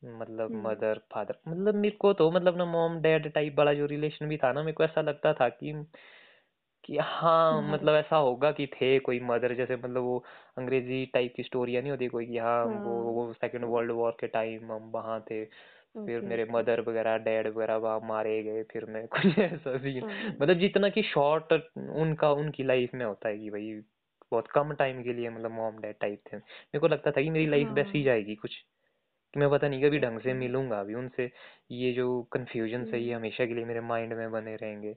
मतलब 0.05 0.51
हम्म। 0.51 0.67
मदर 0.67 0.99
फादर 1.11 1.37
मतलब 1.47 1.75
मेरे 1.75 1.95
को 1.97 2.13
तो 2.13 2.31
मतलब 2.31 2.57
ना 2.57 2.65
मॉम 2.65 2.99
डैड 3.01 3.31
टाइप 3.33 3.55
वाला 3.57 3.73
जो 3.73 3.85
रिलेशन 3.85 4.27
भी 4.27 4.37
था 4.37 4.51
ना 4.53 4.63
मेरे 4.63 4.73
को 4.73 4.83
ऐसा 4.83 5.01
लगता 5.01 5.33
था 5.33 5.49
कि 5.49 5.73
कि 6.83 6.97
हाँ 6.97 7.61
हाँ 7.61 7.61
मतलब 7.63 7.95
ऐसा 7.95 8.15
होगा 8.17 8.51
कि 8.51 8.67
थे 8.67 8.99
कोई 8.99 9.19
मदर 9.19 9.53
जैसे 9.55 9.75
मतलब 9.75 10.03
वो 10.03 10.17
अंग्रेज़ी 10.57 11.05
टाइप 11.05 11.33
की 11.37 11.43
स्टोरियाँ 11.43 11.81
नहीं 11.81 11.91
होती 11.91 12.07
कोई 12.07 12.25
कि 12.25 12.37
हाँ 12.37 12.65
वो 12.65 13.01
हाँ। 13.01 13.11
वो 13.11 13.33
सेकंड 13.33 13.65
वर्ल्ड 13.65 13.91
वॉर 13.91 14.17
के 14.19 14.27
टाइम 14.27 14.71
हम 14.71 14.91
वहाँ 14.91 15.19
थे 15.21 15.43
फिर 15.45 16.21
ओके 16.21 16.27
मेरे 16.27 16.43
ओके 16.43 16.51
मदर 16.51 16.81
वगैरह 16.81 17.17
डैड 17.17 17.47
वगैरह 17.47 17.75
वहाँ 17.77 17.99
मारे 18.03 18.41
गए 18.43 18.63
फिर 18.63 18.85
मैं 18.85 19.07
कुछ 19.15 19.39
ऐसा 19.39 19.77
सीन 19.77 20.03
हाँ। 20.03 20.35
मतलब 20.41 20.59
जितना 20.59 20.89
कि 20.89 21.03
शॉर्ट 21.03 21.53
उनका 21.77 22.31
उनकी 22.33 22.63
लाइफ 22.63 22.91
में 22.93 23.05
होता 23.05 23.29
है 23.29 23.37
कि 23.39 23.49
भाई 23.49 23.73
बहुत 24.31 24.47
कम 24.47 24.73
टाइम 24.73 25.03
के 25.03 25.13
लिए 25.13 25.29
मतलब 25.29 25.51
मॉम 25.51 25.77
डैड 25.81 25.95
टाइप 26.01 26.21
थे। 26.33 26.37
मेरे 26.37 26.79
को 26.79 26.87
लगता 26.87 27.11
था 27.11 27.21
कि 27.21 27.29
मेरी 27.29 27.47
लाइफ 27.47 27.67
वैसी 27.71 27.97
हाँ। 27.97 28.03
जाएगी 28.03 28.35
कुछ। 28.35 28.65
कि 29.35 29.39
मैं 29.39 29.49
पता 29.49 29.67
नहीं 29.67 29.83
कभी 29.83 29.99
ढंग 29.99 30.19
से 30.19 30.33
मिलूँगा 30.33 30.79
अभी 30.79 30.93
उनसे। 30.93 31.31
ये 31.71 31.93
जो 31.93 32.23
कंफ्यूजन 32.23 32.85
है 32.93 32.99
ये 33.01 33.13
हम्म। 33.13 33.15
हमेशा 33.15 33.45
के 33.45 33.53
लिए 33.53 33.65
मेरे 33.65 33.81
माइंड 33.81 34.13
में 34.13 34.31
बने 34.31 34.55
रहेंगे। 34.55 34.95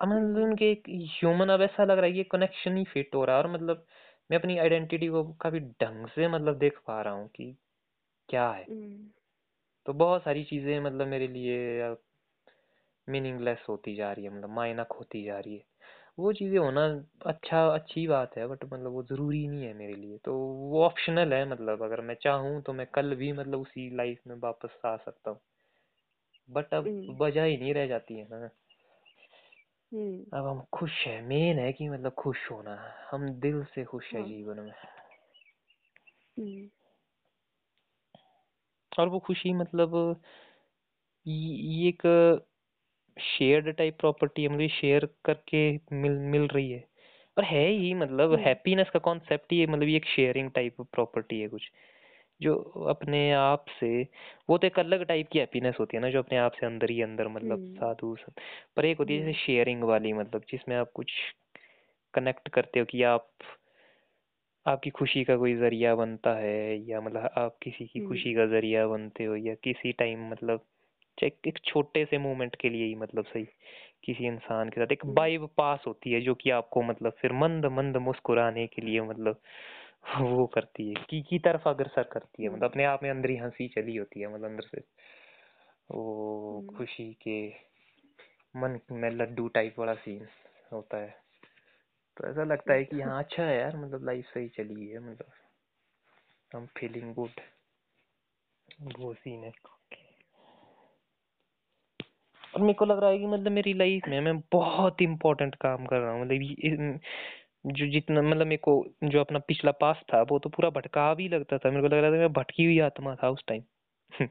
मतलब 0.00 0.12
हम्म 0.16 0.42
उनके 0.44 0.70
एक 0.70 0.82
ह्यूमन 0.88 1.48
अब 1.48 1.62
ऐसा 1.62 1.84
लग 1.84 1.98
रहा 1.98 2.06
है 2.06 2.16
ये 2.16 2.24
कनेक्शन 2.24 2.76
ही 2.76 2.84
फिट 2.84 3.14
हो 3.14 3.24
रहा 3.24 3.36
है 3.36 3.42
और 3.42 3.50
मतलब 3.50 3.86
मैं 4.30 4.38
अपनी 4.38 4.58
आइडेंटिटी 4.58 5.08
को 5.08 5.24
काफ़ी 5.32 5.60
ढंग 5.60 6.06
से 6.06 6.28
मतलब 6.28 6.58
देख 6.58 6.78
पा 6.86 7.02
रहा 7.02 7.14
हूँ 7.14 7.28
कि 7.28 7.56
क्या 8.28 8.50
है। 8.50 8.64
हम्म। 8.64 9.10
तो 9.86 9.92
बहुत 9.92 10.22
सारी 10.22 10.44
चीज़ें 10.44 10.80
मतलब 10.80 11.06
मेरे 11.06 11.28
लिए 11.28 11.96
मीनिंगलेस 13.08 13.66
होती 13.68 13.96
जा 13.96 14.12
रही 14.12 14.24
है 14.24 14.30
मतलब 14.30 14.50
मायना 14.50 14.84
खोती 14.84 15.24
जा 15.24 15.38
रही 15.38 15.56
है। 15.56 15.64
वो 16.18 16.32
चीज़ें 16.32 16.58
होना 16.58 17.04
अच्छा 17.26 17.66
अच्छी 17.66 18.06
बात 18.06 18.36
है 18.36 18.46
बट 18.46 18.64
मतलब 18.64 18.92
वो 18.92 19.02
ज़रूरी 19.02 19.48
नहीं 19.48 19.64
है 19.64 19.74
मेरे 19.74 19.94
लिए। 19.94 20.18
तो 20.18 20.34
वो 20.38 20.84
ऑप्शनल 20.84 21.32
है 21.32 21.50
मतलब 21.50 21.82
अगर 21.82 22.00
मैं 22.00 22.14
चाहूँ 22.14 22.62
तो 22.62 22.72
मैं 22.72 22.86
कल 22.86 23.14
भी 23.14 23.32
मतलब 23.32 23.60
उसी 23.60 23.96
लाइफ 23.96 24.20
में 24.26 24.36
वापस 24.36 24.78
आ 24.86 24.96
सकता 24.96 25.30
हूँ। 25.30 25.40
बट 26.50 26.74
अब 26.74 26.86
हम्म। 26.86 27.16
वजह 27.24 27.42
ही 27.42 27.56
नहीं 27.56 27.74
रह 27.74 27.86
जाती 27.86 28.14
है 28.14 28.28
ना। 28.30 28.50
हम्म। 29.92 30.38
अब 30.38 30.46
हम 30.46 30.66
खुश 30.72 31.06
है 31.06 31.22
मेन 31.22 31.58
है 31.58 31.72
कि 31.72 31.88
मतलब 31.88 32.12
खुश 32.12 32.50
होना 32.50 32.92
हम 33.10 33.28
दिल 33.28 33.64
से 33.64 33.84
खुश 33.84 34.14
है 34.14 34.20
हाँ। 34.20 34.28
जीवन 34.28 34.60
में। 34.60 34.72
हम्म। 36.38 36.68
और 38.98 39.08
वो 39.08 39.18
खुशी 39.18 39.52
मतलब 39.52 40.20
ये 41.26 41.54
ये 41.54 41.88
एक 41.88 42.02
शेयर्ड 43.20 43.68
टाइप 43.76 43.96
प्रॉपर्टी 43.98 44.42
है 44.42 44.48
मतलब 44.48 44.68
शेयर 44.68 45.08
करके 45.24 45.72
मिल 45.92 46.12
मिल 46.12 46.46
रही 46.46 46.70
है। 46.70 46.84
और 47.38 47.44
है 47.44 47.68
ही 47.68 47.94
मतलब 47.94 48.32
हम्म। 48.32 48.42
हैप्पीनेस 48.42 48.90
का 48.90 48.98
कॉन्सेप्ट 48.98 49.52
ही 49.52 49.60
है 49.60 49.66
मतलब 49.66 49.88
ये 49.88 49.96
एक 49.96 50.04
शेयरिंग 50.06 50.50
टाइप 50.50 50.80
प्रॉपर्टी 50.80 51.40
है 51.40 51.48
कुछ। 51.48 51.70
जो 52.40 52.54
अपने 52.88 53.32
आप 53.32 53.64
से 53.80 54.06
वो 54.50 54.58
तो 54.58 54.66
एक 54.66 54.78
अलग 54.78 55.04
टाइप 55.04 55.28
की 55.32 55.38
हैप्पीनेस 55.38 55.74
होती 55.80 55.96
है 55.96 56.00
ना 56.02 56.10
जो 56.10 56.18
अपने 56.18 56.38
आप 56.38 56.52
से 56.52 56.66
अंदर 56.66 56.90
ही 56.90 57.02
अंदर 57.02 57.28
मतलब 57.28 57.58
हम्म। 57.58 57.74
साधु 57.74 58.16
सब 58.16 58.32
पर 58.76 58.84
एक 58.84 58.98
होती 58.98 59.14
है 59.14 59.20
हम्म। 59.20 59.32
जैसे 59.32 59.46
शेयरिंग 59.46 59.82
वाली 59.82 60.12
मतलब 60.12 60.42
जिसमें 60.50 60.76
आप 60.76 60.90
कुछ 60.94 61.12
कनेक्ट 62.14 62.48
करते 62.48 62.80
हो 62.80 62.84
कि 62.86 63.02
आप 63.02 63.28
आपकी 64.66 64.90
खुशी 64.90 65.24
का 65.24 65.36
कोई 65.36 65.54
ज़रिया 65.54 65.94
बनता 65.94 66.34
है 66.34 66.88
या 66.88 67.00
मतलब 67.00 67.30
आप 67.36 67.56
किसी 67.62 67.86
की 67.86 68.00
खुशी 68.00 68.32
हम्म 68.32 68.38
का 68.38 68.46
ज़रिया 68.46 68.86
बनते 68.86 69.24
हो 69.24 69.36
या 69.36 69.54
किसी 69.54 69.92
टाइम 69.92 70.30
मतलब 70.30 70.64
चाहे 71.20 71.48
एक 71.48 71.58
छोटे 71.64 72.04
से 72.04 72.18
मोमेंट 72.18 72.56
के 72.56 72.68
लिए 72.68 72.84
ही 72.84 72.94
मतलब 72.94 73.24
सही 73.24 73.44
किसी 74.04 74.26
इंसान 74.26 74.68
के 74.68 74.80
साथ 74.80 74.92
एक 74.92 75.04
हम्म। 75.04 75.14
वाइब 75.18 75.48
पास 75.56 75.84
होती 75.86 76.12
है 76.12 76.20
जो 76.20 76.34
कि 76.34 76.50
आपको 76.50 76.82
मतलब 76.82 77.12
फिर 77.12 77.32
मंद 77.32 77.66
मंद 77.66 77.96
मुस्कुराने 77.96 78.66
के 78.66 78.82
लिए 78.82 79.00
मतलब 79.00 79.40
वो 80.20 80.46
करती 80.46 80.88
है। 80.88 80.94
की 81.10 81.22
की 81.22 81.38
तरफ़ 81.38 81.68
अग्रसर 81.68 82.02
करती 82.02 82.42
है 82.42 82.48
मतलब 82.48 82.58
हम्म। 82.58 82.70
अपने 82.70 82.84
आप 82.84 83.02
में 83.02 83.10
अंदर 83.10 83.30
ही 83.30 83.36
हँसी 83.36 83.68
चली 83.68 83.96
होती 83.96 84.20
है 84.20 84.34
मतलब 84.34 84.44
अंदर 84.44 84.62
से। 84.62 84.80
वो 85.90 86.60
हम्म। 86.60 86.78
खुशी 86.78 87.12
के 87.12 87.48
मन 88.56 88.80
में 88.92 89.10
लड्डू 89.10 89.48
टाइप 89.48 89.78
वाला 89.78 89.94
सीन 89.94 90.26
होता 90.72 90.96
है। 90.96 91.18
तो 92.16 92.28
ऐसा 92.28 92.44
लगता 92.44 92.72
है 92.72 92.84
कि 92.84 93.00
हाँ 93.00 93.22
अच्छा 93.22 93.42
है 93.42 93.58
यार 93.58 93.76
मतलब 93.76 94.04
लाइफ 94.04 94.24
सही 94.24 94.48
चली 94.48 94.88
है 94.88 94.98
मतलब 94.98 95.30
I'm 96.56 96.66
feeling 96.66 97.14
good 97.14 97.40
वो 98.92 99.14
सीन 99.14 99.44
है। 99.44 99.52
और 102.54 102.60
मेरे 102.60 102.74
को 102.74 102.84
लग 102.84 103.00
रहा 103.00 103.10
है 103.10 103.18
कि 103.18 103.26
मतलब 103.26 103.52
मेरी 103.52 103.72
लाइफ 103.74 104.02
में 104.08 104.20
मैं 104.20 104.40
बहुत 104.52 105.02
इम्पोर्टेंट 105.02 105.54
काम 105.54 105.86
कर 105.86 105.96
रहा 105.96 106.12
हूँ। 106.12 106.22
मतलब 106.22 107.00
जो 107.66 107.86
जितना 107.86 108.22
मतलब 108.22 108.46
मेरे 108.46 108.56
को, 108.56 108.86
जो 109.04 109.20
अपना 109.20 109.38
पिछला 109.38 109.70
पास 109.72 109.96
था, 110.14 110.22
वो 110.22 110.38
तो 110.38 110.48
पूरा 110.48 110.70
भटका 110.70 111.14
भी 111.14 111.28
लगता 111.28 111.58
था। 111.58 111.70
मेरे 111.70 111.82
को 111.82 111.88
लग 111.88 112.02
रहा 112.02 112.10
था 112.10 112.16
मैं 112.16 112.32
भटकी 112.32 112.64
हुई 112.64 112.78
आत्मा 112.80 113.14
था 113.14 113.30
उस 113.30 113.44
टाइम 113.48 113.62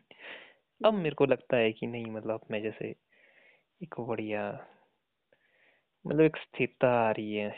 अब 0.85 0.93
मेरे 0.93 1.15
को 1.15 1.25
लगता 1.25 1.57
है 1.57 1.71
कि 1.71 1.87
नहीं 1.87 2.05
मतलब 2.05 2.41
मैं 2.51 2.61
जैसे 2.61 2.95
एक 3.83 3.95
बढ़िया 3.99 4.67
मतलब 6.07 6.21
एक 6.21 6.37
स्थिरता 6.37 6.87
आ 7.07 7.11
रही 7.11 7.35
है 7.35 7.55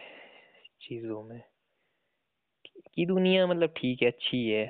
चीज़ों 0.81 1.23
में। 1.23 1.41
कि 2.95 3.05
दुनिया 3.05 3.47
मतलब 3.47 3.73
ठीक 3.77 4.01
है, 4.01 4.07
अच्छी 4.07 4.49
है, 4.49 4.65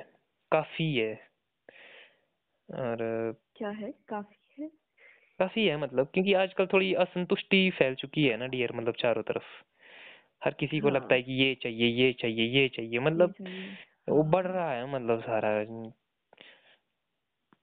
काफ़ी 0.52 0.94
है। 0.94 1.14
और 2.68 2.96
क्या 3.56 3.68
है? 3.68 3.94
काफ़ी 4.08 4.36
काफ़ी 5.42 5.66
है 5.66 5.76
मतलब 5.78 6.10
क्योंकि 6.14 6.34
आजकल 6.36 6.66
थोड़ी 6.66 6.92
असंतुष्टि 7.00 7.68
फैल 7.78 7.94
चुकी 7.96 8.26
है 8.26 8.36
ना 8.36 8.46
डियर 8.48 8.72
मतलब 8.74 8.94
चारों 8.98 9.22
तरफ़। 9.24 9.44
हर 10.42 10.54
किसी 10.60 10.80
को 10.80 10.90
लगता 10.90 11.14
हाँ 11.14 11.16
है। 11.16 11.22
कि 11.22 11.32
ये 11.34 11.54
चाहिए 11.62 11.88
ये 12.04 12.12
चाहिए 12.12 12.46
ये 12.60 12.68
चाहिए 12.68 12.98
मतलब 13.00 13.34
वो 14.10 14.22
हाँ। 14.22 14.32
बढ़ 14.32 14.46
रहा 14.46 14.72
है 14.72 14.86
मतलब 14.94 15.20
सारा। 15.22 15.52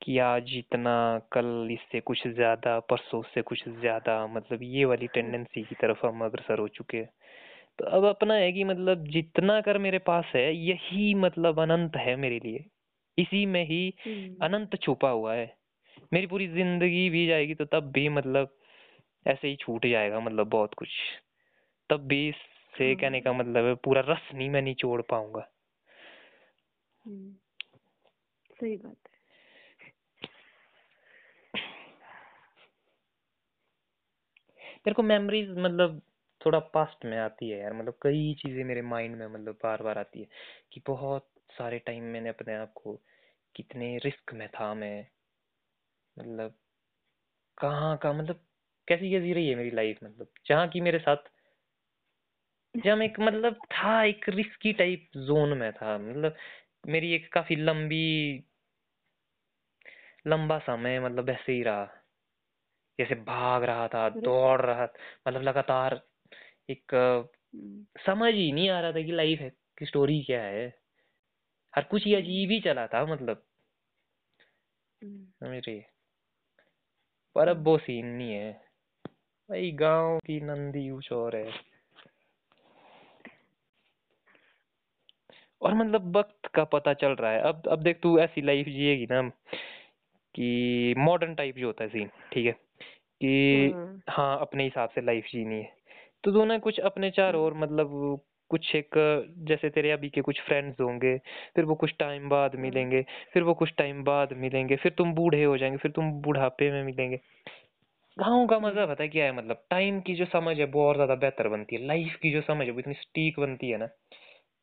कि 0.02 0.18
आज 0.20 0.52
इतना 0.54 0.94
कल 1.34 1.70
इससे 1.72 2.00
कुछ 2.02 2.28
ज़्यादा 2.28 2.80
परसों 2.82 3.22
से 3.24 3.42
कुछ 3.42 3.64
ज़्यादा 3.70 4.16
मतलब 4.28 4.60
ये 4.64 4.86
वाली 4.86 5.08
टेंडेंसी 5.08 5.64
की 5.64 5.76
तरफ़ 5.76 6.06
हम 6.08 6.26
अग्रसर 6.26 6.60
हो 6.60 6.68
चुके 6.68 6.98
हैं। 6.98 7.10
तो 7.80 7.86
अब 7.88 8.06
अपना 8.06 8.34
है 8.36 8.52
कि 8.54 8.64
मतलब 8.64 9.06
जितना 9.10 9.62
कर 9.62 9.78
मेरे 9.78 10.00
पास 10.00 10.32
है 10.36 10.46
यही 10.58 11.14
मतलब 11.16 11.60
अनंत 11.62 11.96
है 11.98 12.16
मेरे 12.18 12.40
लिए। 12.40 12.66
इसी 13.18 13.46
में 13.48 13.64
ही 13.66 13.94
हम्म। 14.06 14.44
अनंत 14.44 14.78
छुपा 14.84 15.10
हुआ 15.12 15.36
है। 15.36 15.48
मेरी 16.12 16.28
पूरी 16.28 16.48
ज़िंदगी 16.48 17.10
भी 17.10 17.28
जाएगी 17.28 17.56
तो 17.56 17.66
तब 17.66 17.92
भी 17.92 18.10
मतलब 18.10 18.56
ऐसे 19.28 19.48
ही 19.48 19.56
छूट 19.56 19.86
जाएगा 19.86 20.20
मतलब 20.20 20.50
बहुत 20.50 20.74
कुछ। 20.74 20.90
तब 21.90 22.08
भी 22.08 22.28
इससे 22.30 22.96
कहने 22.96 23.22
का 23.22 23.34
मतलब 23.34 23.66
है 23.66 23.76
पूरा 23.76 24.02
रस 24.02 24.30
नहीं 24.36 24.50
मैं 24.50 24.62
निचोड़ 24.62 25.02
पाऊँगा। 25.02 25.48
हम्म। 27.06 27.34
सही 28.60 28.76
बात 28.78 28.96
है। 28.96 29.18
मेरे 34.78 34.94
को 34.94 35.04
मेमोरीज 35.04 35.50
मतलब 35.58 36.02
थोड़ा 36.46 36.60
पास्ट 36.60 37.06
में 37.06 37.18
आती 37.18 37.50
है 37.50 37.60
यार 37.60 37.74
मतलब 37.74 37.94
कई 38.02 38.34
चीज़ें 38.34 38.64
मेरे 38.64 38.82
माइंड 38.82 39.16
में 39.16 39.28
मतलब 39.28 39.58
बार 39.64 39.84
बार 39.84 39.98
आती 39.98 40.20
है 40.20 40.28
कि 40.74 40.82
बहुत 40.88 41.28
सारे 41.50 41.80
टाइम 41.80 42.04
मैंने 42.04 42.30
अपने 42.30 42.56
आप 42.56 42.72
को 42.76 42.94
कितने 43.56 43.98
रिस्क 43.98 44.34
में 44.34 44.48
था 44.48 44.74
मैं। 44.74 45.08
मतलब 46.20 46.54
कहाँ 47.58 47.98
का 47.98 48.14
मतलब 48.14 48.46
कैसी 48.88 49.12
कैसी 49.12 49.34
रही 49.34 49.50
है 49.50 49.56
मेरी 49.56 49.72
लाइफ 49.72 50.00
मतलब 50.04 50.28
जहाँ 50.48 50.68
की 50.68 50.82
मेरे 50.82 51.00
साथ 51.00 51.18
जहाँ 52.78 52.98
मैं 52.98 53.06
एक 53.06 53.20
मतलब 53.20 53.56
था 53.56 54.04
एक 54.04 54.30
रिस्की 54.30 54.74
टाइप 54.74 55.10
जोन 55.18 55.58
में 55.58 55.74
था 55.74 55.98
मतलब 55.98 56.36
मेरी 56.88 57.14
एक 57.14 57.34
काफ़ी 57.34 57.56
लंबी 57.56 58.44
लंबा 60.28 60.60
समय 60.60 61.00
मतलब 61.00 61.30
ऐसे 61.30 61.52
ही 61.52 61.64
रहा। 61.64 61.86
जैसे 63.00 63.16
भाग 63.16 63.64
रहा 63.64 63.88
था 63.88 64.10
दौड़ 64.10 64.62
रहा 64.62 64.88
मतलब 65.28 65.42
लगातार 65.42 66.02
एक 66.70 66.94
हम्म। 66.94 67.86
समझ 68.06 68.34
ही 68.34 68.52
नहीं 68.52 68.70
आ 68.70 68.80
रहा 68.82 68.92
था 68.92 69.02
कि 69.02 69.12
लाइफ 69.12 69.40
है 69.40 69.50
की 69.50 69.86
स्टोरी 69.86 70.24
क्या 70.24 70.44
है। 70.44 70.80
हर 71.76 71.84
कुछ 71.84 72.06
ही 72.06 72.14
हम्म। 72.14 72.24
अजीब 72.24 72.52
ही 72.52 72.60
चला 72.62 72.88
था 72.88 73.06
मतलब। 73.06 73.46
हम्म। 75.04 75.50
मेरे 75.50 75.84
पर 77.40 77.48
अब 77.48 77.56
हम्म 77.56 77.66
वो 77.66 77.78
सीन 77.78 78.06
नहीं 78.06 78.34
है। 78.34 78.52
भाई 79.50 79.72
गाँव 79.72 80.18
की 80.18 80.42
नंदी 80.42 80.90
कुछ 80.90 81.12
और 81.12 81.36
है। 81.36 81.52
और 85.62 85.74
मतलब 85.74 86.18
वक्त 86.18 86.48
का 86.54 86.64
पता 86.64 86.94
चल 86.94 87.08
रहा 87.08 87.32
है। 87.32 87.42
अब 87.42 87.64
अब 87.68 87.82
देख 87.82 88.00
तू 88.04 88.20
ऐसी 88.20 88.42
लाइफ 88.42 88.66
जिएगी 88.66 89.08
ना 89.12 89.22
कि 90.36 90.96
मॉडर्न 90.98 91.36
टाइप 91.36 91.56
जो 91.56 91.66
होता 91.66 91.84
है 91.84 91.90
सीन 91.90 92.08
ठीक 92.08 92.46
है? 92.46 92.52
कि 93.22 93.72
हाँ 93.76 94.02
हाँ 94.10 94.40
अपने 94.42 94.64
हिसाब 94.64 94.90
से 94.90 95.02
लाइफ 95.02 95.26
जीनी 95.26 95.56
है। 95.56 95.76
तो 96.24 96.32
तू 96.32 96.46
ना 96.46 96.58
कुछ 96.58 96.80
अपने 96.80 97.12
चार 97.12 97.34
हम्म। 97.34 97.44
और 97.44 97.54
मतलब 97.54 98.22
कुछ 98.50 98.76
एक 98.76 98.96
जैसे 99.48 99.70
तेरे 99.70 99.92
अभी 99.92 100.10
के 100.10 100.22
कुछ 100.22 100.42
फ्रेंड्स 100.42 100.82
होंगे 100.82 101.18
फिर 101.56 101.66
वो 101.66 101.76
कुछ 101.76 101.94
टाइम 102.00 102.30
बाद 102.30 102.56
हाँ। 102.56 102.62
मिलेंगे 102.62 103.02
फिर 103.34 103.44
वो 103.44 103.54
कुछ 103.54 103.74
टाइम 103.78 104.04
बाद 104.04 104.34
मिलेंगे 104.38 104.76
फिर 104.76 104.92
तुम 104.98 105.14
बूढ़े 105.14 105.44
हो 105.44 105.58
जाएँगे 105.58 105.78
फिर 105.78 105.92
तुम 105.92 106.12
बुढ़ापे 106.22 106.72
में 106.72 106.84
मिलेंगे। 106.84 107.20
गाँव 108.18 108.48
का 108.48 108.60
मज़ा 108.60 108.82
हम्म 108.82 108.94
पता 108.94 109.04
है 109.04 109.10
क्या 109.10 109.26
है? 109.26 109.32
मतलब 109.32 109.64
टाइम 109.72 110.02
की 110.02 110.16
जो 110.16 110.26
समझ 110.26 110.58
है 110.60 110.66
वो 110.66 110.88
और 110.88 110.96
ज़्यादा 110.96 111.16
बेहतर 111.16 111.48
बनती 111.48 111.76
है। 111.76 111.86
लाइफ 111.88 112.16
की 112.16 112.32
जो 112.32 112.42
समझ 112.42 112.66
है 112.68 112.72
वो 112.72 112.80
इतनी 112.80 112.94
स्टीक 112.94 113.40
बनती 113.40 113.70
है 113.70 113.78
ना। 113.78 113.88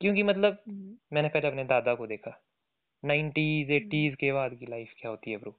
क्योंकि 0.01 0.23
मतलब 0.23 0.59
हम्म। 0.69 0.97
मैंने 1.13 1.29
पहले 1.29 1.49
अपने 1.49 1.65
दादा 1.65 1.95
को 1.95 2.07
देखा। 2.07 2.41
नाइन्टीज 3.03 3.67
हम्म। 3.67 3.77
एटीज 3.77 4.15
के 4.17 4.33
बाद 4.33 4.55
की 4.55 4.67
लाइफ 4.67 4.95
क्या 5.01 5.11
होती 5.11 5.31
है 5.31 5.37
ब्रो 5.37 5.51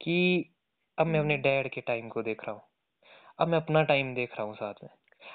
कि 0.00 0.50
अब 0.98 1.06
मैं 1.06 1.20
अपने 1.20 1.34
हम्म। 1.34 1.42
डैड 1.42 1.70
के 1.70 1.80
टाइम 1.80 2.08
को 2.08 2.22
देख 2.22 2.44
रहा 2.44 2.52
हूँ। 2.52 2.62
अब 3.40 3.48
मैं 3.48 3.58
अपना 3.58 3.82
टाइम 3.82 4.14
देख 4.14 4.30
रहा 4.32 4.46
हूँ 4.46 4.54
साथ 4.56 4.74
में। 4.84 4.90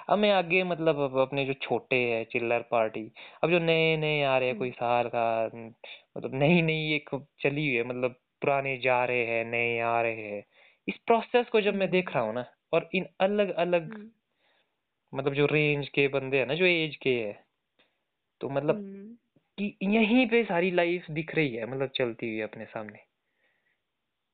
अब 0.07 0.19
मैं 0.19 0.31
आगे 0.31 0.63
मतलब 0.63 0.99
अब 0.99 1.17
अपने 1.17 1.45
जो 1.45 1.53
छोटे 1.53 1.95
है 1.95 2.23
चिल्लर 2.25 2.61
पार्टी 2.61 3.11
अब 3.43 3.51
जो 3.51 3.59
नए 3.59 3.97
नए 3.97 4.21
आ 4.23 4.37
रहे 4.37 4.47
हैं 4.47 4.57
कोई 4.57 4.69
हम्म 4.69 4.71
साल 4.71 5.09
का 5.09 5.23
हम्म, 5.53 5.73
मतलब 6.17 6.35
नई 6.35 6.61
नई 6.61 6.93
एक 6.93 7.09
चली 7.41 7.67
हुई 7.67 7.75
है 7.75 7.83
मतलब 7.83 8.11
पुराने 8.41 8.77
जा 8.77 9.05
रहे 9.05 9.25
हैं 9.25 9.45
नए 9.45 9.79
आ 9.79 10.01
रहे 10.01 10.21
हैं। 10.21 10.43
इस 10.87 10.97
प्रोसेस 10.97 11.49
को 11.49 11.61
जब 11.61 11.75
मैं 11.75 11.89
देख 11.89 12.13
रहा 12.15 12.23
हूँ 12.23 12.33
ना 12.33 12.45
और 12.73 12.89
इन 12.95 13.07
अलग 13.19 13.53
अलग 13.55 13.93
हम्म, 13.93 14.11
मतलब 15.13 15.33
जो 15.33 15.45
रेंज 15.45 15.89
के 15.89 16.07
बंदे 16.07 16.39
हैं 16.39 16.45
ना 16.45 16.55
जो 16.55 16.65
एज 16.65 16.95
के 16.95 17.09
है 17.09 17.33
तो 18.41 18.49
मतलब 18.49 18.75
हम्म, 18.75 19.15
कि 19.57 19.77
यहीं 19.83 20.27
पे 20.27 20.43
सारी 20.43 20.71
लाइफ 20.71 21.05
दिख 21.11 21.35
रही 21.35 21.55
है 21.55 21.65
मतलब 21.65 21.89
चलती 21.89 22.29
हुई 22.29 22.41
अपने 22.41 22.65
सामने। 22.65 22.99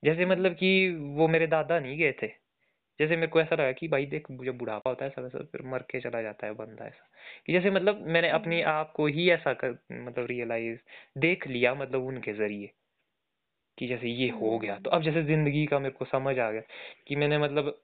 जैसे 0.03 0.25
मतलब 0.25 0.53
कि 0.53 0.69
वो 0.95 1.27
मेरे 1.27 1.47
दादा 1.47 1.79
नहीं 1.79 1.97
गए 1.97 2.11
थे। 2.11 2.27
जैसे 2.99 3.15
मेरे 3.15 3.27
को 3.27 3.41
ऐसा 3.41 3.55
लगा 3.55 3.71
कि 3.71 3.87
भाई 3.87 4.05
देख 4.05 4.27
जब 4.31 4.57
बुढ़ापा 4.57 4.89
होता 4.89 5.05
है 5.05 5.11
सब 5.11 5.25
ऐसा 5.25 5.43
फिर 5.51 5.61
मर 5.65 5.81
के 5.81 5.99
चला 6.01 6.21
जाता 6.21 6.47
है 6.47 6.53
बंदा 6.53 6.85
ऐसा। 6.85 7.07
कि 7.45 7.53
जैसे 7.53 7.71
मतलब 7.71 8.01
मैंने 8.07 8.29
अपने 8.29 8.61
हम्म, 8.61 8.69
आप 8.69 8.91
को 8.95 9.07
ही 9.07 9.29
ऐसा 9.31 9.53
कर 9.53 9.71
मतलब 9.91 10.25
रियलाइज़ 10.25 10.79
देख 11.19 11.47
लिया 11.47 11.75
मतलब 11.75 12.03
उनके 12.03 12.33
ज़रिए 12.33 12.71
कि 13.77 13.87
जैसे 13.87 14.07
ये 14.09 14.29
हो 14.31 14.57
गया। 14.59 14.77
तो 14.79 14.89
हम्म, 14.89 14.95
अब 14.95 15.03
जैसे 15.03 15.23
ज़िंदगी 15.23 15.65
का 15.65 15.79
मेरे 15.79 15.91
को 15.91 16.05
समझ 16.05 16.39
आ 16.39 16.51
गया 16.51 16.61
कि 17.07 17.15
मैंने 17.15 17.37
मतलब 17.37 17.81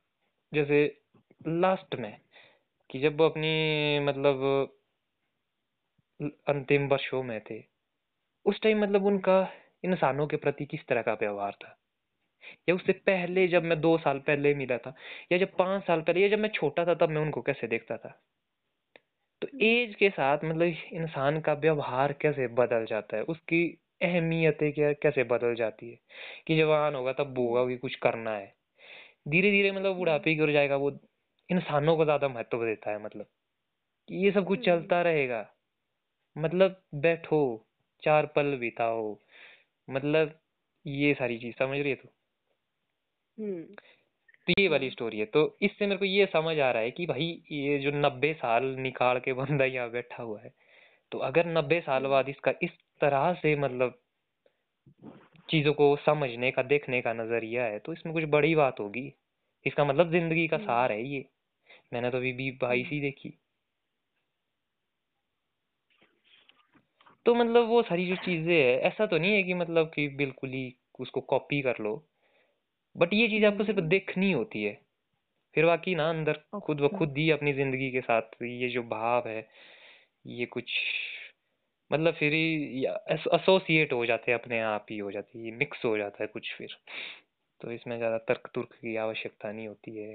जैसे 0.54 0.86
लास्ट 1.48 1.96
में 1.96 2.18
कि 2.90 3.00
जब 3.00 3.18
वो 3.18 3.30
अपनी 3.30 3.54
मतलब 4.00 4.44
अंतिम 6.48 6.88
वर्षों 6.88 7.22
में 7.24 7.40
थे 7.50 7.60
उस 8.46 8.62
टाइम 8.62 8.82
मतलब 8.82 9.06
उनका 9.06 9.40
इंसानों 9.84 10.28
के 10.28 10.38
प्रति 10.38 10.66
किस 10.66 10.88
तरह 10.88 11.02
का 11.02 11.14
व्यवहार 11.14 11.52
था? 11.52 11.78
या 12.70 12.76
उससे 12.76 12.94
पहले 12.94 13.48
जब 13.48 13.64
मैं 13.64 13.82
दो 13.82 13.98
साल 13.98 14.20
पहले 14.20 14.54
मिला 14.56 14.78
था 14.78 14.96
या 15.32 15.38
जब 15.38 15.56
पाँच 15.58 15.84
साल 15.84 16.02
पहले 16.02 16.22
या 16.22 16.28
जब 16.28 16.40
मैं 16.40 16.50
छोटा 16.50 16.86
था 16.86 16.96
तब 16.96 17.10
मैं 17.10 17.22
उनको 17.22 17.42
कैसे 17.42 17.68
देखता 17.68 17.98
था? 17.98 18.22
तो 19.42 19.48
एज 19.62 19.96
के 19.96 20.10
साथ 20.10 20.38
मतलब 20.46 20.74
इंसान 20.94 21.40
का 21.42 21.54
व्यवहार 21.54 22.14
कैसे 22.14 22.48
बदल 22.48 22.86
जाता 22.86 23.18
है 23.18 23.24
उसकी 23.24 23.64
अहमियतें 24.02 24.72
क्या 24.74 24.92
कैसे 24.94 25.24
बदल 25.24 25.56
जाती 25.56 25.90
है? 25.92 26.00
कि 26.48 26.58
जवान 26.58 26.96
होगा 26.96 27.14
तब 27.14 27.40
होगा 27.40 27.66
कि 27.68 27.78
कुछ 27.78 27.96
करना 27.96 28.32
है। 28.32 28.54
धीरे 29.28 29.52
धीरे 29.52 29.72
मतलब 29.72 29.96
बुढ़ापे 29.96 30.36
की 30.36 30.42
ओर 30.42 30.52
जाएगा 30.52 30.76
वो 30.76 30.92
इंसानों 31.50 31.98
को 31.98 32.06
ज़्यादा 32.06 32.28
महत्व 32.30 32.66
देता 32.66 32.92
है 32.92 33.04
मतलब। 33.04 33.26
कि 34.10 34.26
ये 34.26 34.32
सब 34.32 34.46
कुछ 34.46 34.66
चलता 34.66 35.02
रहेगा। 35.02 35.46
मतलब 36.36 36.82
बैठो 36.96 37.42
चार 38.04 38.26
पल 38.26 38.58
बिताओ 38.58 39.18
मतलब 39.88 40.40
ये 40.86 41.14
सारी 41.14 41.40
चीज़ 41.40 41.56
समझ 41.56 41.80
रही 41.80 41.90
है 41.90 41.96
तू? 41.96 42.10
हम्म, 42.10 42.19
तो 43.40 44.54
ये 44.60 44.68
वाली 44.68 44.90
स्टोरी 44.90 45.20
है। 45.20 45.26
तो 45.26 45.58
इससे 45.62 45.88
मेरे 45.88 46.00
को 46.00 46.06
ये 46.06 46.26
समझ 46.26 46.58
आ 46.60 46.72
रहा 46.72 46.82
है 46.82 46.92
कि 46.92 47.06
भाई 47.06 47.44
ये 47.52 47.80
जो 47.80 47.92
नब्बे 47.92 48.34
साल 48.34 48.64
निकाल 48.80 49.20
के 49.20 49.34
बंदा 49.34 49.66
यहाँ 49.66 49.92
बैठा 49.92 50.24
हुआ 50.24 50.42
है 50.42 50.54
तो 51.12 51.18
अगर 51.18 51.46
नब्बे 51.48 51.80
साल 51.82 52.02
हम्म, 52.02 52.10
बाद 52.12 52.30
इसका 52.30 52.54
इस 52.64 52.72
तरह 53.02 53.34
से 53.34 53.56
मतलब 53.56 54.00
चीज़ों 55.50 55.74
को 55.74 55.96
समझने 55.96 56.52
का 56.52 56.64
देखने 56.64 57.02
का 57.02 57.14
नज़रिया 57.14 57.64
है 57.64 57.80
तो 57.80 57.94
इसमें 57.94 58.14
कुछ 58.14 58.24
बड़ी 58.24 58.56
बात 58.56 58.80
होगी। 58.80 59.14
इसका 59.66 59.86
मतलब 59.86 60.12
ज़िंदगी 60.12 60.48
का 60.48 60.58
सार 60.58 60.92
है 60.92 61.04
ये। 61.04 61.26
मैंने 61.94 62.12
तो 62.12 62.18
अभी 62.18 62.34
भी 62.34 62.52
बाईस 62.52 62.88
ही 62.88 63.00
देखी। 63.02 63.38
तो 67.26 67.36
मतलब 67.36 67.68
वो 67.68 67.82
सारी 67.84 68.08
जो 68.08 68.16
चीज़ें 68.16 68.54
है 68.54 68.80
ऐसा 68.80 69.06
तो 69.06 69.18
नहीं 69.18 69.36
है 69.36 69.44
कि 69.44 69.54
मतलब 69.54 69.92
कि 69.96 70.08
बिल्कुल 70.08 70.50
ही 70.50 70.76
उसको 71.00 71.22
कॉपी 71.22 71.62
कर 71.62 71.76
लो। 71.80 72.09
बट 73.00 73.14
ये 73.14 73.28
चीज़ 73.28 73.46
आपको 73.46 73.64
सिर्फ़ 73.64 73.80
हम्म, 73.80 73.90
देखनी 73.90 74.32
होती 74.32 74.64
है। 74.64 74.74
फिर 75.56 75.66
बाकी 75.66 75.96
ना 75.96 76.10
अंदर 76.10 76.42
खुद 76.62 76.82
ब 76.82 76.90
खुद 76.90 77.18
ही 77.18 77.30
अपनी 77.32 77.54
ज़िंदगी 77.54 77.92
के 77.92 78.02
साथ 78.02 78.42
ये 78.44 78.70
जो 78.70 78.84
भाव 78.90 79.28
है 79.28 79.48
ये 80.30 80.46
कुछ 80.48 80.72
मतलब 81.92 82.14
फिर 82.14 82.34
ही 82.34 82.86
एसोसिएट 82.86 83.94
हो 83.94 84.06
जाते 84.06 84.32
हैं 84.32 84.40
अपने 84.40 84.60
आप 84.62 84.86
ही 84.92 84.98
हो 84.98 85.12
जाती 85.12 85.46
है 85.46 85.52
मिक्स 85.58 85.86
हो 85.86 85.98
जाता 85.98 86.24
है 86.24 86.28
कुछ 86.28 86.54
फिर। 86.58 86.76
तो 87.62 87.72
इसमें 87.72 87.98
ज़्यादा 87.98 88.18
तर्क 88.28 88.50
तुर्क 88.54 88.74
की 88.74 88.96
आवश्यकता 88.98 89.52
नहीं 89.52 89.68
होती 89.68 89.96
है। 89.98 90.14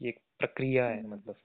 ये 0.00 0.08
एक 0.08 0.18
प्रक्रिया 0.38 0.86
है 0.86 1.00
हम्म, 1.00 1.14
मतलब। 1.14 1.36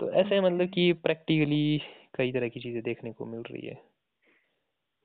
तो 0.00 0.10
ऐसे 0.12 0.40
मतलब 0.40 0.68
कि 0.68 0.92
प्रैक्टिकली 1.02 1.78
कई 2.14 2.32
तरह 2.32 2.48
की 2.48 2.60
चीज़ें 2.60 2.82
देखने 2.82 3.12
को 3.12 3.26
मिल 3.26 3.42
रही 3.42 3.66
है। 3.66 3.82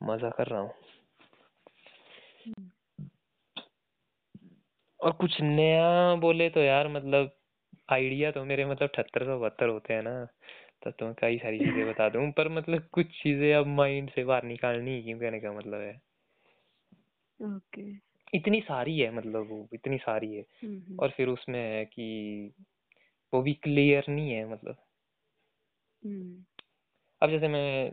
मज़ा 0.01 0.30
कर 0.30 0.47
रहा 0.47 0.59
हूँ। 0.61 0.71
और 5.02 5.12
कुछ 5.12 5.41
नया 5.41 6.16
बोले 6.16 6.50
तो 6.50 6.60
यार 6.60 6.88
मतलब 6.88 7.32
आइडिया 7.91 8.32
तो 8.32 8.45
मेरे 8.45 8.66
मतलब 8.66 8.89
अठहत्तर 8.89 9.26
सौ 9.26 9.39
बहत्तर 9.39 9.68
होते 9.68 9.93
हैं 9.93 10.02
ना 10.02 10.26
तो 10.89 11.06
मैं 11.06 11.14
कई 11.20 11.38
सारी 11.38 11.60
चीज़ें 11.60 11.88
बता 11.88 12.10
दूँ। 12.10 12.32
पर 12.32 12.50
मतलब 12.50 12.88
कुछ 12.91 13.06
चीज़ें 13.24 13.54
अब 13.56 13.68
माइंड 13.68 14.10
से 14.10 14.24
बाहर 14.24 14.43
निकालनी 14.43 14.91
ही 14.91 15.02
क्यों 15.04 15.20
कहने 15.20 15.39
का 15.39 15.52
मतलब 15.52 15.82
है। 15.82 16.02
Okay 17.39 17.82
okay. 17.82 18.00
इतनी 18.36 18.62
सारी 18.62 19.00
है 19.00 19.12
मतलब 19.16 19.47
वो 19.50 19.68
इतनी 19.74 19.97
सारी 19.97 20.36
है। 20.36 20.45
हम्म, 20.64 20.97
और 21.00 21.10
फिर 21.10 21.28
उसमें 21.28 21.60
है 21.60 21.86
कि 21.86 22.52
वो 23.34 23.41
भी 23.41 23.54
क्लियर 23.54 24.06
नहीं 24.10 24.32
है 24.32 24.54
मतलब। 24.54 24.76
हम्म, 26.06 26.43
अब 27.22 27.30
जैसे 27.30 27.47
मैं 27.47 27.91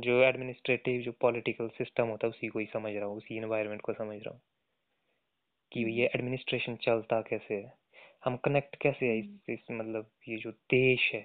जो 0.00 0.22
एडमिनिस्ट्रेटिव 0.22 1.00
जो 1.02 1.12
पॉलिटिकल 1.12 1.68
सिस्टम 1.68 2.06
होता 2.06 2.26
है 2.26 2.30
उसी 2.30 2.48
को 2.48 2.58
ही 2.58 2.66
समझ 2.66 2.92
रहा 2.94 3.04
हूँ 3.04 3.16
उसी 3.16 3.36
इन्वायरमेंट 3.36 3.80
को 3.80 3.92
समझ 3.92 4.16
रहा 4.16 4.30
हूँ। 4.30 4.40
कि 5.72 5.80
ये 5.92 6.06
एडमिनिस्ट्रेशन 6.06 6.76
चलता 6.82 7.20
कैसे 7.22 7.54
है? 7.54 7.72
हम 8.24 8.36
कनेक्ट 8.36 8.76
कैसे 8.82 9.06
है 9.06 9.18
इस, 9.18 9.26
इस 9.48 9.66
मतलब 9.70 10.10
ये 10.28 10.36
जो 10.38 10.50
देश 10.70 11.10
है 11.14 11.20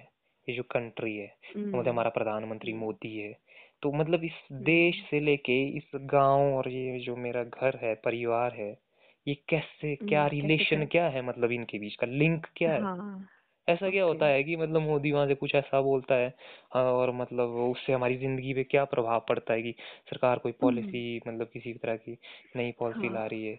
ये 0.48 0.54
जो 0.56 0.62
कंट्री 0.70 1.16
है 1.16 1.26
मतलब 1.74 1.88
हमारा 1.88 2.10
प्रधानमंत्री 2.10 2.72
मोदी 2.74 3.16
है 3.18 3.32
तो 3.82 3.92
मतलब 3.92 4.24
इस 4.24 4.40
देश 4.64 5.02
से 5.10 5.20
लेके 5.20 5.58
इस 5.78 5.90
गाँव 6.10 6.54
और 6.54 6.68
ये 6.70 6.98
जो 7.00 7.16
मेरा 7.18 7.44
घर 7.44 7.78
है 7.78 7.94
परिवार 8.04 8.54
है 8.54 8.70
ये 9.26 9.34
कैसे 9.48 9.94
क्या 10.04 10.26
हम्म, 10.26 10.28
रिलेशन 10.28 10.86
क्या 10.88 11.08
है 11.08 11.22
मतलब 11.22 11.52
इनके 11.52 11.78
बीच 11.78 11.94
का? 11.96 12.06
लिंक 12.06 12.46
क्या 12.56 12.72
है? 12.72 12.88
हाँ 12.96 13.28
ऐसा 13.68 13.90
क्या 13.90 14.04
होता 14.04 14.26
है 14.26 14.42
कि 14.44 14.56
मतलब 14.56 14.80
मोदी 14.82 15.12
वहाँ 15.12 15.26
से 15.26 15.34
कुछ 15.36 15.54
ऐसा 15.54 15.80
बोलता 15.82 16.14
है 16.14 16.28
हाँ, 16.74 16.84
और 16.84 17.12
मतलब 17.14 17.50
उससे 17.62 17.92
हमारी 17.92 18.16
ज़िंदगी 18.18 18.54
पे 18.54 18.64
क्या 18.66 18.84
प्रभाव 18.86 19.24
पड़ता 19.28 19.54
है 19.54 19.62
कि 19.62 19.74
सरकार 20.10 20.38
कोई 20.40 20.52
पॉलिसी 20.60 21.18
मतलब 21.28 21.50
किसी 21.52 21.72
तरह 21.74 21.96
की 21.98 22.18
नई 22.56 22.72
पॉलिसी 22.78 23.08
ला 23.10 23.24
हाँ 23.24 23.26
रही 23.26 23.46
है? 23.46 23.58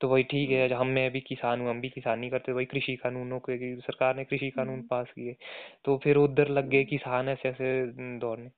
तो 0.00 0.08
वही 0.08 0.22
ठीक 0.22 0.50
है 0.50 0.74
हम 0.74 0.86
मैं 0.86 1.10
भी 1.10 1.20
किसान 1.20 1.60
हूँ 1.60 1.70
हम 1.70 1.80
भी 1.80 1.88
किसानी 1.88 2.30
करते 2.30 2.52
वही 2.52 2.66
कृषि 2.66 2.96
कानूनों 2.96 3.38
के 3.40 3.76
सरकार 3.80 4.16
ने 4.16 4.24
कृषि 4.24 4.50
कानून 4.50 4.74
हम्म, 4.74 4.86
पास 4.90 5.06
किए 5.10 5.36
तो 5.84 5.96
फिर 5.98 6.16
उधर 6.16 6.48
लग 6.48 6.68
गए 6.68 6.84
किसान 6.84 7.28
ऐसे 7.28 7.48
ऐसे 7.48 7.86
दौड़ने। 8.18 8.50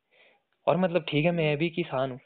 और 0.66 0.76
मतलब 0.76 1.04
ठीक 1.08 1.24
है 1.24 1.30
मैं 1.32 1.56
भी 1.56 1.70
किसान 1.70 2.10
हूँ। 2.10 2.20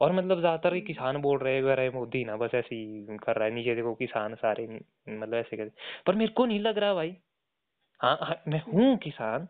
और 0.00 0.12
मतलब 0.12 0.40
ज़्यादातर 0.40 0.80
किसान 0.80 1.16
बोल 1.16 1.38
रहे 1.38 1.54
हैं 1.56 1.62
अरे 1.64 1.90
मोदी 1.90 2.24
ना 2.24 2.36
बस 2.36 2.50
ऐसे 2.54 2.76
ही 2.76 3.18
कर 3.18 3.36
रहा 3.36 3.44
है 3.44 3.54
नीचे 3.54 3.74
देखो 3.74 3.94
किसान 3.94 4.34
सारे 4.34 4.66
मतलब 5.08 5.34
ऐसे 5.34 5.56
कर 5.56 5.70
पर 6.06 6.14
मेरे 6.14 6.32
को 6.32 6.46
नहीं 6.46 6.60
लग 6.60 6.78
रहा 6.78 6.94
भाई 6.94 7.16
हाँ, 8.00 8.18
हाँ 8.22 8.42
मैं 8.48 8.62
हूँ 8.62 8.96
किसान 8.98 9.48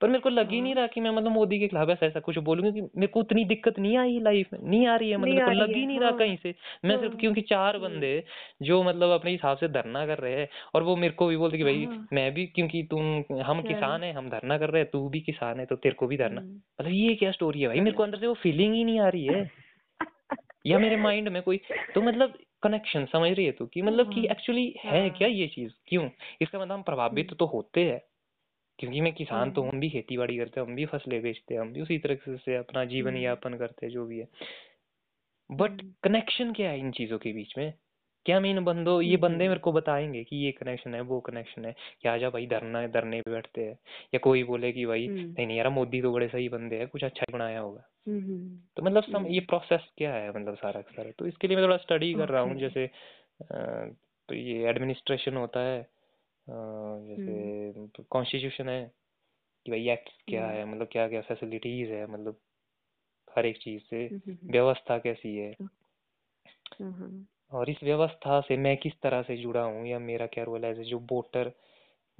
पर 0.00 0.08
मेरे 0.08 0.20
को 0.20 0.28
लग 0.28 0.50
ही 0.50 0.60
नहीं 0.60 0.74
रहा 0.74 0.86
कि 0.86 1.00
मैं 1.00 1.10
मतलब 1.10 1.30
मोदी 1.30 1.58
के 1.58 1.68
खिलाफ 1.68 1.88
ऐसा 1.88 2.06
ऐसा 2.06 2.20
कुछ 2.20 2.38
बोलूँ 2.38 2.62
क्योंकि 2.62 2.80
मेरे 2.80 3.06
को 3.06 3.20
उतनी 3.20 3.44
दिक्कत 3.44 3.78
नहीं 3.78 3.96
आई 3.96 4.18
लाइफ 4.20 4.48
में 4.52 4.60
नहीं 4.62 4.86
आ 4.86 4.96
रही 4.96 5.10
है 5.10 5.16
मतलब 5.16 5.28
मेरे 5.28 5.44
को 5.44 5.50
लग 5.50 5.76
ही 5.76 5.86
नहीं 5.86 6.00
रहा 6.00 6.08
हाँ, 6.08 6.18
कहीं 6.18 6.36
से। 6.42 6.54
मैं 6.84 7.00
सिर्फ़ 7.00 7.16
क्योंकि 7.16 7.40
चार 7.40 7.78
बंदे 7.78 8.24
जो 8.62 8.82
मतलब 8.82 9.10
अपने 9.10 9.30
हिसाब 9.30 9.56
से 9.56 9.68
धरना 9.68 10.06
कर 10.06 10.18
रहे 10.18 10.34
हैं 10.34 10.48
और 10.74 10.82
वो 10.82 10.96
मेरे 10.96 11.14
को 11.14 11.26
भी 11.26 11.36
बोलते 11.36 11.56
कि 11.56 11.64
भाई 11.64 11.84
हाँ, 11.84 12.08
मैं 12.12 12.34
भी 12.34 12.46
क्योंकि 12.46 12.82
तुम 12.82 13.24
हम 13.40 13.62
किसान 13.62 14.02
है 14.02 14.12
हम 14.12 14.28
धरना 14.28 14.58
कर 14.58 14.70
रहे 14.70 14.82
हैं 14.82 14.90
तू 14.90 15.08
भी 15.08 15.20
किसान 15.20 15.60
है 15.60 15.66
तो 15.66 15.76
तेरे 15.76 15.94
को 15.94 16.06
भी 16.06 16.16
धरना। 16.16 16.40
हम्म, 16.40 16.60
मतलब 16.80 16.92
ये 16.92 17.14
क्या 17.14 17.30
स्टोरी 17.30 17.60
है 17.60 17.68
भाई? 17.68 17.80
मेरे 17.80 17.96
को 17.96 18.02
अंदर 18.02 18.18
से 18.18 18.26
वो 18.26 18.34
फीलिंग 18.34 18.74
ही 18.74 18.84
नहीं 18.84 19.00
आ 19.00 19.08
रही 19.08 19.24
है। 19.24 19.50
या 20.66 20.78
मेरे 20.78 20.96
माइंड 20.96 21.28
में 21.28 21.42
कोई 21.42 21.60
तो 21.94 22.02
मतलब 22.02 22.38
कनेक्शन 22.62 23.04
समझ 23.04 23.30
रही 23.30 23.46
है 23.46 23.52
तू 23.52 23.66
कि 23.66 23.82
मतलब 23.82 24.06
कि 24.06 24.20
हाँ, 24.20 24.30
एक्चुअली 24.30 24.74
है 24.84 25.00
हाँ, 25.00 25.10
क्या 25.10 25.28
ये 25.28 25.46
चीज़? 25.46 25.72
क्यों? 25.86 26.08
इसका 26.40 26.58
मतलब 26.58 26.72
हम 26.72 26.82
प्रभावित 26.82 27.34
तो 27.38 27.46
होते 27.46 27.84
हैं। 27.84 28.00
क्योंकि 28.80 29.00
मैं 29.00 29.12
किसान 29.12 29.50
तो 29.50 29.62
हम्म, 29.62 29.70
हम 29.70 29.80
भी 29.80 29.90
खेती 29.90 30.16
बाड़ी 30.16 30.38
करते 30.38 30.60
हैं 30.60 30.66
हम 30.68 30.74
भी 30.74 30.86
फ़सलें 30.86 31.22
बेचते 31.22 31.54
हैं 31.54 31.60
हम 31.60 31.72
भी 31.72 31.80
उसी 31.80 31.98
तरह 31.98 32.36
से 32.36 32.56
अपना 32.56 32.84
जीवन 32.84 33.12
हम्म, 33.12 33.22
यापन 33.24 33.54
करते 33.54 33.86
हैं 33.86 33.92
जो 33.92 34.06
भी 34.06 34.18
है। 34.18 34.28
बट 35.50 35.70
हम्म, 35.70 35.92
कनेक्शन 36.02 36.52
क्या 36.52 36.70
है 36.70 36.78
इन 36.78 36.90
चीज़ों 36.90 37.18
के 37.18 37.32
बीच 37.32 37.58
में? 37.58 37.74
क्या 38.26 38.40
मैं 38.40 38.50
इन 38.50 38.64
बंदों 38.64 39.02
ये 39.02 39.16
बंदे 39.16 39.48
मेरे 39.48 39.60
को 39.60 39.72
बताएँगे 39.72 40.24
कि 40.24 40.36
ये 40.36 40.52
कनेक्शन 40.52 40.94
है 40.94 41.00
वो 41.00 41.20
कनेक्शन 41.20 41.64
है 41.64 41.74
कि 42.02 42.08
आजा 42.08 42.30
भाई 42.30 42.46
धरना 42.46 42.86
धरने 42.86 43.20
पे 43.20 43.30
बैठते 43.30 43.64
हैं। 43.64 43.78
या 44.14 44.18
कोई 44.18 44.44
बोले 44.44 44.72
कि 44.72 44.86
भाई 44.86 45.06
हम्म, 45.06 45.18
नहीं 45.18 45.46
नहीं 45.46 45.58
यार 45.58 45.68
मोदी 45.68 46.02
तो 46.02 46.12
बड़े 46.12 46.28
सही 46.28 46.48
बंदे 46.48 46.76
हैं 46.76 46.88
कुछ 46.88 47.04
अच्छा 47.04 47.24
ही 47.28 47.32
बनाया 47.32 47.60
होगा। 47.60 47.88
हम्म, 48.08 48.58
तो 48.76 48.82
मतलब 48.82 49.02
सम 49.02 49.26
ये 49.26 49.38
हम्म, 49.38 49.46
प्रोसेस 49.46 49.80
क्या 49.98 50.14
है 50.14 50.30
मतलब 50.30 50.54
सारा 50.56 50.80
का 50.80 50.92
सारा? 50.92 51.10
तो 51.10 51.26
इसके 51.26 51.48
लिए 51.48 51.56
मैं 51.56 51.64
थोड़ा 51.66 51.76
स्टडी 51.76 52.14
कर 52.14 52.28
रहा 52.28 52.42
हूँ 52.42 52.56
जैसे 52.56 52.90
तो 54.28 54.34
ये 54.34 54.68
एडमिनिस्ट्रेशन 54.68 55.36
होता 55.36 55.60
है 55.60 55.78
हम्म, 55.78 55.99
जैसे 56.48 58.02
कॉन्स्टिट्यूशन 58.02 58.68
है 58.68 58.92
कि 59.66 59.70
भाई 59.70 59.88
एक्ट 59.88 60.08
क्या 60.28 60.46
हम्म, 60.46 60.56
है 60.56 60.64
मतलब 60.64 60.88
क्या 60.92 61.08
क्या 61.08 61.20
फैसिलिटीज़ 61.20 61.90
है 61.90 62.06
मतलब 62.06 62.40
हर 63.36 63.46
एक 63.46 63.58
चीज़ 63.58 63.82
से 63.90 64.04
हम्म, 64.04 64.32
हम्म, 64.32 64.52
व्यवस्था 64.52 64.98
कैसी 64.98 65.36
है? 65.36 65.56
हम्म, 65.60 66.92
हम्म, 66.92 67.24
और 67.52 67.70
इस 67.70 67.82
व्यवस्था 67.82 68.40
से 68.40 68.56
मैं 68.56 68.76
किस 68.76 68.92
तरह 69.02 69.22
से 69.22 69.36
जुड़ा 69.36 69.62
हूँ 69.62 69.86
या 69.86 69.98
मेरा 69.98 70.26
क्या 70.26 70.44
रोल 70.44 70.64
है? 70.64 70.84
जो 70.84 70.98
वोटर 70.98 71.52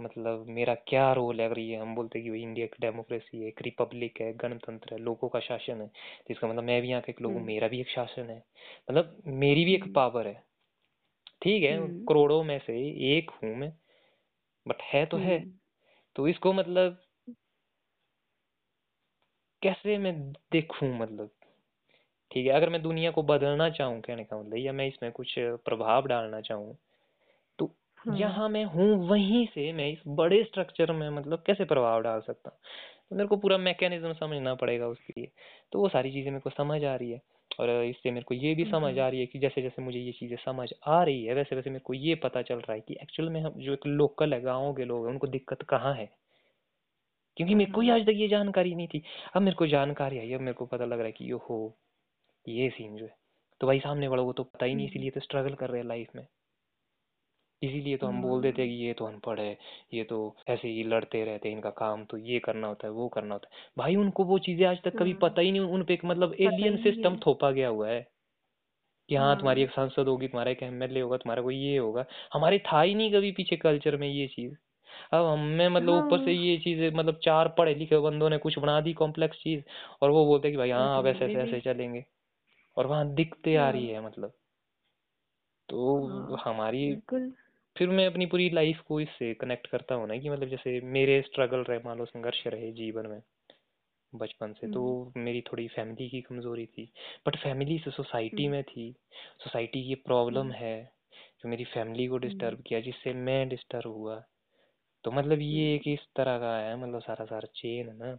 मतलब 0.00 0.46
मेरा 0.48 0.74
क्या 0.74 1.12
रोल 1.12 1.40
है? 1.40 1.46
अगर 1.46 1.58
ये 1.58 1.76
हम 1.76 1.94
बोलते 1.94 2.18
हैं 2.18 2.24
कि 2.24 2.30
भाई 2.30 2.42
इंडिया 2.42 2.66
की 2.66 2.76
डेमोक्रेसी 2.80 3.40
है 3.40 3.48
एक 3.48 3.62
रिपब्लिक 3.62 4.20
है 4.20 4.32
गणतंत्र 4.32 4.94
है 4.94 5.00
लोगों 5.00 5.28
का 5.28 5.40
शासन 5.40 5.80
है 5.80 5.86
तो 5.86 6.30
इसका 6.30 6.48
मतलब 6.48 6.64
मैं 6.64 6.82
भी 6.82 6.88
यहाँ 6.88 7.02
का 7.02 7.10
एक 7.10 7.20
लोग 7.22 7.32
हम्म। 7.32 7.44
मेरा 7.44 7.68
भी 7.68 7.80
एक 7.80 7.88
शासन 7.88 8.30
है। 8.30 8.44
मतलब 8.90 9.22
मेरी 9.26 9.64
भी 9.64 9.74
एक 9.74 9.82
हम्म। 9.82 9.92
पावर 9.92 10.26
है। 10.26 10.42
ठीक 11.42 11.62
है 11.62 11.76
हम्म। 11.76 12.04
करोड़ों 12.04 12.42
में 12.44 12.58
से 12.58 12.74
एक 13.18 13.30
हूँ 13.30 13.56
मैं 13.56 13.72
बट 14.66 14.82
है 14.84 15.04
तो 15.06 15.16
है। 15.16 15.38
हम्म। 15.38 15.52
तो 16.16 16.28
इसको 16.28 16.52
मतलब 16.52 16.98
कैसे 19.62 19.96
मैं 19.98 20.14
देखूँ 20.52 20.88
मतलब? 20.98 21.30
ठीक 22.30 22.46
है 22.46 22.52
अगर 22.52 22.70
मैं 22.70 22.82
दुनिया 22.82 23.10
को 23.10 23.22
बदलना 23.22 23.68
चाहूँ 23.70 24.00
कहने 24.00 24.24
का 24.24 24.38
मतलब 24.38 24.56
या 24.56 24.72
मैं 24.72 24.86
इसमें 24.88 25.10
कुछ 25.12 25.34
प्रभाव 25.38 26.06
डालना 26.06 26.40
चाहूँ 26.40 26.76
तो। 27.58 27.70
जहाँ 28.08 28.48
मैं 28.48 28.64
हूँ 28.64 29.08
वहीं 29.08 29.46
से 29.46 29.72
मैं 29.72 29.88
इस 29.92 29.98
बड़े 30.08 30.44
स्ट्रक्चर 30.44 30.92
में 30.92 31.10
मतलब 31.10 31.42
कैसे 31.46 31.64
प्रभाव 31.64 32.02
डाल 32.02 32.20
सकता 32.20 32.50
हूँ? 32.50 32.58
तो 33.10 33.16
मेरे 33.16 33.28
को 33.28 33.36
पूरा 33.36 33.58
मैकेनिज्म 33.58 34.12
समझना 34.14 34.54
पड़ेगा 34.54 34.86
उसके 34.88 35.20
लिए। 35.20 35.30
तो 35.72 35.80
वो 35.80 35.88
सारी 35.88 36.12
चीज़ें 36.12 36.30
मेरे 36.30 36.40
को 36.40 36.50
समझ 36.50 36.84
आ 36.84 36.94
रही 36.96 37.10
है। 37.12 37.20
और 37.60 37.70
इससे 37.84 38.10
मेरे 38.10 38.24
को 38.24 38.34
ये 38.34 38.54
भी 38.54 38.64
समझ 38.64 38.98
हाँ। 38.98 39.06
आ 39.06 39.08
रही 39.08 39.20
है 39.20 39.26
कि 39.26 39.38
जैसे 39.38 39.62
जैसे 39.62 39.82
मुझे 39.82 39.98
ये 39.98 40.12
चीज़ें 40.12 40.36
समझ 40.36 40.68
आ 40.88 41.02
रही 41.02 41.24
है 41.24 41.34
वैसे 41.34 41.56
वैसे 41.56 41.70
मेरे 41.70 41.80
को 41.80 41.94
ये 41.94 42.14
पता 42.14 42.42
चल 42.42 42.54
रहा 42.54 42.72
है 42.72 42.80
कि 42.80 42.96
एक्चुअल 43.02 43.28
में 43.28 43.40
हम 43.40 43.60
जो 43.60 43.72
एक 43.72 43.86
लोकल 43.86 44.34
है 44.34 44.40
गाँव 44.40 44.72
के 44.74 44.84
लोग 44.84 45.06
हैं 45.06 45.12
उनको 45.12 45.26
दिक्कत 45.26 45.62
कहाँ 45.68 45.94
है 45.94 46.08
क्योंकि 47.36 47.54
मेरे 47.54 47.72
को 47.72 47.80
ही। 47.80 47.90
आज 47.90 48.02
तक 48.02 48.14
ये 48.14 48.28
जानकारी 48.28 48.74
नहीं 48.74 48.88
थी 48.88 49.02
अब 49.34 49.42
मेरे 49.42 49.56
को 49.56 49.66
जानकारी 49.66 50.18
आई 50.18 50.32
अब 50.32 50.40
मेरे 50.40 50.52
को 50.52 50.66
पता 50.66 50.84
लग 50.84 50.98
रहा 50.98 51.06
है 51.06 51.12
कि 51.12 51.30
यो 51.30 51.38
हो 51.50 51.58
ये 52.46 52.68
सीन 52.70 52.96
जो 52.96 53.04
है 53.04 53.14
तो 53.60 53.66
भाई 53.66 53.80
सामने 53.80 54.08
वालों 54.08 54.24
को 54.24 54.32
तो 54.32 54.42
पता 54.44 54.66
ही 54.66 54.74
नहीं 54.74 54.86
हम्म। 54.86 54.90
इसीलिए 54.90 55.10
तो 55.10 55.20
स्ट्रगल 55.20 55.54
कर 55.54 55.70
रहे 55.70 55.80
हैं 55.80 55.88
लाइफ 55.88 56.16
में 56.16 56.26
इसीलिए 57.62 57.96
तो 57.96 58.06
हम 58.06 58.20
बोल 58.22 58.42
देते 58.42 58.62
हैं 58.62 58.70
कि 58.70 58.76
ये 58.86 58.92
तो 58.94 59.04
अनपढ़ 59.06 59.40
है 59.40 59.56
ये 59.94 60.04
तो 60.04 60.18
ऐसे 60.48 60.68
ही 60.68 60.82
लड़ते 60.84 61.24
रहते 61.24 61.48
हैं 61.48 61.56
इनका 61.56 61.70
काम 61.78 62.04
तो 62.04 62.16
ये 62.18 62.38
करना 62.38 62.66
होता 62.66 62.86
है 62.86 62.92
वो 62.92 63.08
करना 63.08 63.34
होता 63.34 63.48
है। 63.48 63.62
भाई 63.78 63.96
उनको 63.96 64.24
वो 64.24 64.38
चीज़ें 64.40 64.66
आज 64.66 64.78
तक 64.84 64.96
कभी 64.98 65.12
हाँ। 65.12 65.20
पता 65.22 65.42
ही 65.42 65.50
नहीं 65.52 65.60
उन 65.62 65.84
पे 65.84 65.94
एक 65.94 66.04
मतलब 66.04 66.34
एलियन 66.40 66.76
सिस्टम 66.78 67.16
थोपा 67.26 67.50
गया 67.50 67.68
हुआ 67.68 67.88
है 67.88 68.00
कि 69.08 69.14
हाँ 69.16 69.36
तुम्हारी 69.36 69.62
हाँ। 69.62 69.64
एक 69.64 69.70
सांसद 69.70 70.08
होगी 70.08 70.28
तुम्हारा 70.28 70.50
एक 70.50 70.62
एमएलए 70.62 71.00
होगा 71.00 71.16
तुम्हारा 71.16 71.42
कोई 71.42 71.56
ये 71.56 71.76
होगा। 71.78 72.04
हमारे 72.34 72.58
था 72.66 72.80
ही 72.82 72.94
नहीं 72.94 73.12
कभी 73.12 73.32
पीछे 73.32 73.56
कल्चर 73.56 73.96
में 73.96 74.08
ये 74.08 74.26
चीज़। 74.28 74.54
अब 75.14 75.26
हमें 75.26 75.68
मतलब 75.68 75.94
ऊपर 75.94 76.18
से 76.18 76.32
हाँ। 76.32 76.34
ये 76.34 76.56
चीज़ें 76.58 76.90
मतलब 76.92 77.20
चार 77.24 77.48
पढ़े 77.58 77.74
लिखे 77.74 77.98
बंदों 78.00 78.30
ने 78.30 78.38
कुछ 78.38 78.58
बना 78.58 78.80
दी 78.80 78.92
कॉम्प्लेक्स 78.94 79.38
चीज़ 79.38 79.62
और 80.02 80.10
वो 80.10 80.24
बोलते 80.26 80.48
हैं 80.48 80.52
कि 80.54 80.58
भाई 80.58 80.70
हाँ 80.70 80.98
अब 80.98 81.06
ऐसे 81.08 81.24
ऐसे 81.26 81.40
ऐसे 81.40 81.60
चलेंगे। 81.62 82.04
और 82.76 82.86
वहाँ 82.86 83.14
दिखते 83.14 83.56
आ 83.56 83.70
रही 83.70 83.86
हाँ। 83.86 83.88
है 83.88 84.06
मतलब। 84.06 84.32
तो 85.68 85.78
हाँ, 85.98 86.36
हमारी 86.44 86.84
फिर 87.80 87.88
मैं 87.88 88.06
अपनी 88.06 88.26
पूरी 88.26 88.50
लाइफ 88.50 88.80
को 88.80 89.00
इससे 89.00 89.32
कनेक्ट 89.34 89.66
करता 89.66 89.94
हूँ 89.94 90.08
ना 90.08 90.16
कि 90.16 90.30
मतलब 90.30 90.48
जैसे 90.48 90.80
मेरे 90.80 91.20
स्ट्रगल 91.22 91.58
रहे 91.58 91.78
मान 91.78 91.98
लो 91.98 92.04
संघर्ष 92.04 92.42
रहे 92.46 92.72
जीवन 92.72 93.06
में 93.06 93.20
बचपन 94.14 94.52
से 94.52 94.66
तो 94.66 94.82
हम्म। 95.04 95.24
मेरी 95.24 95.40
थोड़ी 95.40 95.68
फैमिली 95.68 96.08
की 96.08 96.20
कमज़ोरी 96.20 96.66
थी 96.66 96.92
बट 97.26 97.36
फैमिली 97.36 97.78
से 97.78 97.90
सोसाइटी 97.90 98.44
हम्म। 98.44 98.52
में 98.52 98.62
थी 98.62 98.92
सोसाइटी 99.38 99.82
की 99.88 99.94
प्रॉब्लम 99.94 100.40
हम्म। 100.40 100.52
है 100.52 100.92
जो 101.42 101.48
मेरी 101.48 101.64
फैमिली 101.64 102.06
को। 102.06 102.18
डिस्टर्ब 102.18 102.62
किया 102.66 102.80
जिससे 102.80 103.14
मैं 103.14 103.48
डिस्टर्ब 103.48 103.86
हुआ 103.86 104.24
तो 105.04 105.10
मतलब 105.10 105.40
ये। 105.40 105.74
एक 105.74 105.88
इस 105.88 106.06
तरह 106.16 106.38
का 106.38 106.56
है 106.58 106.76
मतलब 106.76 107.00
सारा 107.00 107.24
सारा 107.24 107.48
चेन 107.54 107.88
है 107.88 107.96
ना 107.98 108.18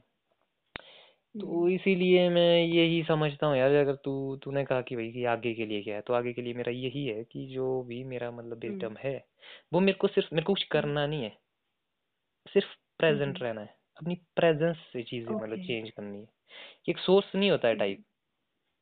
तो। 1.36 1.68
इसीलिए 1.70 2.30
मैं 2.30 2.58
यही 2.58 3.04
समझता 3.04 3.48
हूँ 3.48 3.58
यार 3.58 3.76
अगर 3.76 3.96
तू 3.96 4.36
तूने 4.36 4.64
कहा 4.66 4.82
कि 4.82 4.96
भाई 4.96 5.12
कि 5.12 5.24
आगे 5.26 5.54
के 5.54 5.66
लिए 5.66 5.82
क्या 5.84 5.96
है 5.96 6.02
तो 6.02 6.14
आगे 6.14 6.34
के 6.34 6.42
लिए 6.42 6.54
मेरा 6.54 6.72
यही 6.72 7.06
है 7.06 7.24
कि 7.24 7.46
जो 7.48 7.82
भी 7.84 8.04
मेरा 8.04 8.32
मतलब 8.32 8.64
हम्म। 8.64 8.74
विजडम 8.74 8.96
है 9.00 9.16
वो 9.74 9.80
मेरे 9.80 9.98
को 9.98 10.08
सिर्फ़ 10.08 10.34
मेरे 10.34 10.46
को 10.46 10.54
कुछ 10.54 10.64
करना 10.64 11.06
नहीं 11.08 11.24
है 11.24 11.38
सिर्फ़ 12.46 12.68
प्रेजेंट 13.00 13.28
हम्म। 13.28 13.46
रहना 13.46 13.62
है 13.62 13.76
अपनी 13.98 14.16
प्रेजेंस 14.36 14.78
से 14.94 15.04
चीज़ें 15.04 15.32
मतलब 15.32 15.54
ओके। 15.54 15.68
चेंज 15.68 15.90
करनी 15.90 16.20
है 16.20 16.28
एक 16.90 16.98
सोर्स 16.98 17.36
नहीं 17.36 17.52
होता 17.52 17.68
है 17.68 17.74
हम्म। 17.74 17.80
टाइप 17.80 18.04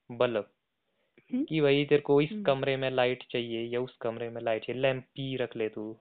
बल्ब 0.10 0.50
हम्म। 1.32 1.44
कि 1.44 1.62
भाई 1.62 1.86
तेरे 1.86 2.02
को 2.02 2.22
इस 2.22 2.32
हम्म। 2.32 2.44
कमरे 2.44 2.76
में 2.78 2.90
लाइट 2.92 3.24
चाहिए 3.32 3.64
या 3.64 3.82
उस 3.82 3.96
कमरे 4.02 4.30
में 4.30 4.42
लाइट 4.42 4.66
चाहिए 4.66 4.82
लैंप 4.82 5.06
ही 5.18 5.36
रख 5.36 5.56
ले 5.58 5.70
तू 5.70 5.94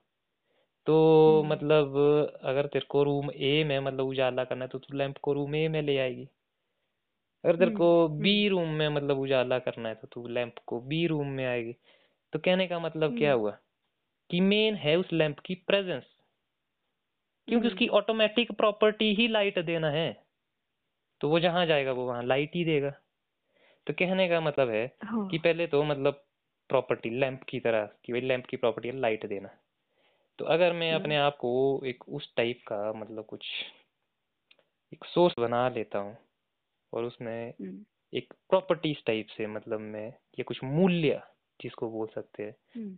तो 0.87 0.97
हम्म। 1.41 1.51
मतलब 1.51 1.95
अगर 2.43 2.67
तेरे 2.67 2.85
को 2.89 3.03
रूम 3.03 3.31
ए 3.31 3.63
में 3.63 3.79
मतलब 3.79 4.05
उजाला 4.05 4.43
करना 4.43 4.65
है 4.65 4.69
तो 4.69 4.79
तू 4.79 4.97
लैंप 4.97 5.17
को 5.17 5.33
रूम 5.33 5.55
ए 5.55 5.67
में 5.67 5.81
ले 5.81 5.97
आएगी 5.97 6.27
अगर 7.43 7.55
तेरे 7.55 7.65
हम्म। 7.65 7.77
को 7.77 8.07
बी 8.07 8.35
हम्म। 8.39 8.49
रूम 8.49 8.69
में 8.69 8.87
मतलब 8.89 9.19
उजाला 9.19 9.59
करना 9.59 9.89
है 9.89 9.95
तो 9.95 10.07
तू 10.07 10.27
लैंप 10.27 10.55
को 10.65 10.79
बी 10.81 11.05
रूम 11.07 11.27
में 11.27 11.45
आएगी 11.45 11.75
तो 12.33 12.39
कहने 12.39 12.67
का 12.67 12.79
मतलब 12.79 13.17
क्या 13.17 13.31
हम्म। 13.31 13.41
हुआ 13.41 13.57
कि 14.29 14.39
मेन 14.41 14.75
है 14.75 14.95
उस 14.95 15.13
लैंप 15.13 15.39
की 15.39 15.55
प्रेजेंस 15.67 16.03
क्योंकि 17.47 17.65
हम्म। 17.65 17.67
उसकी 17.67 17.87
ऑटोमेटिक 17.87 18.51
प्रॉपर्टी 18.51 19.13
ही 19.15 19.27
लाइट 19.27 19.59
देना 19.59 19.89
है 19.89 20.11
तो 21.21 21.29
वो 21.29 21.39
जहाँ 21.39 21.65
जाएगा 21.65 21.91
वो 21.91 22.05
वहाँ 22.05 22.23
लाइट 22.23 22.55
ही 22.55 22.65
देगा 22.65 22.89
तो 23.87 23.93
कहने 23.93 24.27
का 24.29 24.41
मतलब 24.41 24.69
है 24.69 24.85
हाँ। 25.03 25.27
कि 25.27 25.37
पहले 25.37 25.67
तो 25.67 25.83
मतलब 25.83 26.25
प्रॉपर्टी 26.69 27.09
लैंप 27.09 27.43
की 27.43 27.59
तरह 27.59 27.89
कि 28.05 28.13
भाई 28.13 28.21
लैंप 28.21 28.45
की 28.45 28.57
प्रॉपर्टी 28.57 28.87
है 28.87 28.99
लाइट 28.99 29.25
देना 29.25 29.49
तो 30.39 30.45
अगर 30.45 30.73
मैं 30.73 30.91
अपने 30.93 31.15
हम्म। 31.15 31.25
आप 31.25 31.37
को 31.37 31.81
एक 31.85 32.09
उस 32.09 32.33
टाइप 32.35 32.61
का 32.67 32.81
मतलब 32.93 33.25
कुछ 33.25 33.47
एक 34.93 35.05
सोर्स 35.05 35.33
बना 35.39 35.67
लेता 35.69 35.99
हूँ 35.99 36.17
और 36.93 37.03
उसमें 37.03 37.53
हम्म। 37.61 37.85
एक 38.13 38.33
प्रॉपर्टीज़ 38.49 38.97
टाइप 39.05 39.27
से 39.27 39.47
मतलब 39.47 39.79
मैं 39.79 40.07
या 40.09 40.43
कुछ 40.43 40.63
मूल्य 40.63 41.21
जिसको 41.61 41.89
बोल 41.89 42.07
सकते 42.07 42.43
हैं 42.43 42.55
हम्म। 42.75 42.97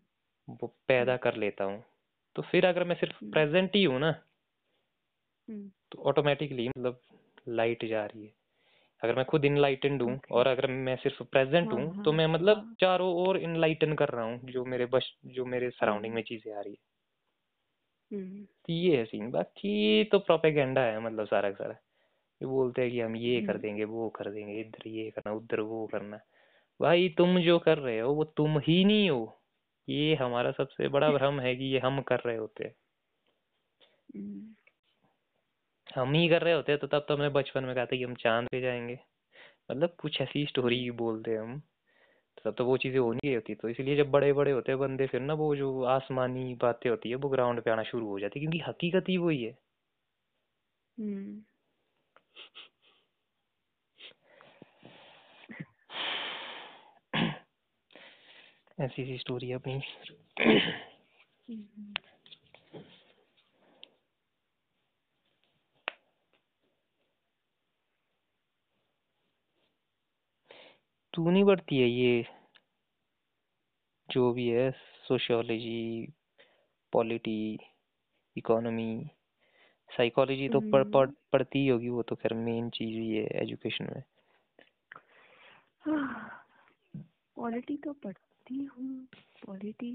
वो 0.61 0.67
पैदा 0.87 1.17
कर 1.17 1.35
लेता 1.35 1.63
हूँ 1.63 1.83
तो 2.35 2.41
फिर 2.41 2.65
अगर 2.65 2.83
मैं 2.83 2.95
सिर्फ़ 2.95 3.15
हम्म। 3.15 3.31
प्रेजेंट 3.31 3.75
ही 3.75 3.83
हूँ 3.83 3.99
ना 3.99 4.23
हम्म। 5.49 5.71
तो 5.91 6.01
ऑटोमेटिकली 6.01 6.69
मतलब 6.69 7.01
लाइट 7.47 7.85
जा 7.85 8.05
रही 8.05 8.25
है 8.25 8.33
अगर 9.03 9.15
मैं 9.15 9.25
खुद 9.25 9.45
इनलाइटेंड 9.45 10.01
हूँ 10.01 10.13
ओके। 10.13 10.33
और 10.33 10.47
अगर 10.47 10.67
मैं 10.67 10.95
सिर्फ़ 10.95 11.23
प्रेजेंट 11.23 11.73
हाँ, 11.73 11.81
हूँ 11.81 11.95
हाँ, 11.95 12.03
तो 12.03 12.11
मैं 12.11 12.27
मतलब 12.27 12.57
हाँ। 12.57 12.75
चारों 12.81 13.13
ओर 13.13 13.37
इनलाइटन 13.37 13.93
कर 13.93 14.09
रहा 14.09 14.25
हूँ 14.25 14.39
जो 14.43 14.65
मेरे 14.65 14.85
बस 14.85 15.15
जो 15.25 15.45
मेरे 15.45 15.69
सराउंडिंग 15.69 16.11
हम्म। 16.11 16.15
में 16.15 16.23
चीज़ें 16.23 16.53
आ 16.53 16.61
रही 16.61 16.73
है 16.73 16.77
हम्म। 18.11 18.43
तो 18.45 18.73
ये 18.73 18.97
है 18.97 19.05
सीन 19.05 19.31
बाकी 19.31 20.03
तो 20.03 20.19
प्रोपेगेंडा 20.19 20.81
है 20.81 20.99
मतलब 20.99 21.25
सारा 21.25 21.51
का 21.51 21.55
सारा 21.55 21.75
ये 22.41 22.47
बोलते 22.47 22.81
हैं 22.81 22.91
कि 22.91 22.99
हम 22.99 23.15
ये 23.15 23.41
कर 23.41 23.51
हम्म। 23.51 23.61
देंगे 23.61 23.83
वो 23.83 24.09
कर 24.09 24.31
देंगे 24.31 24.59
इधर 24.61 24.87
ये 24.87 25.09
करना 25.11 25.33
उधर 25.33 25.59
वो 25.59 25.87
करना। 25.87 26.19
भाई 26.79 27.09
तुम 27.09 27.39
जो 27.39 27.59
कर 27.59 27.77
रहे 27.77 27.99
हो 27.99 28.13
वो 28.13 28.23
तुम 28.23 28.59
ही 28.59 28.85
नहीं 28.85 29.09
हो। 29.09 29.39
ये 29.89 30.15
हमारा 30.15 30.51
सबसे 30.51 30.87
बड़ा 30.87 31.09
भ्रम 31.17 31.39
है 31.39 31.55
कि 31.55 31.63
ये 31.63 31.79
हम 31.79 32.01
कर 32.01 32.19
रहे 32.19 32.37
होते 32.37 32.63
हैं। 32.63 32.75
हम्म। 34.15 34.55
हम 35.95 36.13
ही 36.13 36.27
कर 36.29 36.41
रहे 36.41 36.53
होते 36.53 36.77
तो 36.77 36.87
तब 36.87 37.05
तो 37.07 37.15
हमने 37.15 37.29
बचपन 37.29 37.63
में 37.63 37.75
कहा 37.75 37.85
था 37.85 37.95
कि 37.97 38.03
हम 38.03 38.15
चाँद 38.15 38.47
पे 38.51 38.61
जाएँगे। 38.61 38.99
मतलब 39.71 39.95
कुछ 39.99 40.21
ऐसी 40.21 40.45
स्टोरी 40.45 40.91
बोलते 40.91 41.31
हैं 41.31 41.39
हम। 41.39 41.61
तो 42.37 42.51
तब 42.51 42.57
तो 42.57 42.65
वो 42.65 42.77
चीज़ें 42.77 42.99
होनी 42.99 43.27
ही 43.27 43.33
होती 43.33 43.55
तो 43.55 43.69
इसलिए 43.69 43.95
जब 43.97 44.11
बड़े 44.11 44.31
बड़े 44.33 44.51
होते 44.51 44.71
हैं 44.71 44.79
बंदे 44.79 45.07
फिर 45.07 45.21
ना 45.21 45.33
वो 45.33 45.55
जो 45.55 45.83
आसमानी 45.83 46.53
बातें 46.55 46.89
होती 46.89 47.09
है 47.09 47.15
वो 47.15 47.29
ग्राउंड 47.29 47.61
पे 47.61 47.71
आना 47.71 47.83
शुरू 47.83 48.07
हो 48.07 48.19
जाती 48.19 48.39
है 48.39 48.45
क्योंकि 48.45 48.59
हकीकत 48.69 49.09
ही 49.09 49.17
वही 49.17 49.43
है 49.43 49.57
हम्म। 50.97 51.41
ऐसी 58.81 59.05
सी 59.05 59.17
स्टोरी 59.17 59.49
है 59.49 59.55
अपनी। 59.55 59.79
तू 71.13 71.29
नहीं 71.29 71.43
पढ़ती 71.45 71.77
है 71.77 71.87
ये 71.89 72.25
जो 74.09 74.31
भी 74.33 74.47
है 74.47 74.69
सोशियोलॉजी 75.07 76.07
पॉलिटी 76.93 77.59
इकोनॉमी 78.35 78.91
साइकोलॉजी 79.89 80.47
तो 80.49 80.59
पढ़ 80.61 80.83
पढ़ 80.85 81.05
हम्म। 81.05 81.15
पढ़ती 81.33 81.59
ही 81.59 81.67
होगी 81.67 81.89
वो 81.89 82.03
तो 82.03 82.15
खैर 82.15 82.33
मेन 82.35 82.69
चीज़ 82.69 82.97
ही 82.99 83.09
है 83.11 83.25
एजुकेशन 83.41 83.93
में 83.93 84.03
पॉलिटी 87.37 87.77
तो 87.77 87.93
पढ़ती 88.51 88.65
हूँ 88.67 89.07
पॉलिटी 89.45 89.91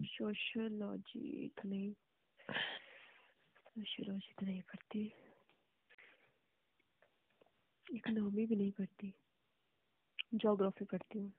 सोशियोलॉजी 0.00 1.48
तो 1.48 1.68
नहीं 1.68 1.92
सोशियोलॉजी 3.70 4.34
तो 4.40 4.46
नहीं 4.46 4.60
पढ़ती। 4.62 5.04
इकोनॉमी 7.86 8.46
भी 8.46 8.56
नहीं 8.56 8.72
पढ़ती। 8.72 9.12
जोग्राफी 10.34 10.84
पढ़ती 10.84 11.18
हूँ। 11.18 11.32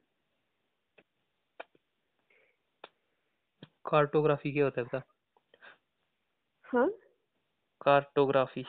कार्टोग्राफी 3.85 4.51
क्या 4.51 4.65
होता 4.65 4.81
है 4.81 5.03
हाँ? 6.65 6.89
कार्टोग्राफी 7.81 8.65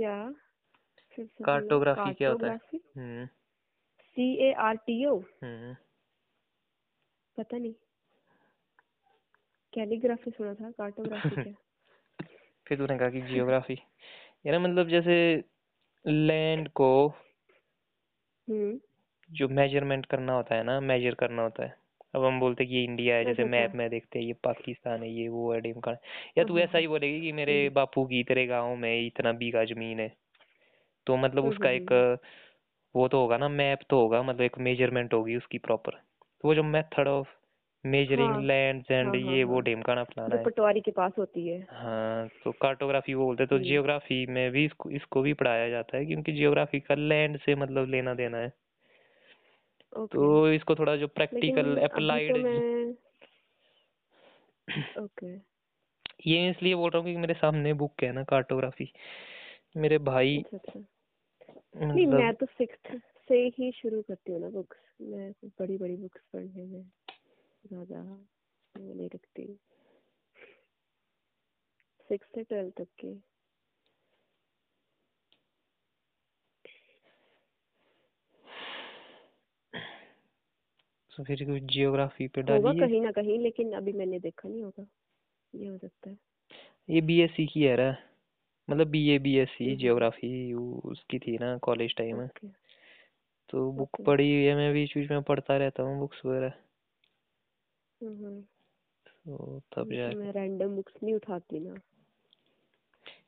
क्या? 0.00 0.34
कार्टोग्राफी 1.42 2.14
क्या 2.14 2.30
होता 2.30 2.46
है? 2.46 2.58
सी 4.00 4.36
ए 4.36 4.52
आर 4.52 4.76
टी 4.76 5.06
ओ 5.06 5.18
पता 7.36 7.58
नहीं। 7.58 7.72
कैलीग्राफी 9.74 10.30
सुना 10.30 10.54
था 10.54 10.70
कार्टोग्राफी 10.70 11.42
क्या? 11.42 11.52
फिर 12.66 12.78
तूने 12.78 12.98
कहा 12.98 13.10
कि 13.10 13.20
जियोग्राफी। 13.20 13.78
यार 14.46 14.58
मतलब 14.58 14.88
जैसे 14.88 15.44
लैंड 16.06 16.68
को 16.68 17.08
हम्म। 18.48 18.80
जो 19.32 19.48
मेज़रमेंट 19.48 20.06
करना 20.06 20.32
होता 20.32 20.54
है 20.54 20.62
ना 20.62 20.80
मेजर 20.80 21.14
करना 21.14 21.42
होता 21.42 21.64
है। 21.64 21.76
अब 22.14 22.24
हम 22.24 22.40
बोलते 22.40 22.64
हैं 22.64 22.70
कि 22.70 22.76
ये 22.76 22.84
इंडिया 22.84 23.16
है 23.16 23.24
जैसे 23.24 23.42
अच्छा, 23.42 23.50
मैप। 23.50 23.74
में 23.74 23.90
देखते 23.90 24.18
हैं 24.18 24.26
ये 24.26 24.32
पाकिस्तान 24.32 25.02
है 25.02 25.10
ये 25.12 25.28
वो 25.28 25.52
है 25.52 25.60
ढिमका 25.60 25.96
या 26.38 26.44
तू 26.44 26.54
हाँ, 26.54 26.62
ऐसा 26.62 26.78
ही 26.78 26.84
हाँ। 26.84 26.90
बोलेगी 26.90 27.20
कि 27.20 27.32
मेरे 27.32 27.64
हम्म। 27.64 27.74
बापू 27.74 28.04
की 28.06 28.22
तेरे 28.24 28.46
गाँव 28.46 28.76
में 28.76 29.06
इतना 29.06 29.32
बीघा 29.32 29.64
ज़मीन 29.64 30.00
है 30.00 30.16
तो 31.06 31.16
मतलब 31.16 31.42
हम्म, 31.42 31.50
उसका 31.52 31.68
हम्म, 31.68 31.76
एक 31.76 32.18
वो 32.94 33.08
तो 33.08 33.20
होगा 33.20 33.36
ना 33.36 33.48
मैप 33.48 33.78
तो 33.90 34.00
होगा 34.00 34.22
मतलब 34.22 34.40
एक 34.40 34.58
मेज़रमेंट 34.58 35.14
होगी 35.14 35.36
उसकी 35.36 35.58
प्रॉपर 35.58 35.90
तो 35.90 36.48
वो 36.48 36.54
जो 36.54 36.62
मेथड 36.62 37.08
ऑफ़ 37.08 37.28
मेजरिंग 37.84 38.30
हाँ, 38.30 38.42
लैंड्स 38.42 38.90
एंड 38.90 39.06
हाँ, 39.06 39.20
हाँ, 39.22 39.32
ये 39.32 39.44
वो 39.44 39.54
हाँ। 39.54 39.62
ढिमकाना 39.62 40.04
फलाना 40.04 40.28
जो 40.28 40.36
है 40.36 40.44
पटवारी 40.44 40.80
के 40.80 40.90
पास 40.90 41.12
होती 41.18 41.48
है 41.48 41.60
हाँ 41.70 42.28
तो 42.44 42.52
कार्टोग्राफी 42.52 43.14
वो 43.14 43.24
बोलते 43.24 43.42
हैं 43.42 43.48
तो। 43.48 43.58
जियोग्राफी 43.58 44.26
में 44.26 44.50
भी 44.50 44.64
इसको 44.64 44.90
इसको 44.90 45.22
भी 45.22 45.32
पढ़ाया 45.32 45.68
जाता 45.68 45.96
है 45.96 46.06
क्योंकि 46.06 46.32
जियोग्राफी 46.32 46.80
का 46.80 46.94
लैंड 46.94 47.38
से 47.38 47.54
मतलब 47.54 47.88
लेना 47.88 48.14
देना 48.14 48.38
है 48.38 48.52
तो 49.92 50.52
इसको 50.52 50.74
थोड़ा 50.74 50.96
जो 50.96 51.08
प्रैक्टिकल 51.08 51.76
अप्लाइड 51.76 52.32
तो 52.32 52.38
ओके 55.04 55.36
ये 56.26 56.50
इसलिए 56.50 56.74
बोल 56.74 56.90
रहा 56.90 56.98
हूँ 56.98 57.04
क्योंकि 57.04 57.20
मेरे 57.20 57.34
सामने 57.34 57.72
बुक 57.72 58.02
है 58.02 58.12
ना 58.12 58.24
कार्टोग्राफी 58.24 58.92
मेरे 59.76 59.98
भाई 59.98 60.38
अच्छा 60.38 60.56
अच्छा। 60.56 60.84
नहीं 61.76 62.06
मैं 62.06 62.18
मतलब 62.18 62.34
तो 62.34 62.46
सिक्स्थ 62.46 63.00
से 63.28 63.52
ही 63.58 63.72
शुरू 63.72 64.02
करती 64.02 64.32
हूँ 64.32 64.40
ना 64.40 64.48
बुक्स 64.48 64.76
मैं 65.00 65.34
बड़ी 65.60 65.78
बड़ी 65.78 65.96
बुक्स 65.96 66.20
पढ़ने 66.32 66.64
में 66.64 66.90
ज़्यादा 67.64 68.26
नहीं 68.74 69.08
रखती। 69.08 69.58
सिक्स 72.08 72.28
से 72.34 72.42
ट्वेल्थ 72.42 72.76
तक 72.76 72.88
की। 73.00 73.22
तो 81.16 81.24
फिर 81.24 81.44
कुछ 81.44 81.62
जियोग्राफी 81.62 82.28
पे 82.28 82.40
होगा 82.40 82.72
कहीं 82.72 83.00
ना 83.00 83.10
कहीं 83.10 83.38
लेकिन 83.38 83.72
अभी 83.72 83.92
मैंने 83.92 84.18
देखा 84.18 84.48
नहीं 84.48 84.62
होगा। 84.62 84.86
ये 85.54 85.66
हो 85.66 85.78
सकता 85.78 86.10
है। 86.10 86.18
ये 86.90 87.00
बीएससी 87.00 87.46
की 87.46 87.62
है 87.62 87.76
रा 87.76 87.96
मतलब 88.70 88.86
बीए 88.86 89.18
बीएससी। 89.18 89.76
जियोग्राफी 89.76 90.52
उसकी 90.54 91.18
थी 91.18 91.38
ना 91.38 91.58
कॉलेज 91.58 91.94
टाइम 91.96 92.18
में। 92.18 92.28
तो 93.48 93.72
बुक। 93.72 94.00
पढ़ी 94.06 94.34
हुई 94.34 94.44
है 94.44 94.54
मैं 94.54 94.72
बीच 94.72 94.98
बीच 94.98 95.10
में 95.10 95.22
पढ़ता 95.22 95.56
रहता 95.56 95.82
हूँ 95.82 95.98
बुक्स 95.98 96.26
वगैरह। 96.26 96.52
हम्म। 98.02 98.40
तो 99.06 99.58
तब 99.58 99.84
तो 99.84 100.18
मैं 100.18 100.32
रैंडम 100.32 100.76
बुक्स 100.76 100.92
नहीं 101.02 101.14
उठाती 101.14 101.58
ना। 101.58 101.74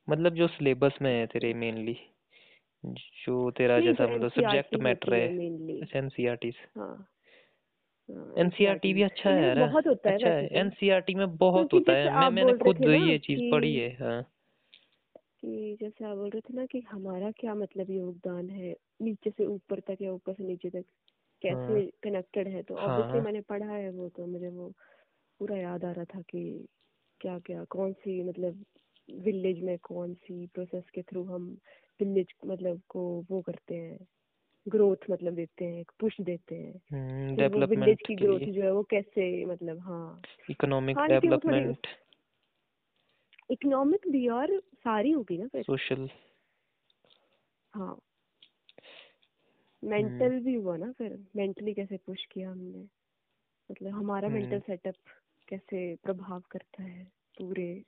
मतलब 0.09 0.35
जो 0.35 0.47
सिलेबस 0.49 0.99
में 1.03 1.19
है 1.21 1.27
तेरे 1.27 1.55
मेनली 1.55 1.97
जो 3.25 3.51
तेरा 3.51 3.81
जैसा 3.81 4.07
मतलब 4.07 4.31
सब्जेक्ट 4.31 4.77
मैटर 4.77 5.15
है 5.15 5.29
अच्छा 5.81 5.99
एनसीईआरटी 5.99 6.53
हाँ, 6.77 7.09
एनसीईआरटी 8.37 8.89
E 8.89 8.95
भी 8.95 9.03
अच्छा 9.03 9.31
है 9.31 9.43
यार। 9.43 9.59
बहुत 9.59 9.87
होता 9.87 10.11
है 10.11 10.19
अच्छा 10.19 10.29
है। 10.31 10.47
तो 10.49 10.61
एनसीईआरटी 10.61 11.15
में 11.15 11.37
बहुत 11.37 11.73
होता 11.75 11.93
है। 11.95 12.11
मैं 12.11 12.31
मैंने 12.31 12.53
खुद 12.63 12.87
ये 12.87 13.19
चीज़ 13.21 13.43
पढ़ी 13.51 13.75
है 13.77 13.91
हाँ। 14.01 14.23
कि 15.15 15.77
जैसे 15.81 16.05
आप 16.05 16.17
बोल 16.17 16.31
रहे 16.31 16.41
थे 16.41 16.55
ना 16.55 16.65
कि 16.67 16.81
हमारा 16.83 17.31
क्या 17.31 17.55
मतलब 17.55 17.91
योगदान 17.91 18.49
है? 18.51 18.75
नीचे 19.03 19.31
से 19.31 19.47
ऊपर 19.47 19.81
तक 19.81 19.99
या 20.03 20.13
ऊपर 20.13 20.35
से 20.35 20.45
नीचे 20.45 20.71
तक 20.71 20.85
कैसे 21.43 21.75
हाँ। 21.75 21.93
कनेक्टेड 22.03 22.49
है? 22.49 22.63
तो 22.63 22.77
हाँ, 22.79 22.87
ऑब्वियसली 22.87 23.21
हाँ। 23.21 23.23
मैंने 23.23 23.41
पढ़ा 23.43 23.73
है 23.73 23.91
वो 23.91 24.09
तो 24.09 24.27
मुझे 24.27 24.49
वो 24.49 24.69
पूरा 25.41 25.57
याद 25.57 25.85
आ 25.85 25.93
रहा 25.93 26.05
था 26.07 26.21
कि 26.23 26.45
क्या 27.21 27.39
क्या 27.41 27.65
कौन 27.71 27.93
सी 27.95 28.23
मतलब 28.25 28.65
विलेज 29.09 29.63
में 29.65 29.79
कौन 29.83 30.15
सी 30.15 30.47
प्रोसेस 30.47 30.85
के 30.95 31.03
थ्रू 31.03 31.25
हम 31.25 31.49
विलेज 32.01 32.35
मतलब 32.47 32.83
को 32.89 33.03
वो 33.31 33.43
करते 33.43 33.77
हैं। 33.77 33.99
ग्रोथ 34.73 35.11
मतलब 35.11 35.35
देते 35.35 35.65
हैं 35.65 35.85
पुश 36.01 36.21
देते 36.21 36.55
हैं। 36.55 36.73
वो 36.73 36.79
विलेज 36.79 37.37
डेवलपमेंट 37.37 38.07
की 38.07 38.15
ग्रोथ 38.15 38.41
जो 38.41 38.63
है 38.63 38.73
वो 38.73 38.83
कैसे 38.83 39.45
मतलब 39.45 39.81
हाँ। 39.81 40.23
इकोनॉमिक 40.51 40.99
डेवलपमेंट 40.99 41.87
इकोनॉमिक 43.51 44.09
भी 44.09 44.29
और 44.29 44.61
सारी 44.61 45.11
होगी 45.11 45.39
ना 45.39 45.47
फिर। 45.47 45.63
सोशल 45.63 46.09
हाँ। 47.75 48.01
मेंटल 49.85 50.39
भी 50.41 50.55
हुआ 50.55 50.77
ना 50.77 50.93
फिर। 50.93 51.19
मेंटली 51.37 51.75
कैसे 51.75 51.97
पुश 51.97 52.25
किया 52.25 52.51
हमने। 52.51 52.89
मतलब 53.71 53.95
हमारा 53.95 54.29
हम्म। 54.29 54.39
मेंटल 54.39 54.61
सेटअप 54.61 54.95
कैसे 55.49 55.95
प्रभाव 55.97 56.43
करता 56.51 56.83
है 56.83 57.05
पूरे 57.39 57.85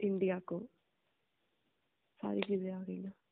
इंडिया 0.00 0.38
को। 0.38 0.58
सारी 2.20 2.40
चीज़ें 2.40 2.70
आ 2.72 2.82
गई 2.82 2.98
ना। 2.98 3.08
हम्म, 3.08 3.27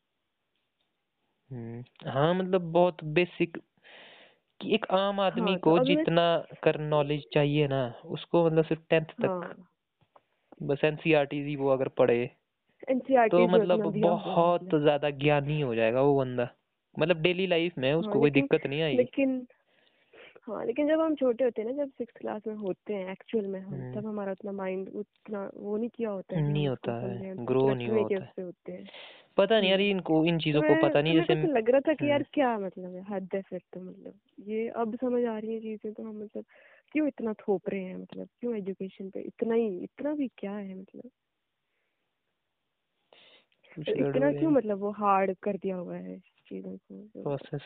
हाँ 1.51 2.35
मतलब 2.35 2.73
बहुत 2.73 3.05
बेसिक 3.05 3.59
कि 4.61 4.75
एक 4.75 4.87
आम 4.91 5.21
आदमी 5.21 5.41
हाँ, 5.41 5.59
तो 5.59 5.61
को 5.61 5.77
मैं- 5.77 5.87
जितना 5.87 6.47
कर 6.63 6.79
नॉलेज 6.81 7.25
चाहिए 7.35 7.69
ना 7.69 7.95
उसको 8.05 8.47
मतलब 8.47 8.65
सिर्फ़ 8.65 8.83
टेंथ 8.91 9.05
तक 9.05 9.27
हाँ। 9.27 9.67
बस 10.63 10.85
एनसीईआरटी 10.85 11.43
ही 11.43 11.57
वो 11.57 11.69
अगर 11.69 11.89
पढ़े 11.89 12.31
एनसीईआरटी 12.89 13.31
तो 13.31 13.49
मतलब 13.49 13.83
बहुत 14.01 14.69
ज़्यादा 14.75 15.11
ज्ञानी 15.11 15.61
हो 15.61 15.75
जाएगा 15.75 16.03
वो 16.03 16.19
बंदा। 16.19 16.49
मतलब 16.99 17.23
डेली 17.23 17.47
लाइफ 17.47 17.79
में 17.79 17.95
उसको 17.95 18.13
हाँ, 18.13 18.21
कोई 18.21 18.31
दिक्कत 18.31 18.67
नहीं 18.67 18.83
आएगी 18.83 18.97
लेकिन 18.97 19.47
हाँ 20.47 20.67
लेकिन 20.67 20.89
जब 20.89 21.01
हम 21.01 21.15
छोटे 21.15 21.45
होते 21.45 21.63
हैं 21.63 21.69
ना 21.69 21.85
जब 21.85 21.91
सिक्स 21.91 22.15
क्लास 22.21 22.43
में 22.47 22.55
होते 22.55 22.95
हैं 22.95 23.13
एक्चुअल 23.13 23.47
में 23.47 23.61
हम 23.61 23.75
हम्म। 23.75 24.01
तब 24.01 24.07
हमारा 24.07 24.33
उतना 24.33 24.53
माइंड 24.53 24.89
उतना 24.89 25.51
वो 25.55 25.77
नहीं 25.77 25.89
किया 25.89 26.11
होता 26.11 26.37
है 26.37 26.53
नहीं 26.53 26.69
होता 26.69 26.93
है, 26.93 27.19
सिर्फ़ 27.19 27.41
नहीं 27.41 27.89
होता 27.89 28.73
है। 28.73 28.85
पता 29.37 29.61
नहीं 29.61 29.71
यार 29.71 29.81
हम्म। 29.81 29.91
इनको 29.91 30.25
इन 30.25 30.39
चीज़ों 30.39 30.61
तो 30.63 30.69
को 30.69 30.89
पता 30.89 31.01
नहीं 31.03 31.15
तो 31.15 31.25
जैसे 31.25 31.53
लग 31.53 31.71
रहा 31.71 31.81
था 31.81 31.95
कि 31.95 32.11
यार 32.11 32.21
हम्म। 32.21 32.31
क्या 32.33 32.59
मतलब 32.59 32.95
है 32.95 33.03
हद 33.09 33.29
है 33.35 33.43
फिर 33.43 33.61
तो 33.75 33.81
मतलब 33.81 34.15
ये 34.49 34.69
अब 34.69 34.97
समझ 34.97 35.25
आ 35.25 35.39
रही 35.39 35.55
है 35.55 35.61
चीज़ें 35.61 35.93
तो 35.93 36.03
हम 36.03 36.23
मतलब 36.23 36.45
क्यों 36.93 37.07
इतना 37.09 37.33
थोप 37.33 37.69
रहे 37.69 37.83
हैं 37.83 37.97
मतलब 37.97 38.29
क्यों 38.41 38.57
एजुकेशन 38.57 39.11
पे 39.11 39.21
इतना 39.21 39.55
ही 39.55 39.79
इतना 39.79 40.15
भी 40.15 40.29
क्या 40.39 40.53
है 40.53 40.75
मतलब? 40.75 41.11
इतना 43.79 44.33
क्यों 44.33 44.51
मतलब 44.51 44.79
वो 44.79 44.91
हार्ड 44.91 45.35
कर 45.43 45.57
दिया 45.57 45.77
हुआ 45.77 45.97
है 45.97 46.19
चीज़ों 46.19 46.77
को? 46.77 47.23
प्रोसेस 47.23 47.63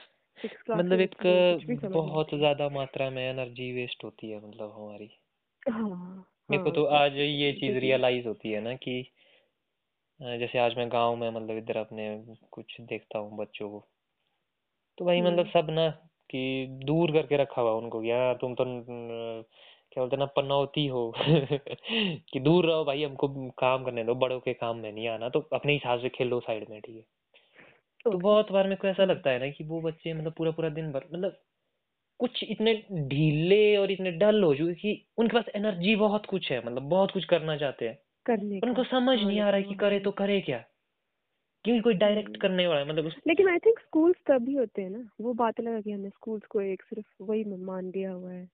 मतलब 0.71 1.01
एक 1.01 1.15
नहीं 1.27 1.91
बहुत 1.91 2.35
ज़्यादा 2.35 2.69
मात्रा 2.69 3.11
में 3.11 3.23
एनर्जी 3.31 3.73
वेस्ट 3.73 4.05
होती 4.05 4.31
है 4.31 4.49
मतलब 4.49 4.73
हमारी। 4.77 5.11
हाँ 5.71 6.27
मेरे 6.51 6.63
को 6.63 6.69
हाँ, 6.69 6.75
तो 6.75 6.85
आज 6.85 7.17
ये 7.17 7.53
चीज़ 7.53 7.79
रियलाइज़ 7.79 8.27
होती 8.27 8.53
है 8.53 8.61
ना 8.61 8.75
कि 8.75 9.01
जैसे 10.21 10.59
आज 10.59 10.75
मैं 10.77 10.89
गाँव 10.93 11.17
में 11.17 11.31
मतलब 11.31 11.57
इधर 11.57 11.77
अपने 11.77 12.09
कुछ 12.51 12.81
देखता 12.81 13.19
हूँ 13.19 13.37
बच्चों 13.39 13.71
को 13.71 13.87
तो 14.99 15.05
भाई 15.05 15.21
मतलब 15.23 15.47
हम्म। 15.47 15.51
सब 15.51 15.67
ना 15.71 15.89
कि 16.31 16.67
दूर 16.85 17.13
करके 17.13 17.37
रखा 17.37 17.63
हुआ 17.63 17.73
उनको 17.73 18.03
यार 18.05 18.35
तुम 18.35 18.55
तो 18.55 18.65
न- 18.65 19.45
क्या 19.93 20.03
बोलते 20.03 20.17
हैं 20.17 20.19
ना 20.19 20.27
पनौती 20.37 20.87
हो 20.87 21.03
कि 22.31 22.41
दूर 22.41 22.67
रहो 22.67 22.85
भाई 22.85 23.03
हमको 23.05 23.29
काम 23.59 23.85
करने 23.85 24.05
दो 24.05 24.15
बड़ों 24.15 24.41
के 24.41 24.55
काम 24.55 24.77
में 24.77 24.93
नहीं 24.93 25.09
आना 25.09 25.29
तो 25.29 25.41
अपने 25.53 25.73
हिसाब 25.73 26.01
से 26.01 26.09
खेलो 26.09 26.41
साइड 26.41 26.69
में 26.71 26.81
ठीक 26.81 26.97
है 26.97 27.03
तो. 28.05 28.11
बहुत 28.19 28.53
बार 28.53 28.65
मेरे 28.65 28.77
को 28.77 28.89
ऐसा। 28.89 29.05
लगता 29.05 29.31
है 29.31 29.39
ना 29.39 29.51
कि 29.51 29.65
वो 29.65 29.81
बच्चे 29.81 30.15
मतलब 30.15 30.33
पूरा 30.33 30.51
पूरा 30.51 30.69
दिन 30.69 30.93
भर 30.93 31.05
मतलब 31.15 31.41
कुछ 32.21 32.45
इतने 32.45 32.75
ढीले 33.09 33.77
और 33.77 33.91
इतने 33.91 34.13
डल 34.13 34.43
हो 34.43 34.55
चुके 34.55 34.75
कि 34.75 35.07
उनके 35.19 35.37
पास 35.37 35.49
एनर्जी 35.57 35.97
बहुत 35.97 36.27
कुछ 36.27 36.53
है 36.53 36.67
मतलब 36.67 36.89
बहुत 36.89 37.11
कुछ 37.11 37.25
करना 37.25 37.57
चाहते 37.57 37.89
हैं 37.89 37.99
करने 38.27 38.61
उनको 38.63 38.85
समझ 38.85 39.19
हाँ, 39.19 39.27
नहीं 39.27 39.41
आ 39.41 39.51
रहा 39.51 39.57
है 39.57 39.63
कि 39.63 39.75
करे 39.75 40.01
तो 40.01 40.11
करे 40.11 40.41
क्या? 40.41 40.59
क्योंकि 41.65 41.81
कोई 41.81 41.95
डायरेक्ट 41.95 42.29
हम्म। 42.29 42.41
करने 42.41 42.67
वाला 42.67 42.81
है 42.81 42.89
मतलब 42.89 43.07
उस 43.07 43.17
लेकिन 43.27 43.49
आई 43.49 43.59
थिंक 43.59 43.79
स्कूल्स 43.79 44.17
तभी 44.27 44.55
होते 44.55 44.83
हैं 44.83 44.91
ना। 44.91 45.09
वो 45.21 45.33
बात 45.35 45.61
लगा 45.61 45.81
कि 45.81 45.93
हमने 45.93 46.11
स्कूल्स 46.11 46.47
को 46.47 46.61
एक 46.61 46.83
सिर्फ़ 46.83 47.23
वही 47.23 47.45
मान 47.45 47.91
दिया 47.91 48.13
हुआ 48.13 48.33
है। 48.33 48.49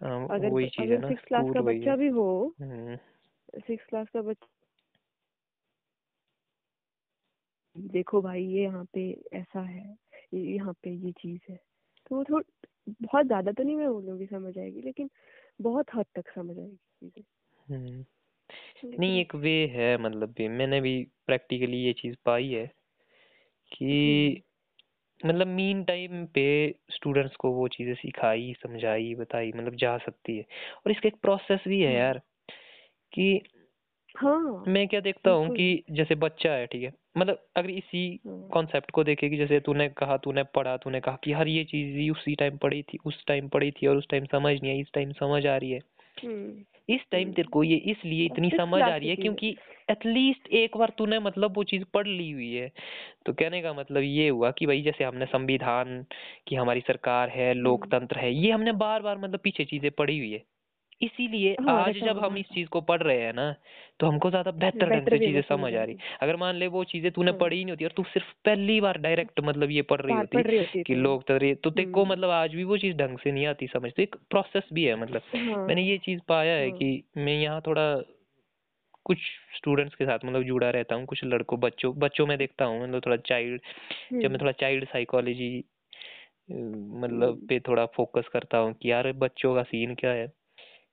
हाँ, 0.00 0.26
अगर 0.30 0.50
वही 0.50 0.68
चीज़ 0.68 0.92
है 0.92 0.98
ना 0.98 1.08
सिक्स 1.08 1.24
क्लास 1.24 1.44
का 1.54 1.60
बच्चा 1.60 1.96
भी 1.96 2.08
हो 2.08 2.54
हम्म, 2.60 2.96
सिक्स 3.60 3.84
क्लास 3.86 4.08
का 4.08 4.22
बच्चा 4.22 4.46
देखो 7.76 8.22
भाई 8.22 8.42
ये 8.44 8.62
यहाँ 8.62 8.84
पे 8.92 9.10
ऐसा 9.32 9.60
है 9.60 9.96
यहाँ 10.34 10.72
पे 10.72 10.90
ये 10.90 11.12
चीज़ 11.12 11.52
है। 11.52 11.56
तो 12.10 12.16
वो 12.16 12.24
थोड़ा 12.24 12.68
बहुत 13.02 13.26
ज़्यादा 13.26 13.52
तो 13.52 13.62
नहीं 13.62 13.76
मैं 13.76 13.88
बोलूँगी 13.88 14.26
समझ 14.26 14.58
आएगी 14.58 14.80
लेकिन 14.80 15.10
बहुत 15.60 15.86
हद 15.94 16.06
तक 16.14 16.32
समझ 16.34 16.58
आएगी 16.58 16.76
चीज़ें। 16.76 17.22
हम्म। 17.66 18.04
नहीं 18.84 19.20
एक 19.20 19.34
वे 19.34 19.66
है 19.66 19.96
मतलब 19.96 20.28
भी 20.28 20.48
मैंने 20.48 20.80
भी 20.80 21.06
प्रैक्टिकली 21.26 21.76
ये 21.76 21.92
चीज़ 21.92 22.16
पाई 22.24 22.48
है 22.48 22.72
कि 23.72 24.40
हम्म। 25.22 25.28
मतलब 25.28 25.46
मीन 25.46 25.84
टाइम 25.84 26.26
पे 26.26 26.74
स्टूडेंट्स 26.90 27.36
को 27.36 27.50
वो 27.50 27.68
चीज़ें 27.68 27.94
सिखाई 27.94 28.54
समझाई 28.62 29.14
बताई 29.14 29.52
मतलब 29.56 29.74
जा 29.74 29.98
सकती 29.98 30.36
है 30.36 30.42
और 30.76 30.90
इसका 30.90 31.08
एक 31.08 31.16
प्रोसेस 31.22 31.60
भी 31.68 31.80
है 31.80 31.92
हाँ। 31.92 31.98
यार 31.98 32.20
कि 33.12 33.42
हाँ 34.16 34.64
मैं 34.68 34.88
क्या 34.88 35.00
देखता 35.00 35.30
हूँ। 35.30 35.50
कि 35.50 35.84
जैसे 35.90 36.14
बच्चा 36.14 36.52
है 36.52 36.66
ठीक 36.66 36.82
है 36.82 36.92
मतलब 37.16 37.46
अगर 37.56 37.70
इसी। 37.70 38.20
कॉन्सेप्ट 38.26 38.90
को 38.90 39.04
देखे 39.04 39.28
कि 39.28 39.36
जैसे 39.36 39.60
तूने 39.60 39.88
कहा 39.88 40.16
तूने 40.16 40.42
पढ़ा 40.42 40.76
तूने 40.76 41.00
कहा 41.00 41.18
कि 41.24 41.32
हर 41.32 41.48
ये 41.48 41.64
चीज़ 41.64 42.10
उसी 42.10 42.34
टाइम 42.34 42.56
पढ़ी 42.56 42.82
थी 42.82 42.98
उस 43.06 43.24
टाइम 43.26 43.48
पढ़ी 43.48 43.70
थी 43.70 43.86
और 43.86 43.96
उस 43.96 44.08
टाइम 44.08 44.24
समझ 44.24 44.62
नहीं 44.62 44.72
आई 44.72 44.80
इस 44.80 44.92
टाइम 44.94 45.12
समझ 45.12 45.46
आ 45.46 45.56
रही 45.56 45.70
है 45.70 45.80
हम्म, 46.24 46.64
इस 46.88 47.00
टाइम। 47.12 47.32
तेरे 47.32 47.48
को 47.48 47.62
ये 47.64 47.76
इसलिए 47.92 48.24
इतनी 48.24 48.48
Sixth 48.48 48.60
समझ 48.60 48.82
आ 48.82 48.96
रही 48.96 49.08
है 49.08 49.14
है। 49.16 49.22
क्योंकि 49.22 49.56
एटलीस्ट 49.90 50.48
एक 50.52 50.76
बार 50.76 50.92
तूने 50.98 51.18
मतलब 51.18 51.56
वो 51.56 51.64
चीज़ 51.64 51.84
पढ़ 51.94 52.06
ली 52.06 52.30
हुई 52.30 52.52
है 52.52 52.70
तो 53.26 53.32
कहने 53.32 53.62
का 53.62 53.72
मतलब 53.72 54.02
ये 54.02 54.28
हुआ 54.28 54.50
कि 54.50 54.66
भाई 54.66 54.82
जैसे 54.82 55.04
हमने 55.04 55.26
संविधान 55.26 56.04
की 56.48 56.56
हमारी 56.56 56.80
सरकार 56.80 57.28
है 57.28 57.50
हम्म। 57.50 57.62
लोकतंत्र 57.62 58.18
है 58.18 58.32
ये 58.34 58.50
हमने 58.52 58.72
बार 58.78 59.02
बार 59.02 59.18
मतलब 59.18 59.40
पीछे 59.44 59.64
चीज़ें 59.64 59.90
पढ़ी 59.90 60.18
हुई 60.18 60.32
है 60.32 60.42
इसीलिए 61.00 61.54
हाँ, 61.60 61.74
आज 61.80 61.96
जब 61.96 62.18
हम 62.18 62.36
इस 62.36 62.46
चीज़ 62.46 62.68
को 62.68 62.80
पढ़ 62.80 63.02
रहे 63.02 63.20
हैं 63.20 63.32
ना 63.32 63.54
तो 64.00 64.06
हमको 64.06 64.30
ज़्यादा 64.30 64.50
बेहतर 64.52 64.90
ढंग 64.90 65.08
से 65.08 65.18
चीज़ें 65.18 65.40
समझ 65.48 65.72
आ 65.74 65.82
रही 65.82 65.96
अगर 66.22 66.36
मान 66.36 66.56
ले 66.56 66.66
वो 66.66 66.82
चीज़ें 66.84 67.10
तूने 67.12 67.30
हाँ। 67.30 67.38
पढ़ी 67.40 67.56
ही 67.56 67.64
नहीं 67.64 67.72
होती 67.72 67.84
और 67.84 67.92
तू 67.96 68.02
सिर्फ़ 68.04 68.32
पहली 68.44 68.80
बार 68.80 68.98
डायरेक्ट 68.98 69.40
मतलब 69.40 69.70
ये 69.70 69.82
पढ़ 69.82 70.00
रही 70.00 70.16
होती 70.16 70.82
कि 70.82 70.94
तो। 70.94 71.00
लोकतंत्र 71.00 71.54
तो 71.54 71.70
तेरे 71.70 71.90
को 71.90 72.00
हम्म। 72.00 72.12
मतलब 72.12 72.30
आज 72.30 72.54
भी 72.54 72.64
वो 72.64 72.78
चीज़ 72.78 72.96
ढंग 72.96 73.18
से 73.18 73.32
नहीं 73.32 73.46
आती 73.46 73.66
समझ 73.66 73.92
तो 73.92 74.02
एक 74.02 74.16
प्रोसेस 74.30 74.68
भी 74.72 74.84
है 74.84 74.96
मतलब 74.96 75.22
हाँ। 75.34 75.66
मैंने 75.66 75.82
ये 75.82 75.98
चीज़ 75.98 76.20
पाया 76.28 76.54
है 76.54 76.68
हाँ। 76.68 76.78
कि 76.78 77.02
मैं 77.16 77.40
यहाँ 77.40 77.60
थोड़ा 77.66 77.88
कुछ 79.06 79.18
स्टूडेंट्स 79.56 79.94
के 79.94 80.04
साथ 80.04 80.24
मतलब 80.24 80.42
जुड़ा 80.42 80.70
रहता 80.70 80.94
हूँ 80.94 81.06
कुछ 81.06 81.24
लड़कों 81.24 81.58
बच्चों 81.60 81.94
बच्चों 81.98 82.26
में 82.26 82.36
देखता 82.38 82.64
हूँ 82.64 82.82
मतलब 82.82 83.02
थोड़ा 83.06 83.16
चाइल्ड 83.16 83.60
जब 83.60 84.16
मैं 84.16 84.24
हम्म, 84.24 84.38
थोड़ा 84.38 84.52
चाइल्ड 84.52 84.84
साइकोलॉजी 84.84 85.56
मतलब 86.50 87.28
हम्म। 87.28 87.46
पे 87.46 87.60
थोड़ा 87.60 87.86
फोकस 87.86 88.28
करता 88.32 88.58
हूँ 88.58 88.72
कि 88.72 88.90
यार 88.90 89.12
बच्चों 89.12 89.54
का 89.54 89.62
सीन 89.62 89.94
क्या 89.94 90.10
है 90.10 90.26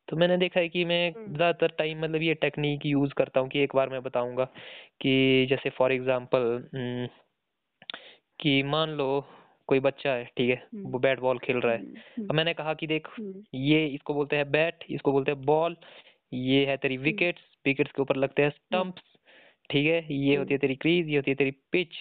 तो 0.08 0.18
मैंने 0.18 0.38
देखा 0.38 0.60
है 0.60 0.70
कि 0.70 0.84
मैं। 0.86 1.12
ज़्यादातर 1.14 1.68
टाइम 1.78 2.02
मतलब 2.04 2.22
ये 2.22 2.34
टेक्निक 2.36 2.86
यूज़ 2.86 3.14
करता 3.14 3.40
हूँ 3.40 3.50
कि 3.50 3.60
एक 3.60 3.76
बार 3.76 3.90
मैं 3.90 4.02
बताऊँगा 4.04 4.44
कि 5.02 5.46
जैसे 5.50 5.70
फॉर 5.70 5.92
एग्जांपल 5.92 6.68
कि 8.40 8.62
मान 8.66 8.90
लो 8.92 9.08
कोई 9.70 9.80
बच्चा 9.80 10.12
है 10.12 10.24
ठीक 10.38 10.50
है। 10.50 10.62
वो 10.86 11.00
बैट 11.00 11.20
बॉल 11.20 11.40
खेल 11.40 11.58
रहा 11.58 11.74
है। 11.74 11.80
अब 12.22 12.36
मैंने 12.36 12.54
कहा 12.54 12.74
कि 12.74 12.88
देख 12.88 13.08
ये 13.54 13.86
इसको 13.88 14.14
बोलते 14.14 14.36
हैं 14.36 14.50
बैट 14.52 14.84
इसको 14.90 15.12
बोलते 15.12 15.32
हैं 15.32 15.42
बॉल 15.46 15.76
ये 16.32 16.66
है 16.66 16.76
तेरी 16.78 16.98
विकेट्स 17.00 17.42
विकेट्स 17.66 17.92
के 17.92 18.02
ऊपर 18.02 18.16
लगते 18.16 18.42
हैं 18.42 18.50
स्टंप्स 18.50 19.04
ठीक 19.70 19.86
है 19.88 20.14
ये 20.16 20.36
होती 20.36 20.54
है 20.54 20.58
तेरी 20.58 20.76
क्रीज 20.76 21.08
ये 21.10 21.16
होती 21.16 21.32
है 21.32 21.36
तेरी 21.36 21.52
पिच 21.72 21.94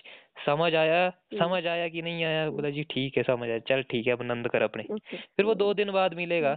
समझ 0.47 0.75
आया? 0.75 1.11
समझ 1.35 1.67
आया 1.67 1.89
कि 1.89 2.03
नहीं 2.03 2.25
आया? 2.25 2.49
बोला 2.51 2.71
जी 2.71 2.83
ठीक 2.91 3.17
है 3.17 3.23
समझ 3.23 3.49
आया। 3.49 3.59
चल 3.61 3.83
ठीक 3.91 4.07
है 4.07 4.13
अब 4.13 4.23
नंद 4.23 4.49
कर 4.49 4.63
अपने। 4.63 4.85
फिर 5.37 5.45
वो 5.47 5.55
दो 5.55 5.73
दिन 5.75 5.91
बाद 5.93 6.15
मिलेगा। 6.15 6.57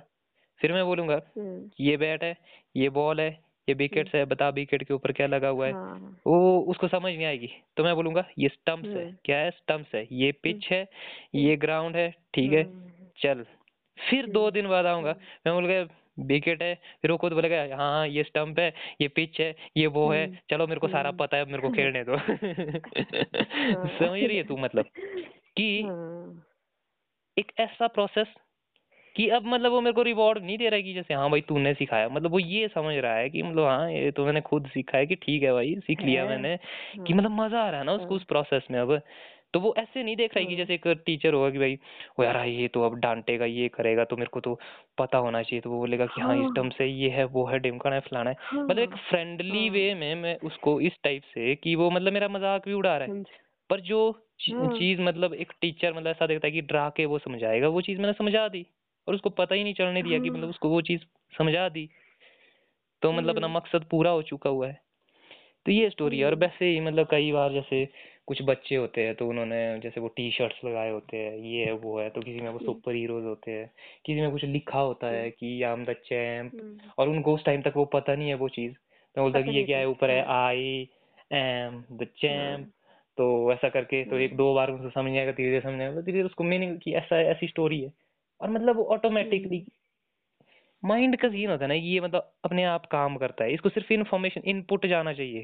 फिर 0.62 0.74
मैं 0.74 0.86
बोलूँगा 0.86 1.16
हम्म, 1.38 1.70
ये 1.80 1.98
बैट 1.98 2.24
है 2.24 2.36
ये 2.76 2.90
बॉल 2.90 3.22
है 3.22 3.30
ये 3.68 3.74
विकेट्स 3.74 4.14
है 4.16 4.24
बता 4.26 4.48
विकेट 4.50 4.84
के 4.84 4.94
ऊपर 4.94 5.12
क्या 5.12 5.28
लगा 5.28 5.48
हुआ 5.48 5.68
है। 5.68 5.74
हाँ 5.74 6.18
वो 6.28 6.60
उसको 6.72 6.88
समझ 6.88 7.12
नहीं 7.14 7.26
आएगी। 7.26 7.50
तो 7.78 7.84
मैं 7.84 7.96
बोलूँगा 7.96 8.24
ये 8.40 8.50
स्टंप्स 8.50 8.88
है। 8.88 9.04
हम्म। 9.04 9.16
क्या 9.26 9.38
है? 9.38 9.50
स्टंप्स 9.52 9.96
है। 9.96 10.08
ये 10.12 10.32
पिच 10.44 10.68
है 10.72 10.88
ये 11.36 11.56
ग्राउंड 11.58 11.96
है 11.96 12.10
ठीक 12.34 12.52
है 12.54 12.64
हम्म, 12.64 13.08
चल। 13.20 13.46
फिर 13.98 14.28
दो 14.30 14.50
दिन 14.52 14.68
बाद 14.68 14.86
आऊँगा 14.86 15.16
मैं 15.46 15.54
बोलूँगा 15.56 15.88
विकेट 16.20 16.62
है। 16.64 16.74
फिर 17.02 17.12
वो 17.12 17.18
खुद 17.18 17.34
बोलेगा 17.34 17.62
हाँ 17.76 17.92
हाँ 17.92 18.08
ये 18.08 18.24
स्टम्प 18.24 18.60
है 18.60 18.74
ये 19.02 19.08
पिच 19.08 19.40
है 19.42 19.54
ये 19.78 19.88
वो 19.88 20.10
है। 20.12 20.26
हम्म, 20.26 20.38
चलो 20.50 20.68
मेरे 20.68 20.80
को 20.80 20.88
सारा 20.88 21.10
हम्म। 21.10 21.18
पता 21.18 21.38
है 21.38 21.46
मेरे 21.46 21.62
को 21.62 21.70
खेलने 21.70 22.04
दो। 22.04 22.18
समझ 24.00 24.24
रही 24.24 24.38
है 24.38 24.44
तू 24.44 24.58
मतलब? 24.58 24.86
कि 25.58 25.82
हाँ, 25.82 26.44
एक 27.38 27.52
ऐसा 27.60 27.88
प्रोसेस 27.88 28.28
कि 29.18 29.28
अब 29.30 29.46
मतलब 29.46 29.72
वो 29.72 29.82
मेरे 29.82 29.94
को 29.94 30.02
रिवॉर्ड 30.04 30.44
नहीं 30.44 30.58
दे 30.58 30.70
रहा 30.70 30.76
है 30.76 30.84
कि 30.84 30.94
जैसे 30.94 31.14
हाँ 31.14 31.30
भाई 31.32 31.42
तूने 31.42 31.74
सिखाया। 31.74 32.10
मतलब 32.10 32.32
वो 32.32 32.40
ये 32.40 32.68
समझ 32.68 32.96
रहा 32.96 33.16
है 33.16 33.30
कि 33.30 33.44
मतलब 33.44 33.66
हाँ 33.66 33.92
ये 33.92 34.12
तो 34.12 34.26
मैंने 34.26 34.42
खुद 34.42 34.68
सीखा 34.68 34.98
है 34.98 35.06
कि 35.06 35.16
ठीक 35.18 35.44
है 35.44 35.54
भाई 35.54 35.76
सीख 35.82 36.04
लिया 36.04 36.26
मैंने। 36.26 36.58
कि 37.08 37.14
हाँ, 37.14 37.14
मतलब 37.14 37.32
मज़ा 37.34 37.62
आ 37.62 37.70
रहा 37.70 37.80
है 37.80 37.86
ना 37.86 37.94
उसको 37.94 38.16
उस 38.16 38.24
प्रोसेस 38.26 38.68
में 38.72 38.80
अब। 38.80 39.00
तो 39.54 39.60
वो 39.60 39.74
ऐसे 39.78 40.04
नहीं 40.04 40.16
देख 40.16 40.32
रहा 40.36 40.40
है 40.42 40.46
कि 40.46 40.56
हाँ। 40.56 40.58
जैसे 40.58 40.74
एक 40.74 40.88
टीचर 41.06 41.34
होगा 41.34 41.50
कि 41.50 41.58
भाई 41.60 41.76
वो 42.20 42.24
यार 42.26 42.38
ये 42.48 42.68
तो 42.68 42.82
अब 42.84 42.96
डांटेगा 43.00 43.46
ये 43.46 43.68
करेगा 43.70 44.04
तो 44.06 44.18
मेरे 44.18 44.30
को 44.34 44.40
तो 44.40 44.54
पता 44.98 45.18
होना 45.18 45.42
चाहिए। 45.44 45.62
तो 45.62 45.70
वो 45.70 45.78
बोलेगा 45.80 46.06
कि 46.08 46.22
हाँ 46.22 46.36
इस 46.38 46.48
हाँ। 46.48 46.56
टर्म 46.56 46.70
से 46.72 46.86
ये 46.88 47.10
है 47.10 47.24
वो 47.30 47.46
है 47.46 47.60
ढिमकाना 47.60 47.96
है 47.96 48.02
फलाना 48.02 48.30
है। 48.30 48.36
मतलब 48.70 48.82
एक 48.82 48.96
हाँ, 48.96 49.00
फ्रेंडली 49.10 49.70
हाँ। 49.70 49.70
वे 49.70 49.94
में 49.96 50.14
मैं 50.16 50.38
उसको 50.44 50.80
इस 50.82 50.98
टाइप 51.04 51.24
से 51.26 51.56
कि 51.56 51.76
वो 51.76 51.90
मतलब 51.92 52.14
मेरा 52.14 52.28
मज़ाक 52.30 52.66
भी 52.66 52.74
उड़ा 52.74 52.98
रहा 52.98 53.04
है। 53.06 53.12
पर 53.70 53.82
जो 53.84 54.02
हाँ। 54.50 54.68
चीज़ 54.72 55.02
मतलब 55.02 55.34
एक 55.36 55.52
टीचर 55.62 55.94
मतलब 55.94 56.08
ऐसा 56.08 56.28
देखता 56.28 56.48
है 56.48 56.52
कि 56.52 56.62
डरा 56.64 56.90
के 56.90 57.06
वो 57.06 57.20
समझाएगा 57.20 57.68
वो 57.70 57.82
चीज़ 57.82 58.00
मैंने 58.00 58.14
समझा 58.14 58.48
दी। 58.50 58.66
और 59.08 59.16
उसको 59.16 59.30
पता 59.36 59.56
ही 59.56 59.64
नहीं 59.64 59.74
चलने 59.74 60.04
दिया 60.04 60.20
कि 60.20 60.28
हाँ। 60.28 60.38
मतलब 60.38 60.50
उसको 60.50 60.70
वो 60.70 60.82
चीज़ 60.82 61.02
समझा 61.34 61.68
दी 61.70 61.90
तो 63.02 63.12
मतलब 63.12 63.30
अपना 63.30 63.48
हम्म। 63.48 63.58
मकसद 63.58 63.86
पूरा 63.92 64.12
हो 64.12 64.22
चुका 64.24 64.50
हुआ 64.50 64.68
है 64.68 64.80
तो 65.66 65.72
ये 65.72 65.90
स्टोरी 65.90 66.20
है 66.20 66.26
और 66.26 66.34
हम्म। 66.34 66.42
वैसे 66.42 66.66
ही 66.66 66.80
मतलब 66.80 67.08
कई 67.12 67.32
बार 67.32 67.52
जैसे 67.54 67.88
कुछ 68.28 68.42
बच्चे 68.44 68.76
होते 68.76 69.02
हैं 69.02 69.14
तो 69.16 69.28
उन्होंने 69.28 69.58
जैसे 69.80 70.02
वो 70.02 70.08
टी 70.16 70.30
शर्ट्स 70.32 70.64
लगाए 70.66 70.90
होते 70.92 71.18
हैं 71.18 71.38
ये 71.40 71.66
है 71.66 71.72
वो 71.74 72.00
है 72.00 72.10
तो 72.10 72.22
किसी 72.22 72.40
में 72.40 72.50
वो 72.50 72.58
हम्म। 72.58 72.66
सुपर 72.66 72.96
हीरोज 72.96 73.26
होते 73.26 73.52
हैं 73.52 73.68
किसी 74.06 74.22
में 74.22 74.32
कुछ 74.32 74.44
लिखा 74.46 74.80
होता 74.80 75.08
है 75.08 75.30
कि 75.30 75.62
I 75.64 75.74
am 75.74 75.86
the 75.86 75.96
champ 76.06 76.56
hmm, 76.56 76.90
और 76.98 77.10
उनको 77.10 77.36
उस 77.36 77.46
टाइम 77.46 77.62
तक 77.62 77.74
वो 77.76 77.86
पता 77.94 78.16
नहीं 78.16 78.30
है 78.30 78.36
वो 78.36 78.50
चीज़ 78.50 78.72
मैं 78.72 79.24
बोलता 79.24 79.42
कि 79.42 79.58
ये 79.58 79.64
क्या 79.64 79.78
है 79.78 79.88
ऊपर 79.88 80.10
है 80.10 80.26
हाँ। 80.26 80.46
आई 80.46 80.90
एम 81.34 81.84
द 81.94 82.08
चैम्प 82.18 82.60
हाँ, 82.60 82.72
तो 83.18 83.54
ऐसा 83.54 83.70
करके 83.70 84.04
तो 84.06 84.18
एक 84.18 84.32
हम्म। 84.32 84.38
दो 84.38 84.54
बार 84.54 84.72
उनको 84.72 84.90
समझ 84.92 85.12
आएगा 85.12 85.32
धीरे 85.32 85.50
धीरे 85.50 85.62
समझ 85.62 85.82
आएगा 85.82 85.92
धीरे 85.94 86.12
धीरे 86.12 86.24
उसको 86.24 86.44
मीनिंग 86.44 86.78
की 86.80 86.94
ऐसा 86.96 87.22
ऐसी 87.32 87.48
स्टोरी 87.48 87.82
है 87.82 87.92
और 88.42 88.50
मतलब 88.50 88.80
ऑटोमेटिकली 88.80 89.66
माइंड 90.84 91.18
का 91.18 91.30
सीन 91.30 91.50
होता 91.50 91.64
है 91.66 91.68
ना 91.68 91.74
ये 91.74 92.00
मतलब 92.00 92.34
अपने 92.46 92.64
आप 92.64 92.86
काम 92.86 93.18
करता 93.18 93.44
है। 93.44 93.54
इसको 93.54 93.70
सिर्फ़ 93.70 93.94
इन्फॉर्मेशन 93.94 94.42
इनपुट 94.46 94.86
जाना 94.86 95.14
चाहिए। 95.14 95.44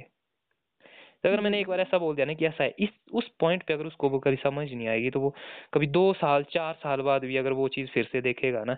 तो 1.24 1.30
अगर 1.30 1.42
मैंने 1.42 1.60
एक 1.60 1.68
बार 1.68 1.80
ऐसा 1.80 1.98
बोल 1.98 2.16
दिया 2.16 2.26
ना 2.26 2.34
कि 2.34 2.46
ऐसा 2.46 2.64
है 2.64 2.74
इस 2.80 2.90
उस 3.14 3.28
पॉइंट 3.40 3.64
पे 3.64 3.74
अगर 3.74 3.86
उसको 3.86 4.10
वो 4.10 4.20
कभी 4.20 4.36
समझ 4.36 4.72
नहीं 4.74 4.88
आएगी 4.88 5.10
तो 5.10 5.20
वो 5.20 5.36
कभी 5.74 5.88
दो 5.88 6.14
साल 6.14 6.44
चार 6.44 6.74
साल 6.74 7.02
बाद 7.02 7.26
भी 7.26 7.38
अगर 7.38 7.52
वो 7.52 7.68
चीज़ 7.68 7.90
फिर 7.90 8.10
से 8.12 8.22
देखेगा 8.22 8.64
ना 8.64 8.78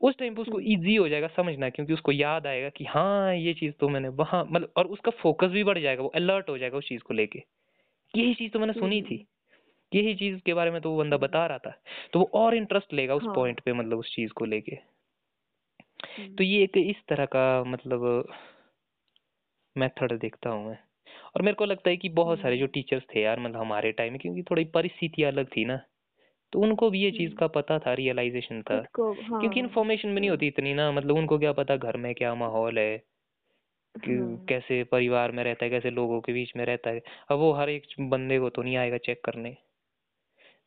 उस 0.00 0.16
टाइम 0.18 0.34
पे 0.34 0.42
उसको 0.42 0.58
हम्म। 0.58 0.72
इजी 0.72 0.94
हो 0.96 1.08
जाएगा 1.08 1.26
समझना 1.26 1.68
क्योंकि 1.70 1.92
उसको 1.92 2.12
याद 2.12 2.46
आएगा 2.46 2.68
कि 2.68 2.84
हाँ 2.84 3.34
ये 3.34 3.54
चीज़ 3.54 3.72
तो 3.80 3.88
मैंने 3.88 4.08
वहाँ 4.08 4.44
मतलब 4.50 4.72
और 4.76 4.86
उसका 4.86 5.10
फोकस 5.10 5.48
भी 5.48 5.64
बढ़ 5.64 5.78
जाएगा 5.78 6.02
वो 6.02 6.08
अलर्ट 6.08 6.48
हो 6.48 6.58
जाएगा 6.58 6.78
उस 6.78 6.88
चीज़ 6.88 7.02
को 7.02 7.14
लेके। 7.14 7.42
यही 8.14 8.34
चीज़ 8.34 8.52
तो 8.52 8.58
मैंने 8.58 8.72
सुनी 8.72 8.98
हम्म। 8.98 9.10
थी। 9.10 9.26
यही 9.94 10.14
चीज़ 10.14 10.40
के 10.40 10.54
बारे 10.54 10.70
में 10.70 10.80
तो 10.80 10.90
वो 10.90 10.98
बंदा 10.98 11.16
बता 11.16 11.46
रहा 11.46 11.58
था 11.58 11.74
तो 12.12 12.18
वो 12.18 12.30
और 12.34 12.54
इंटरेस्ट 12.54 12.92
लेगा 12.92 13.14
उस 13.14 13.24
हाँ। 13.24 13.34
पॉइंट 13.34 13.60
पे 13.60 13.72
मतलब 13.72 13.98
उस 13.98 14.14
चीज़ 14.14 14.32
को 14.32 14.44
लेके। 14.44 14.76
हम्म। 16.18 16.34
तो 16.34 16.44
ये 16.44 16.62
एक 16.62 16.76
इस 16.76 16.96
तरह 17.08 17.24
का 17.24 17.64
मतलब 17.64 18.28
मेथड 19.76 20.18
देखता 20.18 20.50
हूँ 20.50 20.68
मैं। 20.68 20.78
और 21.36 21.42
मेरे 21.42 21.54
को 21.54 21.64
लगता 21.64 21.90
है 21.90 21.96
कि 21.96 22.08
बहुत 22.08 22.40
सारे 22.40 22.56
जो 22.56 22.66
टीचर्स 22.66 23.02
थे 23.14 23.20
यार 23.20 23.40
मतलब 23.40 23.56
हमारे 23.56 23.92
टाइम 23.92 24.12
में 24.12 24.20
क्योंकि 24.20 24.42
थोड़ी 24.42 24.64
परिस्थिति 24.64 25.22
अलग 25.22 25.46
थी 25.46 25.64
ना 25.64 25.80
तो 26.52 26.60
उनको 26.60 26.90
भी 26.90 27.00
ये 27.00 27.10
चीज़ 27.10 27.28
हम्म। 27.28 27.36
का 27.36 27.46
पता 27.46 27.78
था 27.78 27.94
रियलाइजेशन 27.94 28.62
था 28.62 28.74
हाँ 28.74 29.40
क्योंकि 29.40 29.60
इन्फॉर्मेशन 29.60 30.14
भी 30.14 30.20
नहीं 30.20 30.30
होती 30.30 30.46
इतनी 30.46 30.74
ना 30.74 30.92
मतलब 30.92 31.16
उनको 31.16 31.38
क्या 31.38 31.52
पता 31.52 31.76
घर 31.76 31.96
में 31.96 32.14
क्या 32.14 32.34
माहौल 32.34 32.78
है 32.78 32.98
कि 33.96 34.12
हाँ, 34.12 34.46
कैसे 34.48 34.84
परिवार 34.84 35.32
में 35.32 35.44
रहता 35.44 35.64
है 35.64 35.70
कैसे 35.70 35.90
लोगों 35.90 36.20
के 36.20 36.32
बीच 36.32 36.52
में 36.56 36.64
रहता 36.64 36.90
है। 36.90 37.02
अब 37.30 37.38
वो 37.38 37.52
हर 37.52 37.70
एक 37.70 37.82
बंदे 38.00 38.38
को 38.38 38.50
तो 38.50 38.62
नहीं 38.62 38.76
आएगा 38.76 38.98
चेक 38.98 39.20
करने। 39.24 39.56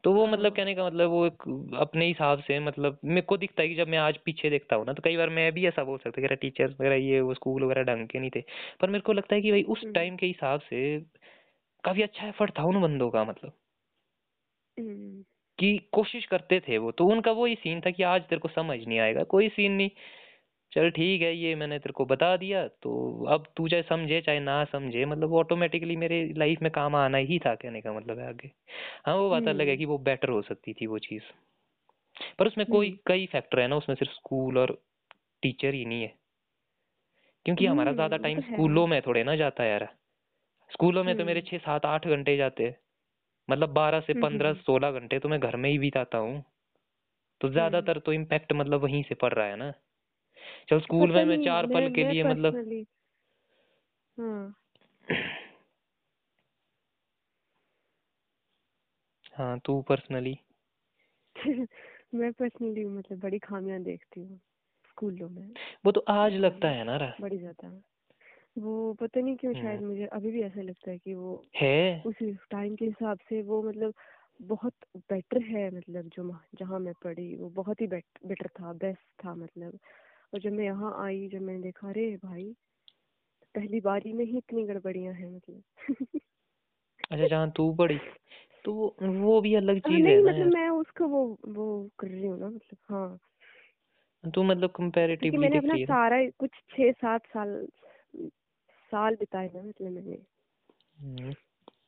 तो 0.05 0.11
वो 0.13 0.25
मतलब। 0.27 0.55
कहने 0.55 0.73
का 0.75 0.85
मतलब 0.85 1.09
वो 1.09 1.25
एक 1.25 1.43
अपने 1.79 2.07
हिसाब 2.07 2.39
से 2.39 2.59
मतलब 2.59 2.99
मेरे 3.05 3.21
को 3.21 3.37
दिखता 3.37 3.61
है 3.61 3.69
कि 3.69 3.75
जब 3.75 3.87
मैं 3.87 3.97
आज 3.97 4.17
पीछे 4.17 4.49
देखता 4.49 4.75
हूँ 4.75 4.85
ना 4.85 4.93
तो 4.93 5.01
कई 5.01 5.17
बार 5.17 5.29
मैं 5.29 5.51
भी 5.51 5.67
ऐसा 5.67 5.83
बोल 5.83 5.97
सकता 5.97 6.21
हूँ 6.21 6.27
कि 6.29 6.35
टीचर्स 6.35 6.73
वगैरह 6.81 6.95
ये 6.95 7.21
वो 7.21 7.33
स्कूल 7.33 7.63
वगैरह 7.63 7.83
ढंग 7.83 8.07
के 8.07 8.19
नहीं 8.19 8.29
थे 8.35 8.41
पर 8.81 8.89
मेरे 8.89 9.01
को 9.01 9.13
लगता 9.13 9.35
है 9.35 9.41
कि 9.41 9.51
भाई 9.51 9.63
उस 9.63 9.83
हम्म। 9.83 9.93
टाइम 9.93 10.15
के 10.15 10.25
हिसाब 10.25 10.59
से 10.59 10.99
काफ़ी 11.83 12.01
अच्छा 12.01 12.27
एफर्ट 12.27 12.51
था 12.59 12.63
उन 12.63 12.81
बंदों 12.81 13.09
का 13.09 13.23
मतलब 13.23 13.53
हम्म, 14.77 15.23
कि 15.59 15.77
कोशिश 15.91 16.25
करते 16.25 16.59
थे 16.59 16.77
वो 16.77 16.91
तो 16.91 17.05
उनका 17.05 17.31
वो 17.31 17.45
ही 17.45 17.55
सीन 17.55 17.81
था 17.81 17.91
कि 17.91 18.03
आज 18.03 18.21
तेरे 18.21 18.39
को 18.39 18.49
समझ 18.49 18.79
नहीं 18.87 18.99
आएगा 18.99 19.23
कोई 19.23 19.49
सीन 19.49 19.71
नहीं 19.71 19.89
चल 20.75 20.89
ठीक 20.89 21.21
है 21.21 21.35
ये 21.35 21.55
मैंने 21.55 21.79
तेरे 21.79 21.93
को 21.93 22.05
बता 22.05 22.37
दिया 22.37 22.67
तो 22.67 23.25
अब 23.25 23.45
तू 23.57 23.67
चाहे 23.67 23.83
समझे 23.83 24.21
चाहे 24.21 24.39
ना 24.39 24.65
समझे 24.65 25.05
मतलब 25.05 25.29
वो 25.29 25.39
ऑटोमेटिकली 25.39 25.95
मेरे 25.95 26.33
लाइफ 26.37 26.61
में 26.61 26.71
काम 26.71 26.95
आना 26.95 27.17
ही 27.17 27.39
था 27.39 27.55
कहने 27.55 27.81
का 27.81 27.93
मतलब 27.93 28.19
है 28.19 28.27
आगे। 28.27 28.51
हाँ 29.05 29.15
वो 29.15 29.29
बात 29.29 29.47
अलग 29.47 29.61
है 29.61 29.65
हम्म। 29.65 29.77
कि 29.77 29.85
वो 29.85 29.97
बेटर 29.97 30.29
हो 30.29 30.41
सकती 30.41 30.73
थी 30.73 30.87
वो 30.87 30.99
चीज़। 30.99 31.23
पर 32.39 32.47
उसमें 32.47 32.67
कोई 32.67 32.87
हम्म। 32.87 32.97
कई 33.07 33.25
फैक्टर 33.25 33.59
है 33.59 33.67
ना 33.67 33.75
उसमें 33.75 33.95
सिर्फ़ 33.95 34.13
स्कूल 34.13 34.57
और 34.57 34.81
टीचर 35.41 35.73
ही 35.73 35.85
नहीं 35.85 36.01
है। 36.01 36.13
क्योंकि 37.45 37.65
हमारा 37.65 37.89
हम्म, 37.91 37.95
ज़्यादा 37.95 38.17
टाइम 38.17 38.41
तो 38.41 38.47
स्कूलों 38.47 38.87
में 38.87 39.01
थोड़े 39.01 39.23
ना 39.23 39.35
जाता 39.35 39.63
है 39.63 39.69
यार। 39.69 39.89
स्कूलों 40.71 41.03
में 41.03 41.17
तो 41.17 41.25
मेरे 41.25 41.39
हम्म। 41.39 41.49
छह 41.49 41.57
सात 41.57 41.85
आठ 41.85 42.07
घंटे 42.07 42.37
जाते 42.37 42.63
हैं। 42.63 42.77
मतलब 43.49 43.69
बारह 43.69 43.99
से 43.99 44.13
हम्म, 44.13 44.23
पंद्रह 44.23 44.49
हम्म। 44.49 44.61
सोलह 44.61 44.91
घंटे 44.91 45.19
तो 45.19 45.29
मैं 45.29 45.39
घर 45.39 45.55
में 45.55 45.69
ही 45.69 45.79
बिताता 45.79 46.17
हूँ। 46.17 46.43
तो 47.41 47.49
ज़्यादातर 47.49 47.99
तो 47.99 48.13
इम्पैक्ट 48.13 48.53
मतलब 48.53 48.81
वहीं 48.81 49.03
से 49.03 49.15
पड़ 49.15 49.33
रहा 49.33 49.47
है 49.47 49.55
ना। 49.55 49.73
चल 50.69 50.79
स्कूल 50.79 51.11
में 51.11 51.25
मैं 51.25 51.43
चार 51.45 51.65
पल 51.65 51.89
के 51.89 52.11
लिए 52.11 52.23
मतलब 52.23 52.55
हाँ। 54.19 54.55
हाँ 59.33 59.59
तू 59.59 59.81
पर्सनली 59.81 60.39
मैं 62.15 62.31
पर्सनली 62.33 62.85
मतलब 62.85 63.19
बड़ी 63.19 63.39
खामियाँ 63.39 63.81
देखती 63.81 64.21
हूँ 64.21 64.39
स्कूलों 64.89 65.29
में। 65.29 65.53
वो 65.85 65.91
तो 65.91 66.05
आज 66.07 66.33
लगता 66.33 66.67
है 66.67 66.83
ना 66.83 66.97
रा। 66.97 67.13
बड़ी 67.21 67.37
ज़्यादा। 67.37 67.81
वो 68.57 68.93
पता 68.93 69.21
नहीं 69.21 69.35
क्यों 69.35 69.53
शायद 69.53 69.79
हम्म। 69.79 69.89
मुझे 69.89 70.05
अभी 70.05 70.31
भी 70.31 70.41
ऐसा 70.41 70.61
लगता 70.61 70.91
है 70.91 70.97
कि 70.97 71.13
वो 71.13 71.43
है? 71.55 72.03
उस 72.05 72.15
टाइम 72.51 72.75
के 72.75 72.85
हिसाब 72.85 73.17
से 73.29 73.41
वो 73.41 73.63
मतलब 73.63 73.93
बहुत 74.41 74.73
बेटर 74.95 75.41
है 75.41 75.77
मतलब 75.77 76.07
जो 76.07 76.39
जहाँ 76.59 76.79
मैं 76.79 76.93
पढ़ी 77.03 77.35
वो 77.35 77.49
बहुत 77.49 77.81
ही 77.81 77.87
बेटर 77.87 78.47
था 78.47 78.73
बेस्ट 78.73 79.25
था 79.25 79.35
मतलब। 79.35 79.79
और 80.33 80.39
जब 80.39 80.51
मैं 80.51 80.65
यहाँ 80.65 80.93
आई 81.05 81.27
जब 81.27 81.41
मैंने 81.41 81.61
देखा 81.61 81.89
अरे 81.89 82.17
भाई 82.17 82.55
पहली 83.55 83.79
बारी 83.81 84.13
में 84.13 84.25
ही 84.25 84.37
इतनी 84.37 84.63
गड़बड़ियाँ 84.63 85.13
हैं 85.13 85.35
मतलब। 85.35 85.63
अच्छा 87.11 87.27
जहाँ 87.27 87.51
तू 87.51 87.73
पढ़ी 87.73 87.97
तो 88.65 88.95
वो 89.01 89.39
भी 89.41 89.53
अलग 89.55 89.79
हाँ, 89.85 89.91
चीज़ 89.91 90.07
है 90.07 90.15
नहीं 90.15 90.25
मतलब 90.25 90.53
मैं 90.53 90.69
उसका 90.69 91.05
वो 91.05 91.25
वो 91.47 91.89
कर 91.99 92.07
रही 92.07 92.25
हूँ 92.27 92.39
ना 92.39 92.49
मतलब 92.49 92.77
हाँ। 92.89 94.31
तू 94.33 94.43
मतलब 94.43 94.69
कंपैरेटिवली 94.69 95.37
मैंने 95.37 95.57
अपना 95.57 95.75
सारा 95.85 96.17
कुछ 96.39 96.51
छः 96.69 96.91
सात 96.91 97.25
साल 97.27 97.67
साल 98.91 99.15
बिताए 99.15 99.49
ना 99.55 99.61
मतलब 99.61 99.91
मैंने। 99.91 100.17
हम्म। 100.99 101.33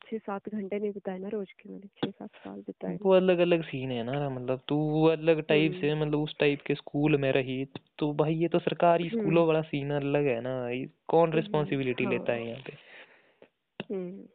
छः 0.08 0.18
सात 0.18 0.48
घंटे 0.48 0.78
नहीं 0.78 0.90
बिताए 0.90 1.18
ना 1.18 1.28
रोज 1.28 1.52
के 1.52 1.68
मैंने 1.68 1.88
छः 1.98 2.10
सात 2.10 2.30
साल 2.34 2.60
बिताए 2.60 2.96
वो 3.02 3.12
अलग 3.12 3.38
अलग 3.38 3.62
सीन 3.64 3.90
है 3.90 4.02
ना 4.04 4.28
मतलब 4.28 4.60
तू 4.68 5.04
अलग 5.06 5.42
टाइप 5.42 5.72
से 5.80 5.90
हम्म। 5.90 6.00
मतलब 6.02 6.20
उस 6.20 6.34
टाइप 6.38 6.62
के 6.66 6.74
स्कूल 6.74 7.16
में 7.16 7.30
रही 7.32 7.64
तो 7.98 8.12
भाई 8.14 8.34
ये 8.34 8.48
तो 8.48 8.58
सरकारी 8.58 9.08
हम्म। 9.08 9.20
स्कूलों 9.20 9.46
वाला 9.46 9.60
सीन 9.62 9.90
अलग 9.90 10.26
है 10.26 10.40
ना 10.40 10.54
कौन 11.08 11.28
हम्म, 11.28 11.38
रिस्पॉन्सिबिलिटी 11.38 12.06
लेता 12.06 12.32
हाँ 12.32 12.38
है 12.38 12.48
यहाँ 12.48 12.62
पे? 12.62 12.76
हम्म। 13.90 14.26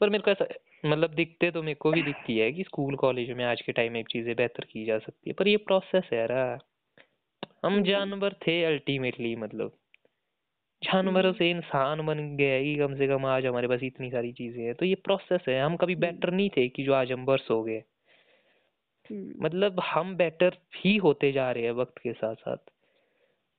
पर 0.00 0.10
मेरे 0.10 0.22
को 0.22 0.30
ऐसा 0.30 0.46
मतलब 0.84 1.14
दिखते 1.14 1.50
तो 1.50 1.62
मेरे 1.62 1.74
को 1.74 1.90
भी 1.92 2.02
दिखती 2.02 2.38
है 2.38 2.52
कि 2.52 2.62
स्कूल 2.62 2.96
कॉलेज 2.96 3.30
में 3.30 3.44
आज 3.44 3.60
के 3.60 3.72
टाइम 3.72 3.92
में 3.92 4.00
एक 4.00 4.08
चीज़ें 4.08 4.34
बेहतर 4.36 4.64
की 4.64 4.84
जा 4.84 4.98
सकती 4.98 5.30
है 5.30 5.34
पर 5.34 5.48
ये 5.48 5.56
प्रोसेस 5.66 6.10
है 6.12 6.18
यार 6.18 6.32
हम 7.64 7.72
हम्म। 7.72 7.82
जानवर 7.84 8.32
थे 8.42 8.62
अल्टीमेटली 8.64 9.34
मतलब। 9.36 9.72
जानवरों 10.86 11.24
हम्म। 11.24 11.38
से 11.38 11.50
इंसान 11.50 12.06
बन 12.06 12.18
गए 12.36 12.62
कि 12.64 12.76
कम 12.76 12.94
से 12.96 13.06
कम 13.08 13.26
आज 13.26 13.46
हमारे 13.46 13.68
पास 13.68 13.82
इतनी 13.82 14.10
सारी 14.10 14.32
चीज़ें 14.32 14.62
हैं। 14.64 14.74
तो 14.74 14.84
ये 14.84 14.94
प्रोसेस 15.04 15.44
है 15.48 15.60
हम 15.62 15.76
कभी 15.76 15.94
हम्म। 15.94 16.06
बेटर 16.06 16.30
नहीं 16.32 16.50
थे 16.50 16.68
कि 16.68 16.84
जो 16.84 16.92
आज 16.94 17.12
हम 17.12 17.24
वर्स 17.24 17.50
हो 17.50 17.62
गए। 17.64 17.82
हम्म। 19.10 19.44
मतलब 19.44 19.80
हम 19.84 20.16
बेटर 20.16 20.56
ही 20.76 20.96
होते 20.96 21.32
जा 21.32 21.50
रहे 21.52 21.64
हैं 21.64 21.72
वक्त 21.72 21.98
के 21.98 22.12
साथ 22.12 22.34
साथ 22.36 22.56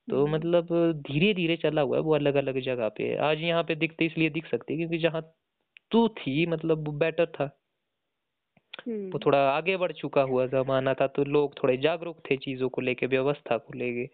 तो 0.08 0.26
मतलब 0.26 0.68
धीरे 1.06 1.32
धीरे 1.34 1.56
चला 1.56 1.80
हुआ 1.82 1.96
है 1.96 2.02
वो 2.02 2.14
अलग 2.14 2.34
अलग 2.34 2.58
जगह 2.60 2.88
पे। 2.88 3.14
आज 3.22 3.40
यहाँ 3.40 3.62
पे 3.64 3.74
दिखते 3.74 4.06
इसलिए 4.06 4.30
दिख 4.30 4.46
सकते 4.46 4.76
क्योंकि 4.76 4.98
जहाँ 4.98 5.22
तू 5.90 6.08
थी 6.08 6.46
मतलब 6.46 6.86
वो 6.86 6.92
बेटर 6.98 7.26
था। 7.26 7.50
वो 8.86 8.92
हम्म। 8.92 9.18
थोड़ा 9.18 9.38
आगे 9.50 9.76
बढ़ 9.76 9.92
चुका 9.92 10.22
हुआ 10.22 10.46
जमाना 10.46 10.94
था 10.94 11.06
तो 11.06 11.24
लोग 11.24 11.62
थोड़े 11.62 11.76
जागरूक 11.76 12.18
थे 12.30 12.36
चीज़ों 12.36 12.68
को 12.68 12.80
लेके 12.80 13.06
व्यवस्था 13.06 13.56
को 13.56 13.78
लेके। 13.78 14.08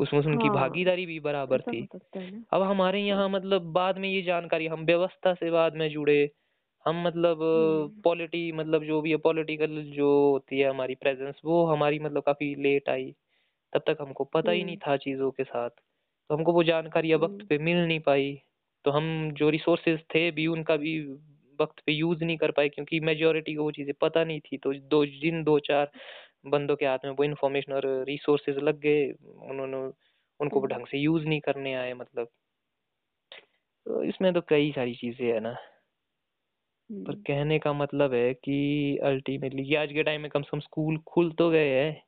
उसमें 0.00 0.20
उनकी 0.20 0.46
हाँ 0.46 0.56
भागीदारी 0.56 1.06
भी 1.06 1.20
बराबर 1.20 1.60
थी। 1.60 1.88
अब 2.52 2.62
हमारे 2.62 3.00
यहाँ 3.00 3.28
मतलब 3.28 3.62
बाद 3.62 3.98
में 3.98 4.08
ये 4.08 4.22
जानकारी 4.22 4.66
हम 4.66 4.84
व्यवस्था 4.84 5.34
से 5.34 5.50
बाद 5.50 5.76
में 5.76 5.90
जुड़े। 5.90 6.30
हम 6.86 7.06
मतलब 7.06 7.42
हम्म। 7.42 8.00
पॉलिटी 8.00 8.52
मतलब 8.52 8.84
जो 8.84 9.00
भी 9.00 9.10
है 9.10 9.16
पॉलिटिकल 9.16 9.82
जो 9.82 10.30
होती 10.30 10.58
है 10.60 10.70
हमारी 10.70 10.94
प्रेजेंस 10.94 11.40
वो 11.44 11.66
हमारी 11.66 11.98
मतलब 11.98 12.22
काफ़ी 12.22 12.54
लेट 12.54 12.88
आई। 12.88 13.14
तब 13.72 13.82
तक 13.86 13.96
हमको 14.00 14.24
पता 14.24 14.50
ही 14.50 14.64
नहीं 14.64 14.76
हम्म। 14.76 14.92
था 14.92 14.96
चीज़ों 14.96 15.30
के 15.30 15.44
साथ। 15.44 15.70
तो 16.30 16.34
हमको 16.34 16.52
वो 16.52 16.62
जानकारी 16.62 17.14
वक्त 17.14 17.46
पे 17.48 17.58
मिल 17.58 17.76
नहीं 17.76 18.00
पाई। 18.00 18.42
तो 18.84 18.90
हम 18.90 19.30
जो 19.32 19.50
रिसोर्सेज 19.50 20.00
थे 20.00 20.30
भी 20.30 20.46
उनका 20.46 20.76
भी 20.76 21.02
वक्त 21.60 21.80
पे 21.86 21.92
यूज़ 21.92 22.24
नहीं 22.24 22.36
कर 22.38 22.50
पाए 22.52 22.68
क्योंकि 22.68 23.00
मेजोरिटी 23.02 23.54
को 23.54 23.62
वो 23.64 23.70
चीज़ें 23.72 23.94
पता 24.00 24.24
नहीं 24.24 24.40
थी। 24.42 24.56
तो 24.58 24.72
दो 24.90 25.04
जिन 25.18 25.42
दो 25.44 25.58
चार 25.62 25.90
बंदों 26.46 26.76
के 26.76 26.86
हाथ 26.86 26.98
में 27.04 27.12
वो 27.12 27.24
इन्फॉर्मेशन 27.24 27.72
और 27.72 27.86
रिसोर्सेज 28.06 28.58
लग 28.60 28.80
गए 28.80 29.10
उन्होंने 29.50 29.78
उनको 30.40 30.60
वो 30.60 30.66
हम्म। 30.66 30.68
ढंग 30.68 30.86
से 30.86 30.98
यूज़ 30.98 31.26
नहीं 31.26 31.40
करने 31.42 31.74
आए 31.76 31.94
मतलब। 31.94 32.28
तो 33.86 34.02
इसमें 34.04 34.32
तो 34.34 34.40
कई 34.48 34.70
सारी 34.72 34.94
चीज़ें 34.94 35.26
है 35.26 35.38
ना। 35.40 35.54
पर 37.06 37.14
हम्म। 37.14 37.24
कहने 37.26 37.58
का 37.58 37.72
मतलब 37.72 38.14
है 38.14 38.32
कि 38.36 38.98
अल्टीमेटली 39.04 39.74
आज 39.74 39.92
के 39.92 40.02
टाइम 40.02 40.20
में 40.20 40.30
कम 40.30 40.42
से 40.42 40.50
कम 40.52 40.60
स्कूल 40.60 40.98
खुल 41.06 41.30
तो 41.32 41.50
गए 41.50 41.68
हैं। 41.70 42.02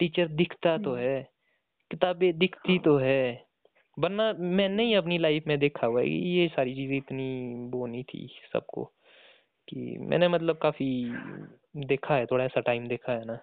टीचर 0.00 0.28
दिखता 0.34 0.76
तो 0.78 0.94
हम्म। 0.94 0.96
है। 0.96 1.22
किताबें 1.90 2.32
दिखती 2.38 2.78
हाँ। 2.78 2.80
तो 2.80 2.96
है। 2.98 3.45
वरना 3.98 4.32
मैंने 4.32 4.84
ही 4.84 4.94
अपनी 4.94 5.18
लाइफ 5.18 5.44
में 5.46 5.58
देखा 5.58 5.86
हुआ 5.86 6.00
है 6.00 6.08
ये 6.08 6.48
सारी 6.48 6.74
चीज़ें 6.74 6.96
इतनी 6.96 7.54
वो 7.70 7.86
नहीं 7.86 8.04
थी 8.04 8.28
सबको 8.52 8.84
कि 9.68 9.96
मैंने 9.98 10.28
मतलब 10.28 10.58
काफ़ी 10.58 10.88
देखा 11.86 12.14
है 12.14 12.26
थोड़ा 12.26 12.44
ऐसा 12.44 12.60
टाइम 12.60 12.86
देखा 12.88 13.12
है 13.12 13.24
ना। 13.24 13.38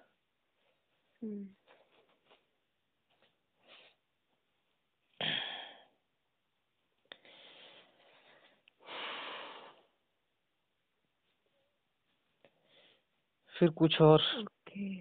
फिर 13.54 13.70
कुछ 13.70 14.00
और। 14.02 14.22
ओके 14.38 14.96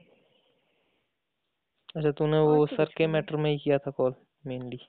अच्छा 1.95 2.11
तूने 2.11 2.39
वो 2.39 2.65
सर 2.67 2.85
के 2.97 3.07
मैटर 3.07 3.35
में 3.35 3.51
ही 3.51 3.57
किया 3.57 3.77
था 3.77 3.91
कॉल 3.91 4.13
मेनली 4.47 4.79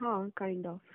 हाँ 0.00 0.30
काइंड 0.36 0.66
ऑफ़ 0.66 0.92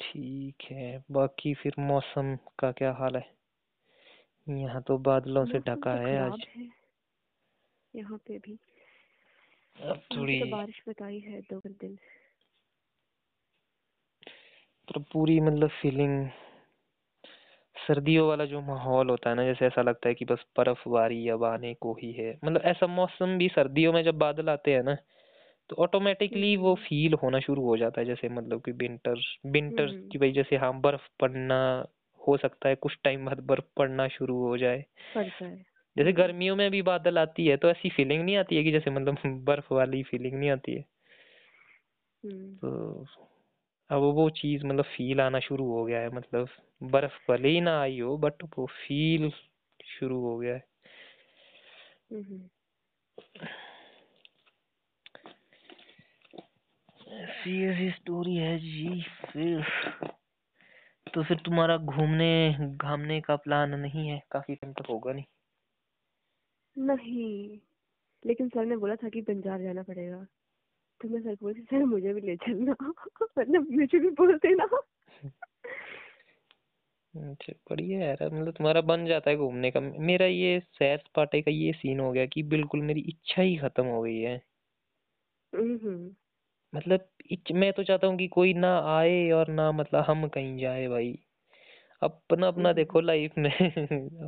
ठीक 0.00 0.64
है 0.70 1.04
बाकी 1.10 1.54
फिर 1.54 1.74
मौसम 1.78 2.36
का 2.58 2.72
क्या 2.72 2.92
हाल 2.92 3.16
है? 3.16 3.30
यहाँ 4.46 4.82
तो 4.82 4.98
बादलों 4.98 5.44
से 5.44 5.58
ढका 5.58 5.76
तो 5.76 6.06
है 6.06 6.18
आज। 6.18 6.46
है 6.56 6.68
यहाँ 7.94 8.18
पे 8.18 8.38
भी। 8.38 8.58
अब 9.82 9.96
पे 9.96 10.16
थोड़ी 10.16 10.40
तो 10.40 10.46
बारिश 10.46 10.82
बताई 10.88 11.18
है 11.18 11.40
दो 11.40 11.60
दिन। 11.66 11.98
पर 14.88 14.98
पूरी 15.12 15.40
मतलब 15.40 15.68
फीलिंग 15.68 16.28
सर्दियों 17.76 18.28
वाला 18.28 18.44
जो 18.44 18.60
माहौल 18.60 19.10
होता 19.10 19.30
है 19.30 19.36
ना 19.36 19.44
जैसे 19.44 19.66
ऐसा 19.66 19.82
लगता 19.82 20.08
है 20.08 20.14
कि 20.14 20.24
बस 20.24 20.44
बर्फबारी 20.58 21.28
अब 21.28 21.44
आने 21.44 21.74
को 21.74 21.94
ही 21.94 22.12
है। 22.12 22.38
मतलब 22.44 22.62
ऐसा 22.62 22.86
मौसम 22.86 23.38
भी 23.38 23.48
सर्दियों 23.48 23.92
में 23.92 24.04
जब 24.04 24.18
बादल 24.18 24.48
आते 24.48 24.74
हैं 24.74 24.82
ना 24.82 24.96
तो 25.70 25.76
ऑटोमेटिकली 25.76 26.56
वो 26.56 26.74
हम्म 26.74 26.84
फील 26.84 27.14
होना 27.14 27.40
शुरू 27.40 27.62
हो 27.62 27.76
जाता 27.76 28.00
है 28.00 28.06
जैसे 28.06 28.28
मतलब 28.28 28.62
कि 28.64 28.72
विंटर 28.72 29.20
विंटर 29.46 29.84
हम्म। 29.84 30.08
की 30.08 30.18
वजह 30.18 30.42
से 30.42 30.56
हाँ 30.56 30.80
बर्फ़ 30.80 31.08
पड़ना 31.20 31.86
हो 32.28 32.36
सकता 32.36 32.68
है 32.68 32.74
कुछ 32.74 32.98
टाइम 33.04 33.26
बाद 33.26 33.40
बर्फ़ 33.40 33.64
पड़ना 33.76 34.08
शुरू 34.08 34.36
हो 34.36 34.58
जाए। 34.58 34.84
जैसे 35.16 36.12
हम्म। 36.12 36.12
गर्मियों 36.12 36.56
में 36.56 36.70
भी 36.70 36.82
बादल 36.82 37.18
आती 37.18 37.46
है 37.46 37.56
तो 37.56 37.70
ऐसी 37.70 37.90
फीलिंग 37.90 38.24
नहीं 38.24 38.36
आती 38.36 38.56
है 38.56 38.64
कि 38.64 38.72
जैसे 38.72 38.90
मतलब 38.90 39.16
बर्फ़ 39.44 39.74
वाली 39.74 40.02
फीलिंग 40.02 40.34
नहीं 40.34 40.50
आती 40.50 40.72
है। 40.72 40.84
तो 42.56 43.06
अब 43.90 44.02
वो 44.02 44.30
चीज़ 44.30 44.66
मतलब 44.66 44.84
फील 44.84 45.20
आना 45.20 45.40
शुरू 45.40 45.64
हो 45.64 45.84
गया 45.84 46.00
है 46.00 46.08
मतलब 46.10 46.48
बर्फ़ 46.82 47.32
भले 47.32 47.48
ही 47.48 47.60
ना 47.60 47.80
आई 47.80 48.00
हो 48.00 48.16
बट 48.16 48.32
वो 48.58 48.66
फील 48.66 49.32
शुरू 49.84 50.20
हो 50.20 50.38
गया 50.38 50.54
है। 50.54 50.64
हम्म 57.18 57.28
ऐसी 57.28 57.64
ऐसी 57.64 57.90
स्टोरी 57.90 58.36
है 58.36 58.58
जी 58.58 59.02
फिर 59.02 59.64
तो 61.14 61.22
फिर 61.22 61.36
तुम्हारा 61.36 61.76
घूमने 61.76 62.56
घामने 62.76 63.20
का 63.20 63.36
प्लान 63.36 63.74
नहीं 63.74 64.08
है? 64.08 64.22
काफ़ी 64.30 64.54
टाइम 64.54 64.72
तक 64.72 64.86
होगा 64.88 65.12
नहीं? 65.12 65.24
नहीं। 66.76 67.58
लेकिन 68.26 68.48
सर 68.48 68.66
ने 68.66 68.76
बोला 68.76 68.96
था 68.96 69.08
कि 69.08 69.20
बंजार 69.20 69.62
जाना 69.62 69.82
पड़ेगा। 69.82 70.26
तो 71.00 71.08
मैं 71.08 71.20
सर 71.20 71.34
को 71.34 71.46
बोली 71.46 71.62
सर 71.62 71.84
मुझे 71.84 72.14
भी 72.14 72.20
ले 72.20 72.36
चलना। 72.36 72.76
मतलब 73.38 73.70
मुझे 73.70 73.98
भी 73.98 74.08
बोल 74.08 74.36
देना। 74.36 74.64
अच्छा 77.32 77.52
बढ़िया 77.70 77.98
है 77.98 78.06
यार। 78.06 78.30
मतलब 78.32 78.52
तुम्हारा 78.52 78.80
बन 78.80 79.06
जाता 79.06 79.30
है 79.30 79.36
घूमने 79.36 79.70
का। 79.70 79.80
मेरा 79.80 80.26
ये 80.26 80.60
सैर 80.60 80.98
सपाटे 80.98 81.42
का 81.42 81.50
ये 81.50 81.72
सीन 81.72 82.00
हो 82.00 82.12
गया 82.12 82.26
कि 82.26 82.42
बिल्कुल 82.42 82.82
मेरी 82.82 83.00
इच्छा 83.00 83.42
ही 83.42 83.56
खत्म 83.56 83.84
हो 83.84 84.02
गई 84.02 84.18
है। 84.18 84.42
हम्म। 85.54 86.14
मतलब 86.74 87.08
इच, 87.30 87.52
मैं 87.52 87.72
तो 87.72 87.84
चाहता 87.84 88.06
हूँ 88.06 88.18
कि 88.18 88.28
कोई 88.28 88.54
ना 88.54 88.78
आए 88.98 89.30
और 89.30 89.48
ना 89.48 89.72
मतलब 89.72 90.04
हम 90.04 90.28
कहीं 90.28 90.58
जाए 90.58 90.88
भाई। 90.88 91.18
अपना 92.02 92.48
अपना 92.48 92.72
देखो 92.72 92.98
हम्म 92.98 93.06
लाइफ 93.06 93.32
में 93.38 93.50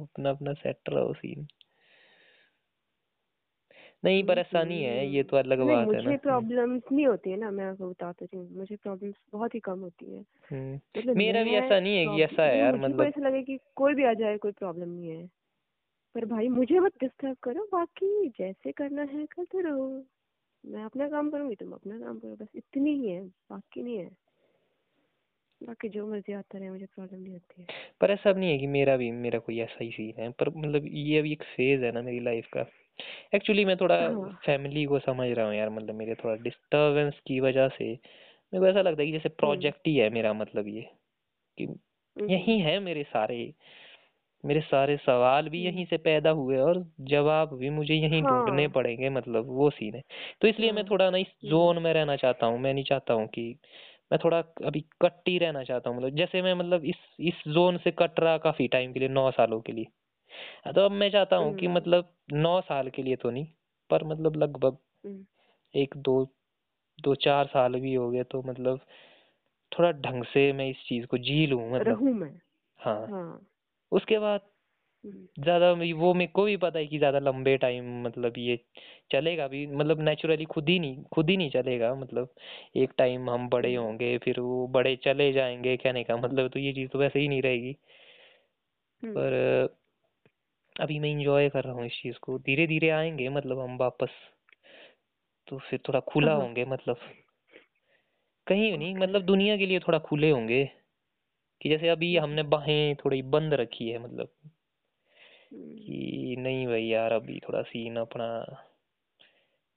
अपना 0.02 0.30
अपना 0.30 0.52
सेट 0.52 0.78
रहो 0.88 1.12
सीन 1.12 1.46
नहीं 4.04 4.24
पर 4.24 4.38
ऐसा 4.38 4.64
नहीं 4.64 4.82
है 4.82 5.06
ये 5.08 5.22
तो 5.22 5.36
अलग 5.36 5.58
नहीं 5.58 5.66
बात 5.66 5.86
है 5.86 6.02
ना। 6.02 6.10
मुझे 6.10 6.16
प्रॉब्लम्स 6.16 6.82
नहीं 6.92 7.06
होती 7.06 7.30
है 7.30 7.36
ना 7.36 7.50
मैं 7.50 7.64
आपको 7.64 7.90
बताती 7.90 8.36
हूँ। 8.36 8.50
मुझे 8.50 8.76
प्रॉब्लम्स 8.76 9.14
बहुत 9.32 9.54
ही 9.54 9.60
कम 9.60 9.80
होती 9.80 10.14
है। 10.14 10.24
हम्म 10.52 10.74
मतलब 10.98 11.16
मेरा 11.16 11.42
भी 11.42 11.54
ऐसा 11.54 11.80
नहीं 11.80 11.96
है 11.96 12.06
कि 12.06 12.22
ऐसा 12.22 12.42
है 12.42 12.58
यार 12.58 12.76
मतलब 12.76 13.02
ऐसा 13.02 13.28
लगे 13.28 13.42
कि 13.42 13.58
कोई 13.76 13.94
भी 13.94 14.04
आ 14.04 14.12
जाए 14.12 14.38
कोई 14.38 14.52
प्रॉब्लम 14.52 14.88
नहीं 14.88 15.08
है। 15.08 15.26
पर 16.14 16.24
भाई 16.24 16.48
मुझे 16.48 16.78
मत 16.78 16.92
डिस्टर्ब 17.00 17.36
करो 17.42 17.68
बाकी 17.72 18.28
जैसे 18.28 18.72
करना 18.72 19.02
है 19.02 19.26
करते 19.26 19.60
रहो। 19.60 20.04
मैं 20.66 20.84
अपना 20.84 21.08
काम 21.08 21.30
करूँगी 21.30 21.54
तुम 21.54 21.72
अपना 21.72 21.98
काम 21.98 22.18
करो 22.18 22.36
बस 22.36 22.48
इतनी 22.54 22.90
ही 22.94 23.08
है 23.08 23.26
बाकी 23.26 23.82
नहीं 23.82 23.98
है। 23.98 24.10
बाकी 25.62 25.88
जो 25.88 26.06
मर्ज़ी 26.06 26.32
आता 26.32 26.58
रहे 26.58 26.70
मुझे 26.70 26.86
प्रॉब्लम 26.86 27.20
नहीं 27.20 27.32
होती 27.32 27.62
है। 27.62 27.68
पर 28.00 28.10
ऐसा 28.10 28.32
नहीं 28.32 28.50
है 28.50 28.58
कि 28.58 28.66
मेरा 28.66 28.96
भी 28.96 29.10
मेरा 29.10 29.38
कोई 29.38 29.60
ऐसा 29.60 29.84
ही 29.84 29.90
सीन 29.90 30.22
है 30.22 30.30
पर 30.30 30.48
मतलब 30.48 30.86
ये 30.86 31.18
अभी 31.18 31.32
एक 31.32 31.42
फ़ेज़ 31.42 31.84
है 31.84 31.92
ना 31.92 32.02
मेरी 32.02 32.20
लाइफ 32.20 32.46
का। 32.52 32.66
एक्चुअली 33.34 33.64
मैं 33.64 33.76
थोड़ा 33.76 33.96
हाँ। 33.96 34.40
फैमिली 34.46 34.84
को 34.84 34.98
समझ 34.98 35.28
रहा 35.30 35.46
हूँ 35.46 35.54
यार 35.54 35.70
मतलब 35.70 35.94
मेरे 35.94 36.14
थोड़ा 36.14 36.36
डिस्टरबेंस 36.36 37.14
की 37.26 37.40
वजह 37.40 37.68
से। 37.68 37.92
मेरे 38.52 38.60
को 38.60 38.66
ऐसा 38.66 38.82
लगता 38.82 39.00
है 39.02 39.06
कि 39.06 39.12
जैसे 39.12 39.28
प्रोजेक्ट 39.28 39.88
ही 39.88 39.96
है 39.96 40.10
मेरा 40.10 40.32
मतलब 40.32 40.68
ये 40.68 40.80
कि 41.58 41.64
हम्म, 41.64 42.30
यही 42.30 42.58
है 42.58 42.78
मेरे 42.80 43.02
सारे 43.02 43.54
मेरे 44.44 44.60
सारे 44.60 44.96
सवाल 44.96 45.48
भी 45.48 45.62
यहीं 45.62 45.84
से 45.86 45.96
पैदा 45.96 46.30
हुए 46.30 46.58
और 46.58 46.84
जवाब 47.00 47.52
भी 47.54 47.70
मुझे 47.70 47.94
यहीं 47.94 48.22
ढूँढने 48.22 48.62
हाँ। 48.62 48.72
पड़ेंगे 48.72 49.08
मतलब 49.08 49.46
वो 49.46 49.70
सीन 49.70 49.94
है 49.94 50.02
तो 50.42 50.48
इसलिए 50.48 50.72
मैं 50.72 50.82
हाँ। 50.82 50.90
थोड़ा 50.90 51.10
ना 51.10 51.18
इस। 51.18 51.26
जोन 51.44 51.82
में 51.82 51.92
रहना 51.92 52.16
चाहता 52.16 52.46
हूँ 52.46 52.58
मैं 52.58 52.74
नहीं 52.74 52.84
चाहता 52.84 53.14
हूँ 53.14 53.26
कि 53.26 53.58
मैं 54.12 54.18
थोड़ा 54.24 54.38
अभी 54.64 54.80
कट 55.02 55.28
ही 55.28 55.38
रहना 55.38 55.64
चाहता 55.64 55.90
हूँ 55.90 55.96
मतलब 55.96 56.16
जैसे 56.16 56.42
मैं 56.42 56.54
मतलब 56.54 56.84
इस 56.84 56.96
इस 57.20 57.42
जोन 57.48 57.78
से 57.78 57.90
कट 57.90 58.20
रहा 58.20 58.38
काफ़ी 58.38 58.68
टाइम 58.68 58.92
के 58.92 59.00
लिए 59.00 59.08
नौ 59.08 59.30
सालों 59.30 59.60
के 59.60 59.72
लिए 59.72 59.86
हाँ, 60.64 60.72
तो 60.74 60.80
अब 60.80 60.90
मैं 60.90 61.10
चाहता 61.10 61.36
हूँ 61.36 61.54
कि 61.54 61.66
हम्म। 61.66 61.76
मतलब 61.76 62.12
नौ 62.32 62.60
साल 62.60 62.88
के 62.90 63.02
लिए 63.02 63.16
तो 63.16 63.30
नहीं 63.30 63.46
पर 63.90 64.04
मतलब 64.04 64.36
लगभग 64.36 64.76
हम्म, 65.06 65.24
एक 65.74 65.96
दो 65.96 66.24
दो 66.98 67.14
चार 67.14 67.46
साल 67.46 67.80
भी 67.80 67.94
हो 67.94 68.10
गए 68.10 68.22
तो 68.22 68.42
मतलब 68.42 68.80
थोड़ा 69.72 69.90
ढंग 69.92 70.24
से 70.24 70.52
मैं 70.52 70.68
इस 70.70 70.84
चीज़ 70.88 71.06
को 71.06 71.18
जी 71.18 71.46
लूँ 71.46 71.70
मतलब 71.70 71.86
रहूँ 71.88 72.14
मैं 72.14 72.32
हाँ 72.80 73.06
हाँ 73.06 73.49
उसके 73.92 74.18
बाद 74.18 74.40
हम्म, 75.04 75.42
ज़्यादा 75.42 75.70
वो 75.72 76.14
मेरे 76.14 76.30
को 76.32 76.44
भी 76.44 76.56
पता 76.56 76.78
है 76.78 76.86
कि 76.86 76.98
ज़्यादा 76.98 77.18
लंबे 77.18 77.56
टाइम 77.56 78.02
मतलब 78.02 78.38
ये 78.38 78.58
चलेगा 79.12 79.48
भी 79.48 79.66
मतलब 79.66 80.00
नेचुरली 80.00 80.44
खुद 80.44 80.68
ही 80.68 80.78
नहीं 80.78 81.02
खुद 81.04 81.30
ही 81.30 81.36
नहीं 81.36 81.50
चलेगा 81.50 81.94
मतलब 81.94 82.34
एक 82.76 82.92
टाइम 82.98 83.30
हम 83.30 83.48
बड़े 83.48 83.74
हम्म। 83.74 83.84
होंगे 83.86 84.18
फिर 84.18 84.40
वो 84.40 84.66
बड़े 84.68 84.96
चले 84.96 85.32
जाएँगे 85.32 85.76
कहने 85.76 86.04
का 86.04 86.16
मतलब 86.16 86.48
तो 86.48 86.58
ये 86.58 86.72
चीज़ 86.72 86.88
तो 86.88 86.98
वैसे 86.98 87.18
ही 87.20 87.28
नहीं 87.28 87.42
रहेगी। 87.42 87.76
हम्म, 89.02 89.12
पर 89.12 89.76
अभी 90.80 90.98
मैं 90.98 91.10
इंजॉय 91.10 91.48
कर 91.48 91.64
रहा 91.64 91.72
हूँ 91.72 91.86
इस 91.86 92.00
चीज़ 92.02 92.16
को 92.22 92.38
धीरे 92.38 92.66
धीरे 92.66 92.90
आएँगे 92.90 93.28
मतलब 93.28 93.58
हम 93.58 93.76
वापस 93.76 94.10
तो 95.48 95.58
फिर 95.58 95.80
थोड़ा 95.88 96.00
खुला 96.00 96.32
हाँ। 96.32 96.40
होंगे 96.40 96.64
मतलब। 96.64 96.96
कहीं 98.46 98.78
नहीं 98.78 98.94
मतलब 98.94 99.22
दुनिया 99.22 99.56
के 99.56 99.66
लिए 99.66 99.78
थोड़ा 99.78 99.98
खुले 99.98 100.30
होंगे। 100.30 100.70
कि 101.60 101.68
जैसे 101.68 101.88
अभी 101.88 102.14
हम्म। 102.16 102.24
हमने 102.24 102.42
बाहें 102.48 102.94
थोड़ी 102.96 103.22
बंद 103.22 103.54
रखी 103.54 103.88
है 103.88 103.98
मतलब 103.98 104.28
हम्म, 105.52 105.74
कि 105.76 106.36
नहीं 106.38 106.66
भाई 106.66 106.84
यार 106.84 107.12
अभी 107.12 107.38
थोड़ा 107.38 107.62
सीन 107.62 107.96
अपना 107.96 108.28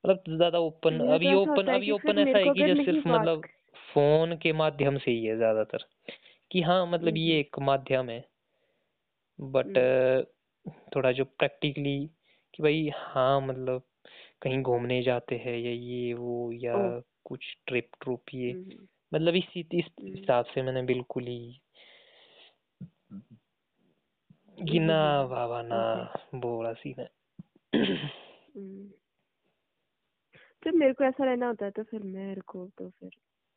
मतलब 0.03 0.35
ज़्यादा 0.37 0.59
ओपन 0.59 0.99
अभी 1.07 1.33
ओपन 1.33 1.67
अभी 1.67 1.91
ओपन 1.91 2.19
ऐसा 2.19 2.37
है 2.37 2.49
कि 2.49 2.63
जो 2.63 2.83
सिर्फ़ 2.83 3.07
मतलब 3.07 3.43
फ़ोन 3.93 4.35
के 4.37 4.53
माध्यम 4.53 4.97
से 4.97 5.11
ही 5.11 5.25
है 5.25 5.35
ज़्यादातर 5.37 5.85
कि 6.51 6.61
हाँ 6.61 6.85
मतलब 6.87 7.17
ये 7.17 7.31
हम्म, 7.31 7.39
एक 7.39 7.59
माध्यम 7.59 8.09
है 8.09 8.23
बट 9.39 9.77
हम्म। 9.77 10.71
थोड़ा 10.95 11.11
जो 11.11 11.25
प्रैक्टिकली 11.25 11.99
कि 12.53 12.63
भाई 12.63 12.89
हाँ 12.95 13.41
मतलब 13.41 13.83
कहीं 14.41 14.61
घूमने 14.61 15.01
जाते 15.03 15.35
हैं 15.35 15.57
या 15.57 15.71
ये 15.71 16.13
वो 16.13 16.51
या 16.51 16.73
कुछ 17.23 17.45
ट्रिप 17.67 17.89
ट्रुप 18.01 18.33
ये 18.33 18.51
हम्म, 18.51 18.87
मतलब 19.13 19.35
इस 19.35 19.57
इस 19.57 19.85
हम्म। 19.99 20.13
हिसाब 20.15 20.45
से 20.45 20.61
मैंने 20.61 20.81
बिल्कुल 20.83 21.23
ही 21.23 21.59
हम्म, 23.13 24.65
गिना 24.65 25.19
हम्म, 25.19 25.29
बाबा 25.29 25.61
ना 25.61 26.01
ओके। 26.01 26.37
वो 26.37 26.57
वाला 26.57 26.73
सीन 26.73 26.95
है। 26.99 27.09
जब 30.63 30.73
मेरे 30.73 30.93
को 30.93 31.03
ऐसा 31.03 31.25
रहना 31.25 31.47
होता 31.47 31.65
है 31.65 31.71
तो 31.71 31.83
फिर 31.83 32.03
मेरे 32.03 32.41
को 32.41 32.69
तो 32.77 32.89
फिर 32.89 33.09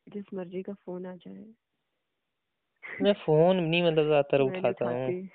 जिस 0.09 0.25
मर्ज़ी 0.33 0.63
का 0.63 0.73
फ़ोन 0.73 1.05
आ 1.05 1.15
जाए 1.15 1.45
मैं 3.01 3.13
फ़ोन 3.13 3.57
नहीं 3.57 3.83
मतलब 3.83 4.05
ज़्यादातर 4.05 4.41
उठाता 4.41 4.85
हूँ 4.85 5.29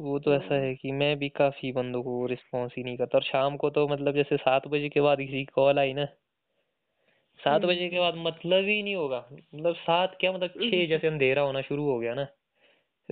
वो 0.00 0.18
तो 0.18 0.34
ऐसा 0.34 0.54
हाँ। 0.54 0.74
कि 0.74 0.92
मैं 0.92 1.18
भी 1.18 1.28
काफ़ी 1.28 1.72
बंदों 1.72 2.02
को 2.02 2.26
रिस्पॉन्स 2.26 2.72
ही 2.76 2.84
नहीं 2.84 2.96
करता 2.96 3.18
और 3.18 3.24
शाम 3.24 3.56
को 3.56 3.70
तो 3.70 3.88
मतलब 3.88 4.14
जैसे 4.14 4.36
सात 4.36 4.66
बजे 4.68 4.88
के 4.88 5.00
बाद 5.00 5.18
किसी 5.18 5.44
कॉल 5.44 5.78
आई 5.78 5.92
ना 5.92 6.04
सात 7.40 7.62
बजे 7.62 7.88
के 7.88 7.98
बाद 7.98 8.14
मतलब 8.16 8.64
ही 8.64 8.82
नहीं 8.82 8.94
होगा 8.94 9.28
मतलब 9.32 9.74
सात 9.74 10.16
क्या 10.20 10.32
मतलब 10.32 10.50
छह 10.50 10.86
जैसे 10.86 11.06
अंधेरा 11.06 11.42
होना 11.42 11.60
शुरू 11.62 11.84
हो 11.84 11.98
गया 11.98 12.14
ना 12.14 12.26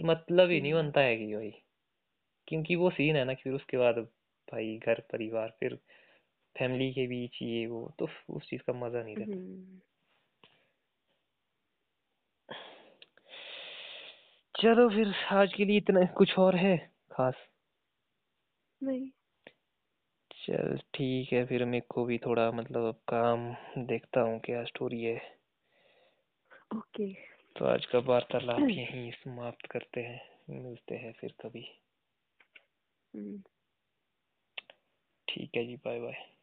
फिर 0.01 0.07
मतलब 0.07 0.51
ही 0.51 0.61
नहीं 0.61 0.73
हम्म, 0.73 0.75
बनता 0.75 1.01
है 1.01 1.17
कि 1.17 1.35
भाई 1.35 1.51
क्योंकि 2.49 2.77
वो 2.77 2.91
सीन 2.91 3.17
है 3.17 3.25
ना 3.25 3.35
कि 3.35 3.43
फिर 3.43 3.53
उसके 3.53 3.77
बाद 3.77 3.99
भाई 4.49 4.79
घर 4.87 5.01
परिवार 5.13 5.57
फिर 5.61 5.77
फैमिली 6.57 6.93
के 6.93 7.07
बीच 7.07 7.43
ये 7.43 7.67
वो 7.67 7.95
तो 7.99 8.09
उस 8.31 8.51
चीज़ 8.51 8.63
का 8.63 8.73
मज़ा 8.73 9.03
नहीं 9.03 9.17
रहता। 9.17 9.39
हम्म। 9.39 9.81
चलो 14.55 14.89
फिर 14.89 15.15
आज 15.33 15.55
के 15.55 15.65
लिए 15.65 15.77
इतना 15.77 16.05
कुछ 16.15 16.39
और 16.39 16.57
है 16.57 16.77
खास? 17.13 17.35
नहीं। 18.81 19.11
चल 20.31 20.79
ठीक 20.95 21.33
है 21.33 21.45
फिर 21.47 21.65
मेरे 21.65 21.87
को 21.89 22.05
भी 22.05 22.19
थोड़ा 22.19 22.51
मतलब 22.53 23.01
काम 23.09 23.51
देखता 23.87 24.21
हूँ 24.21 24.41
क्या 24.41 24.65
स्टोरी 24.65 25.03
है। 25.03 25.19
ओके। 26.75 27.07
तो 27.57 27.65
आज 27.65 27.87
का 27.87 27.99
वार्तालाप 27.99 28.61
यहीं 28.61 29.13
समाप्त 29.13 29.67
करते 29.67 30.01
हैं। 30.01 30.21
मिलते 30.51 30.95
हैं 30.95 31.13
फिर 31.13 31.35
कभी। 31.43 31.69
हम्म, 33.17 33.43
ठीक 35.29 35.51
है 35.57 35.67
जी 35.67 35.77
बाय 35.77 36.01
बाय 36.01 36.40